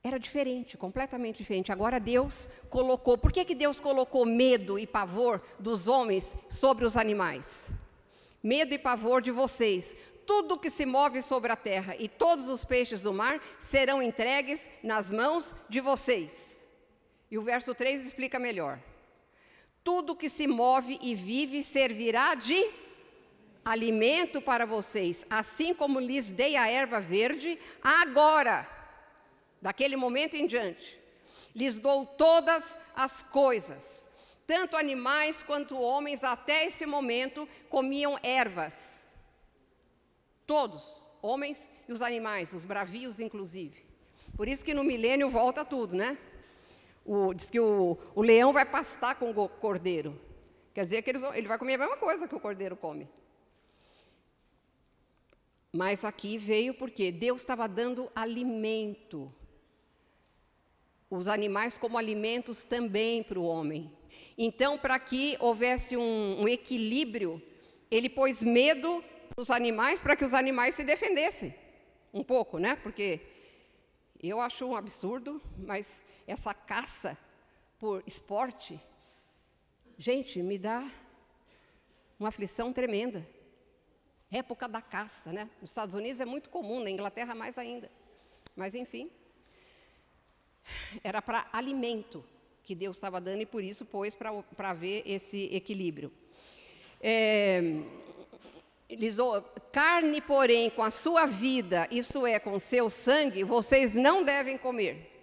Era 0.02 0.18
diferente, 0.18 0.76
completamente 0.76 1.38
diferente. 1.38 1.72
Agora 1.72 1.98
Deus 1.98 2.48
colocou. 2.70 3.18
Por 3.18 3.32
que, 3.32 3.44
que 3.44 3.54
Deus 3.54 3.80
colocou 3.80 4.24
medo 4.26 4.78
e 4.78 4.86
pavor 4.86 5.42
dos 5.58 5.88
homens 5.88 6.36
sobre 6.48 6.84
os 6.84 6.96
animais? 6.96 7.70
medo 8.42 8.72
e 8.74 8.78
pavor 8.78 9.20
de 9.20 9.30
vocês. 9.30 9.96
Tudo 10.26 10.58
que 10.58 10.70
se 10.70 10.84
move 10.84 11.22
sobre 11.22 11.50
a 11.52 11.56
terra 11.56 11.96
e 11.96 12.08
todos 12.08 12.48
os 12.48 12.64
peixes 12.64 13.00
do 13.00 13.12
mar 13.12 13.40
serão 13.60 14.02
entregues 14.02 14.68
nas 14.82 15.10
mãos 15.10 15.54
de 15.68 15.80
vocês. 15.80 16.57
E 17.30 17.38
o 17.38 17.42
verso 17.42 17.74
3 17.74 18.06
explica 18.06 18.38
melhor. 18.38 18.78
Tudo 19.84 20.16
que 20.16 20.28
se 20.28 20.46
move 20.46 20.98
e 21.02 21.14
vive 21.14 21.62
servirá 21.62 22.34
de 22.34 22.58
alimento 23.64 24.40
para 24.40 24.64
vocês, 24.64 25.26
assim 25.28 25.74
como 25.74 26.00
lhes 26.00 26.30
dei 26.30 26.56
a 26.56 26.68
erva 26.68 27.00
verde, 27.00 27.58
agora, 27.82 28.66
daquele 29.60 29.96
momento 29.96 30.34
em 30.34 30.46
diante, 30.46 30.98
lhes 31.54 31.78
dou 31.78 32.06
todas 32.06 32.78
as 32.94 33.22
coisas 33.22 34.08
tanto 34.48 34.78
animais 34.78 35.42
quanto 35.42 35.78
homens, 35.78 36.24
até 36.24 36.64
esse 36.64 36.86
momento, 36.86 37.46
comiam 37.68 38.18
ervas. 38.22 39.06
Todos, 40.46 40.96
homens 41.20 41.70
e 41.86 41.92
os 41.92 42.00
animais, 42.00 42.54
os 42.54 42.64
bravios 42.64 43.20
inclusive. 43.20 43.84
Por 44.34 44.48
isso 44.48 44.64
que 44.64 44.72
no 44.72 44.82
milênio 44.82 45.28
volta 45.28 45.66
tudo, 45.66 45.94
né? 45.94 46.16
O, 47.10 47.32
diz 47.32 47.48
que 47.48 47.58
o, 47.58 47.96
o, 48.14 48.20
leão 48.20 48.52
vai 48.52 48.66
pastar 48.66 49.14
com 49.14 49.30
o 49.30 49.48
cordeiro. 49.48 50.20
Quer 50.74 50.82
dizer 50.82 51.00
que 51.00 51.08
eles, 51.08 51.22
ele 51.34 51.48
vai 51.48 51.56
comer 51.56 51.76
a 51.76 51.78
mesma 51.78 51.96
coisa 51.96 52.28
que 52.28 52.34
o 52.34 52.40
cordeiro 52.40 52.76
come. 52.76 53.08
Mas 55.72 56.04
aqui 56.04 56.36
veio 56.36 56.74
porque 56.74 57.10
Deus 57.10 57.40
estava 57.40 57.66
dando 57.66 58.12
alimento. 58.14 59.32
Os 61.08 61.28
animais 61.28 61.78
como 61.78 61.96
alimentos 61.96 62.62
também 62.62 63.22
para 63.22 63.38
o 63.38 63.44
homem. 63.44 63.90
Então, 64.36 64.76
para 64.76 64.98
que 64.98 65.34
houvesse 65.40 65.96
um, 65.96 66.42
um 66.42 66.46
equilíbrio, 66.46 67.42
ele 67.90 68.10
pôs 68.10 68.44
medo 68.44 69.02
nos 69.34 69.50
animais 69.50 70.02
para 70.02 70.14
que 70.14 70.26
os 70.26 70.34
animais 70.34 70.74
se 70.74 70.84
defendessem 70.84 71.54
um 72.12 72.22
pouco, 72.22 72.58
né? 72.58 72.76
Porque 72.76 73.18
eu 74.22 74.40
acho 74.40 74.66
um 74.66 74.76
absurdo, 74.76 75.40
mas 75.56 76.04
essa 76.28 76.52
caça 76.52 77.16
por 77.78 78.02
esporte, 78.06 78.78
gente, 79.96 80.42
me 80.42 80.58
dá 80.58 80.88
uma 82.20 82.28
aflição 82.28 82.72
tremenda. 82.72 83.26
Época 84.30 84.68
da 84.68 84.82
caça, 84.82 85.32
né? 85.32 85.48
Nos 85.60 85.70
Estados 85.70 85.94
Unidos 85.94 86.20
é 86.20 86.26
muito 86.26 86.50
comum, 86.50 86.82
na 86.82 86.90
Inglaterra 86.90 87.34
mais 87.34 87.56
ainda. 87.56 87.90
Mas 88.54 88.74
enfim, 88.74 89.10
era 91.02 91.22
para 91.22 91.48
alimento 91.50 92.22
que 92.62 92.74
Deus 92.74 92.96
estava 92.96 93.20
dando 93.20 93.40
e 93.40 93.46
por 93.46 93.64
isso 93.64 93.86
pôs 93.86 94.14
para 94.14 94.74
ver 94.74 95.02
esse 95.06 95.44
equilíbrio. 95.46 96.12
É, 97.00 97.62
carne, 99.72 100.20
porém, 100.20 100.68
com 100.68 100.82
a 100.82 100.90
sua 100.90 101.24
vida, 101.24 101.88
isso 101.90 102.26
é, 102.26 102.38
com 102.38 102.60
seu 102.60 102.90
sangue, 102.90 103.44
vocês 103.44 103.94
não 103.94 104.22
devem 104.22 104.58
comer. 104.58 105.17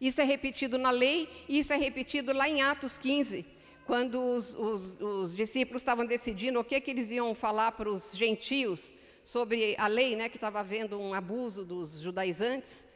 Isso 0.00 0.20
é 0.20 0.24
repetido 0.24 0.78
na 0.78 0.90
lei, 0.90 1.28
e 1.48 1.58
isso 1.58 1.72
é 1.72 1.76
repetido 1.76 2.32
lá 2.32 2.48
em 2.48 2.62
Atos 2.62 2.96
15, 2.98 3.44
quando 3.86 4.20
os, 4.20 4.54
os, 4.54 5.00
os 5.00 5.36
discípulos 5.36 5.82
estavam 5.82 6.06
decidindo 6.06 6.58
o 6.58 6.64
que, 6.64 6.80
que 6.80 6.90
eles 6.90 7.10
iam 7.10 7.34
falar 7.34 7.72
para 7.72 7.88
os 7.88 8.16
gentios 8.16 8.94
sobre 9.22 9.76
a 9.78 9.86
lei, 9.86 10.16
né, 10.16 10.28
que 10.28 10.36
estava 10.36 10.60
havendo 10.60 10.98
um 10.98 11.12
abuso 11.12 11.64
dos 11.64 12.00
judaizantes. 12.00 12.86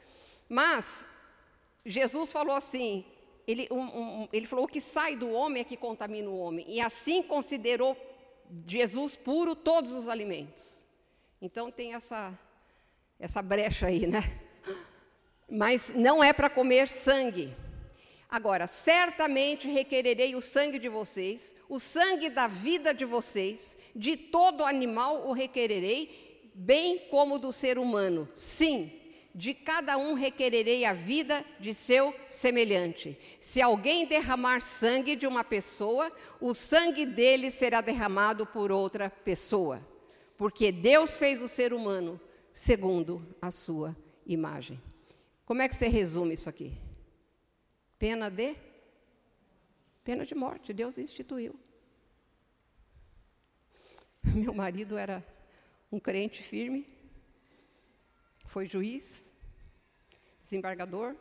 Mas 0.49 1.09
Jesus 1.85 2.33
falou 2.33 2.57
assim: 2.57 3.05
ele, 3.47 3.69
um, 3.71 3.83
um, 3.83 4.29
ele 4.33 4.47
falou: 4.47 4.65
o 4.65 4.69
que 4.69 4.81
sai 4.81 5.15
do 5.15 5.31
homem 5.31 5.61
é 5.61 5.65
que 5.65 5.77
contamina 5.77 6.29
o 6.29 6.39
homem. 6.39 6.65
E 6.69 6.81
assim 6.81 7.23
considerou 7.23 7.97
Jesus 8.67 9.15
puro 9.15 9.55
todos 9.55 9.93
os 9.93 10.09
alimentos. 10.09 10.83
Então 11.41 11.71
tem 11.71 11.95
essa, 11.95 12.33
essa 13.19 13.43
brecha 13.43 13.87
aí, 13.87 14.07
né? 14.07 14.44
Mas 15.51 15.95
não 15.95 16.23
é 16.23 16.33
para 16.33 16.51
comer 16.51 16.89
sangue. 16.89 17.55
Agora, 18.29 18.67
certamente 18.67 19.69
requererei 19.69 20.35
o 20.35 20.43
sangue 20.43 20.79
de 20.79 20.89
vocês, 20.89 21.55
o 21.69 21.79
sangue 21.79 22.29
da 22.29 22.49
vida 22.49 22.93
de 22.93 23.05
vocês, 23.05 23.79
de 23.95 24.17
todo 24.17 24.65
animal 24.65 25.29
o 25.29 25.33
requererei, 25.33 26.51
bem 26.53 26.99
como 27.11 27.39
do 27.39 27.53
ser 27.53 27.79
humano. 27.79 28.29
Sim, 28.35 28.91
de 29.35 29.53
cada 29.53 29.97
um 29.97 30.15
requererei 30.15 30.85
a 30.85 30.93
vida 30.93 31.45
de 31.59 31.75
seu 31.75 32.15
semelhante. 32.31 33.19
Se 33.41 33.61
alguém 33.61 34.07
derramar 34.07 34.61
sangue 34.61 35.17
de 35.17 35.27
uma 35.27 35.45
pessoa, 35.45 36.11
o 36.41 36.55
sangue 36.55 37.05
dele 37.05 37.51
será 37.51 37.81
derramado 37.81 38.47
por 38.47 38.73
outra 38.73 39.11
pessoa. 39.11 39.81
Porque 40.37 40.73
Deus 40.73 41.17
fez 41.17 41.43
o 41.43 41.49
ser 41.49 41.73
humano 41.73 42.21
segundo 42.53 43.27
a 43.43 43.51
sua 43.51 43.97
imagem. 44.27 44.81
Como 45.45 45.61
é 45.61 45.69
que 45.69 45.75
você 45.75 45.89
resume 45.89 46.35
isso 46.35 46.49
aqui? 46.49 46.77
Pena 47.99 48.31
de? 48.31 48.57
Pena 50.03 50.25
de 50.25 50.35
morte, 50.35 50.73
Deus 50.73 50.99
instituiu. 50.99 51.59
Meu 54.35 54.55
marido 54.55 54.97
era 54.97 55.25
um 55.91 56.01
crente 56.01 56.43
firme, 56.43 56.87
foi 58.47 58.67
juiz, 58.67 59.33
desembargador, 60.41 61.15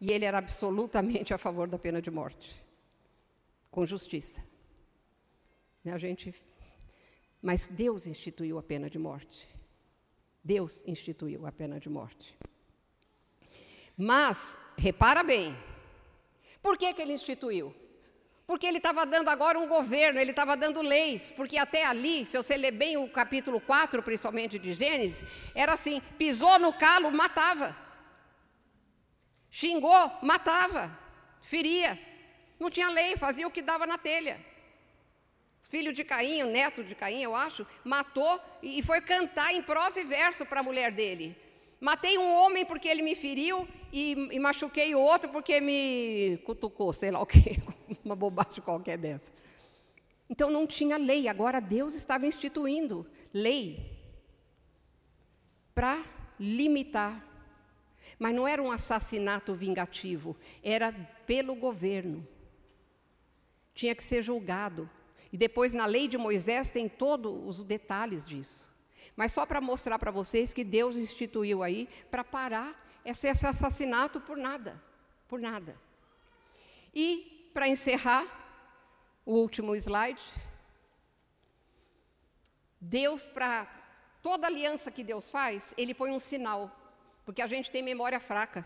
e 0.00 0.12
ele 0.12 0.24
era 0.24 0.38
absolutamente 0.38 1.34
a 1.34 1.38
favor 1.38 1.68
da 1.68 1.78
pena 1.78 2.00
de 2.00 2.10
morte, 2.10 2.62
com 3.70 3.84
justiça. 3.84 4.42
A 5.84 5.96
gente, 5.96 6.34
mas 7.40 7.66
Deus 7.66 8.06
instituiu 8.06 8.58
a 8.58 8.62
pena 8.62 8.90
de 8.90 8.98
morte. 8.98 9.48
Deus 10.44 10.84
instituiu 10.86 11.46
a 11.46 11.52
pena 11.52 11.80
de 11.80 11.88
morte. 11.88 12.36
Mas, 13.98 14.56
repara 14.76 15.24
bem, 15.24 15.56
por 16.62 16.78
que, 16.78 16.94
que 16.94 17.02
ele 17.02 17.14
instituiu? 17.14 17.74
Porque 18.46 18.66
ele 18.66 18.78
estava 18.78 19.04
dando 19.04 19.28
agora 19.28 19.58
um 19.58 19.66
governo, 19.66 20.20
ele 20.20 20.30
estava 20.30 20.56
dando 20.56 20.80
leis, 20.80 21.32
porque 21.32 21.58
até 21.58 21.84
ali, 21.84 22.24
se 22.24 22.36
você 22.36 22.56
ler 22.56 22.70
bem 22.70 22.96
o 22.96 23.08
capítulo 23.08 23.60
4, 23.60 24.02
principalmente 24.02 24.58
de 24.58 24.72
Gênesis, 24.72 25.28
era 25.54 25.72
assim: 25.72 26.00
pisou 26.16 26.58
no 26.60 26.72
calo, 26.72 27.10
matava. 27.10 27.76
Xingou, 29.50 30.12
matava. 30.22 30.96
Feria. 31.42 31.98
Não 32.58 32.70
tinha 32.70 32.88
lei, 32.88 33.16
fazia 33.16 33.46
o 33.46 33.50
que 33.50 33.60
dava 33.60 33.86
na 33.86 33.98
telha. 33.98 34.40
Filho 35.68 35.92
de 35.92 36.02
Caim, 36.04 36.42
neto 36.44 36.82
de 36.82 36.94
Caim, 36.94 37.22
eu 37.22 37.36
acho, 37.36 37.66
matou 37.84 38.40
e 38.62 38.82
foi 38.82 39.00
cantar 39.00 39.52
em 39.52 39.62
prosa 39.62 40.00
e 40.00 40.04
verso 40.04 40.46
para 40.46 40.60
a 40.60 40.62
mulher 40.62 40.90
dele. 40.90 41.36
Matei 41.80 42.18
um 42.18 42.34
homem 42.34 42.64
porque 42.64 42.88
ele 42.88 43.02
me 43.02 43.14
feriu 43.14 43.68
e, 43.92 44.12
e, 44.32 44.38
machuquei 44.38 44.94
o 44.94 45.00
outro 45.00 45.30
porque 45.30 45.60
me 45.60 46.38
cutucou, 46.44 46.92
sei 46.92 47.10
lá 47.10 47.20
o 47.20 47.26
quê, 47.26 47.56
uma 48.04 48.16
bobagem 48.16 48.62
qualquer 48.62 48.98
dessa. 48.98 49.32
Então 50.28 50.50
não 50.50 50.66
tinha 50.66 50.96
lei, 50.96 51.28
agora 51.28 51.60
Deus 51.60 51.94
estava 51.94 52.26
instituindo 52.26 53.06
lei 53.32 53.96
para 55.74 56.04
limitar. 56.38 57.24
Mas 58.18 58.34
não 58.34 58.48
era 58.48 58.60
um 58.60 58.72
assassinato 58.72 59.54
vingativo, 59.54 60.36
era 60.62 60.92
pelo 61.24 61.54
governo. 61.54 62.26
Tinha 63.72 63.94
que 63.94 64.02
ser 64.02 64.22
julgado. 64.22 64.90
E 65.32 65.36
depois 65.36 65.72
na 65.72 65.86
lei 65.86 66.08
de 66.08 66.18
Moisés 66.18 66.70
tem 66.70 66.88
todos 66.88 67.60
os 67.60 67.64
detalhes 67.64 68.26
disso. 68.26 68.68
Mas 69.18 69.32
só 69.32 69.44
para 69.44 69.60
mostrar 69.60 69.98
para 69.98 70.12
vocês 70.12 70.54
que 70.54 70.62
Deus 70.62 70.94
instituiu 70.94 71.64
aí 71.64 71.88
para 72.08 72.22
parar 72.22 72.70
esse 73.04 73.26
assassinato 73.28 74.20
por 74.20 74.36
nada, 74.36 74.80
por 75.26 75.40
nada. 75.40 75.76
E 76.94 77.50
para 77.52 77.66
encerrar, 77.66 78.24
o 79.26 79.32
último 79.32 79.74
slide. 79.74 80.22
Deus 82.80 83.28
para 83.28 83.66
toda 84.22 84.46
aliança 84.46 84.88
que 84.96 85.02
Deus 85.02 85.28
faz, 85.28 85.74
ele 85.76 85.94
põe 85.94 86.12
um 86.12 86.20
sinal, 86.20 86.70
porque 87.26 87.42
a 87.42 87.48
gente 87.48 87.72
tem 87.72 87.82
memória 87.82 88.20
fraca. 88.20 88.64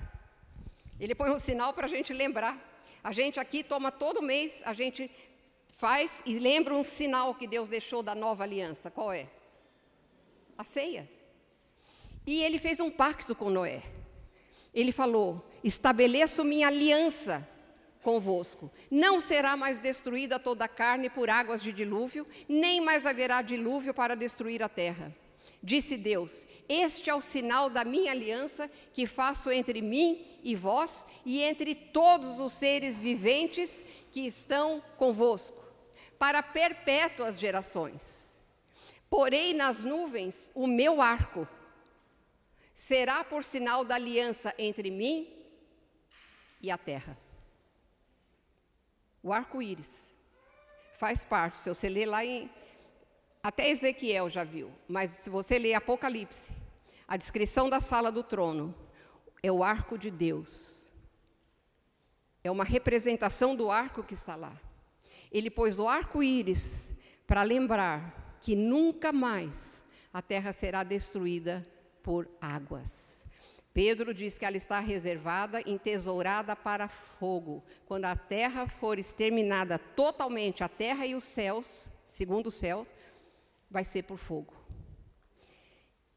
Ele 1.01 1.15
põe 1.15 1.31
um 1.31 1.39
sinal 1.39 1.73
para 1.73 1.87
a 1.87 1.89
gente 1.89 2.13
lembrar. 2.13 2.57
A 3.03 3.11
gente 3.11 3.41
aqui 3.41 3.65
toma 3.65 3.91
todo 3.91 4.21
mês, 4.21 4.63
a 4.67 4.75
gente 4.75 5.11
faz 5.85 6.23
e 6.27 6.39
lembra 6.39 6.75
um 6.75 6.85
sinal 6.85 7.35
que 7.35 7.47
Deus 7.47 7.71
deixou 7.71 8.03
da 8.03 8.15
nova 8.15 8.43
aliança. 8.45 8.91
Qual 8.91 9.11
é? 9.11 9.27
A 10.63 10.65
ceia. 10.65 11.09
E 12.27 12.43
ele 12.43 12.59
fez 12.59 12.81
um 12.81 12.91
pacto 12.91 13.35
com 13.35 13.51
Noé. 13.51 13.83
Ele 14.73 14.93
falou: 14.93 15.45
Estabeleço 15.63 16.45
minha 16.45 16.69
aliança 16.69 17.47
convosco. 18.03 18.71
Não 18.91 19.21
será 19.21 19.57
mais 19.57 19.79
destruída 19.79 20.39
toda 20.39 20.65
a 20.65 20.69
carne 20.69 21.09
por 21.09 21.31
águas 21.31 21.63
de 21.63 21.73
dilúvio, 21.73 22.27
nem 22.49 22.81
mais 22.81 23.07
haverá 23.07 23.43
dilúvio 23.43 23.95
para 23.95 24.17
destruir 24.17 24.63
a 24.63 24.69
terra. 24.69 25.13
Disse 25.63 25.97
Deus: 25.97 26.47
Este 26.69 27.11
é 27.11 27.15
o 27.15 27.21
sinal 27.21 27.71
da 27.71 27.85
minha 27.85 28.11
aliança 28.11 28.71
que 28.93 29.07
faço 29.07 29.51
entre 29.51 29.81
mim 29.81 30.25
e 30.43 30.57
vós 30.57 31.07
e 31.25 31.41
entre 31.41 31.75
todos 31.75 32.41
os 32.41 32.53
seres 32.53 32.99
viventes 32.99 33.85
que 34.11 34.27
estão 34.27 34.83
convosco, 34.97 35.63
para 36.19 36.43
perpétuas 36.43 37.39
gerações. 37.39 38.32
Porei 39.13 39.53
nas 39.53 39.85
nuvens 39.85 40.51
o 40.55 40.67
meu 40.67 41.03
arco. 41.03 41.47
Será 42.75 43.23
por 43.23 43.45
sinal 43.45 43.85
da 43.85 43.97
aliança 43.97 44.55
entre 44.57 44.91
mim 44.91 45.29
e 46.63 46.71
a 46.71 46.79
terra. 46.79 47.15
O 49.23 49.31
arco-íris 49.31 50.15
faz 50.95 51.27
parte. 51.27 51.59
Se 51.59 51.69
você 51.69 51.91
ler 51.91 52.07
lá 52.07 52.25
em. 52.25 52.51
Até 53.43 53.69
Ezequiel 53.69 54.31
já 54.31 54.45
viu, 54.45 54.73
mas 54.89 55.11
se 55.11 55.29
você 55.29 55.59
ler 55.59 55.75
Apocalipse, 55.75 56.51
a 57.07 57.19
descrição 57.19 57.69
da 57.69 57.83
sala 57.83 58.11
do 58.11 58.23
trono 58.23 58.75
é 59.43 59.53
o 59.53 59.63
arco 59.63 59.99
de 59.99 60.11
Deus. 60.11 60.91
É 62.43 62.51
uma 62.51 62.65
representação 62.65 63.55
do 63.55 63.71
arco 63.71 64.03
que 64.03 64.15
está 64.15 64.37
lá. 64.37 64.59
Ele 65.31 65.51
pôs 65.51 65.79
o 65.79 65.87
arco-íris 65.87 66.95
para 67.27 67.43
lembrar 67.43 68.22
que 68.43 68.57
nunca 68.57 69.13
mais 69.13 69.85
a 70.13 70.21
terra 70.21 70.53
será 70.53 70.83
destruída 70.83 71.65
por 72.03 72.29
águas. 72.41 73.25
Pedro 73.73 74.13
diz 74.13 74.37
que 74.37 74.45
ela 74.45 74.57
está 74.57 74.81
reservada, 74.81 75.63
entesourada 75.65 76.55
para 76.57 76.89
fogo. 76.89 77.65
Quando 77.87 78.05
a 78.05 78.17
terra 78.17 78.67
for 78.67 78.99
exterminada 78.99 79.79
totalmente, 79.79 80.65
a 80.65 80.69
terra 80.69 81.07
e 81.07 81.15
os 81.15 81.25
céus, 81.25 81.87
segundo 82.09 82.49
os 82.49 82.55
céus, 82.55 82.89
vai 83.71 83.85
ser 83.85 84.03
por 84.03 84.19
fogo. 84.19 84.53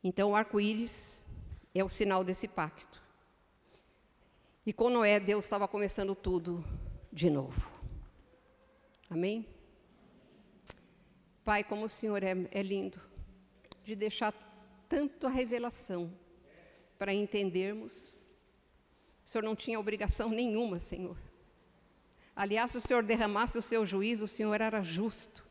Então 0.03 0.31
o 0.31 0.35
arco-íris 0.35 1.23
é 1.73 1.83
o 1.83 1.87
sinal 1.87 2.23
desse 2.23 2.47
pacto. 2.47 3.01
E 4.65 4.73
com 4.73 4.89
Noé, 4.89 5.19
Deus 5.19 5.43
estava 5.43 5.67
começando 5.67 6.15
tudo 6.15 6.65
de 7.13 7.29
novo. 7.29 7.69
Amém? 9.09 9.54
Pai, 11.45 11.63
como 11.63 11.85
o 11.85 11.89
Senhor 11.89 12.23
é, 12.23 12.35
é 12.49 12.63
lindo, 12.63 12.99
de 13.83 13.95
deixar 13.95 14.33
tanto 14.89 15.27
a 15.27 15.29
revelação 15.29 16.11
para 16.97 17.13
entendermos. 17.13 18.25
O 19.23 19.29
Senhor 19.29 19.43
não 19.43 19.55
tinha 19.55 19.79
obrigação 19.79 20.29
nenhuma, 20.29 20.79
Senhor. 20.79 21.15
Aliás, 22.35 22.71
se 22.71 22.77
o 22.77 22.81
Senhor 22.81 23.03
derramasse 23.03 23.59
o 23.59 23.61
seu 23.61 23.85
juízo, 23.85 24.25
o 24.25 24.27
Senhor 24.27 24.59
era 24.59 24.81
justo 24.81 25.47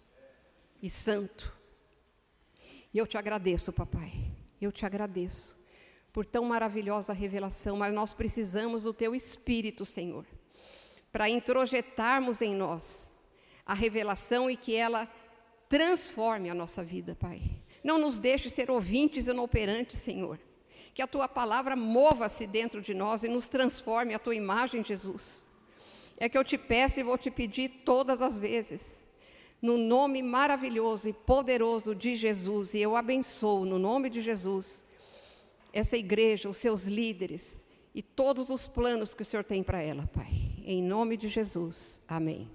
e 0.82 0.90
santo. 0.90 1.56
E 2.92 2.98
eu 2.98 3.06
te 3.06 3.16
agradeço, 3.16 3.72
papai. 3.72 4.12
Eu 4.60 4.72
te 4.72 4.84
agradeço 4.84 5.56
por 6.12 6.26
tão 6.26 6.44
maravilhosa 6.44 7.12
revelação, 7.12 7.76
mas 7.76 7.94
nós 7.94 8.12
precisamos 8.12 8.82
do 8.82 8.92
teu 8.92 9.14
espírito, 9.14 9.86
Senhor, 9.86 10.26
para 11.12 11.28
introjetarmos 11.28 12.42
em 12.42 12.54
nós 12.54 13.12
a 13.64 13.74
revelação 13.74 14.50
e 14.50 14.56
que 14.56 14.74
ela 14.74 15.08
transforme 15.74 16.48
a 16.48 16.54
nossa 16.54 16.84
vida, 16.84 17.16
Pai. 17.16 17.42
Não 17.82 17.98
nos 17.98 18.20
deixe 18.20 18.48
ser 18.48 18.70
ouvintes 18.70 19.26
inoperantes, 19.26 19.98
Senhor. 19.98 20.38
Que 20.94 21.02
a 21.02 21.06
tua 21.08 21.26
palavra 21.26 21.74
mova-se 21.74 22.46
dentro 22.46 22.80
de 22.80 22.94
nós 22.94 23.24
e 23.24 23.28
nos 23.28 23.48
transforme 23.48 24.14
a 24.14 24.20
tua 24.20 24.36
imagem, 24.36 24.84
Jesus. 24.84 25.44
É 26.16 26.28
que 26.28 26.38
eu 26.38 26.44
te 26.44 26.56
peço 26.56 27.00
e 27.00 27.02
vou 27.02 27.18
te 27.18 27.28
pedir 27.28 27.82
todas 27.84 28.22
as 28.22 28.38
vezes. 28.38 29.10
No 29.60 29.76
nome 29.76 30.22
maravilhoso 30.22 31.08
e 31.08 31.12
poderoso 31.12 31.92
de 31.92 32.14
Jesus, 32.14 32.74
e 32.74 32.80
eu 32.80 32.94
abençoo 32.94 33.64
no 33.64 33.76
nome 33.76 34.08
de 34.08 34.22
Jesus 34.22 34.84
essa 35.72 35.96
igreja, 35.96 36.48
os 36.48 36.58
seus 36.58 36.84
líderes 36.84 37.64
e 37.92 38.00
todos 38.00 38.48
os 38.48 38.68
planos 38.68 39.12
que 39.12 39.22
o 39.22 39.24
Senhor 39.24 39.42
tem 39.42 39.60
para 39.60 39.82
ela, 39.82 40.08
Pai. 40.14 40.30
Em 40.64 40.80
nome 40.80 41.16
de 41.16 41.28
Jesus. 41.28 42.00
Amém. 42.06 42.48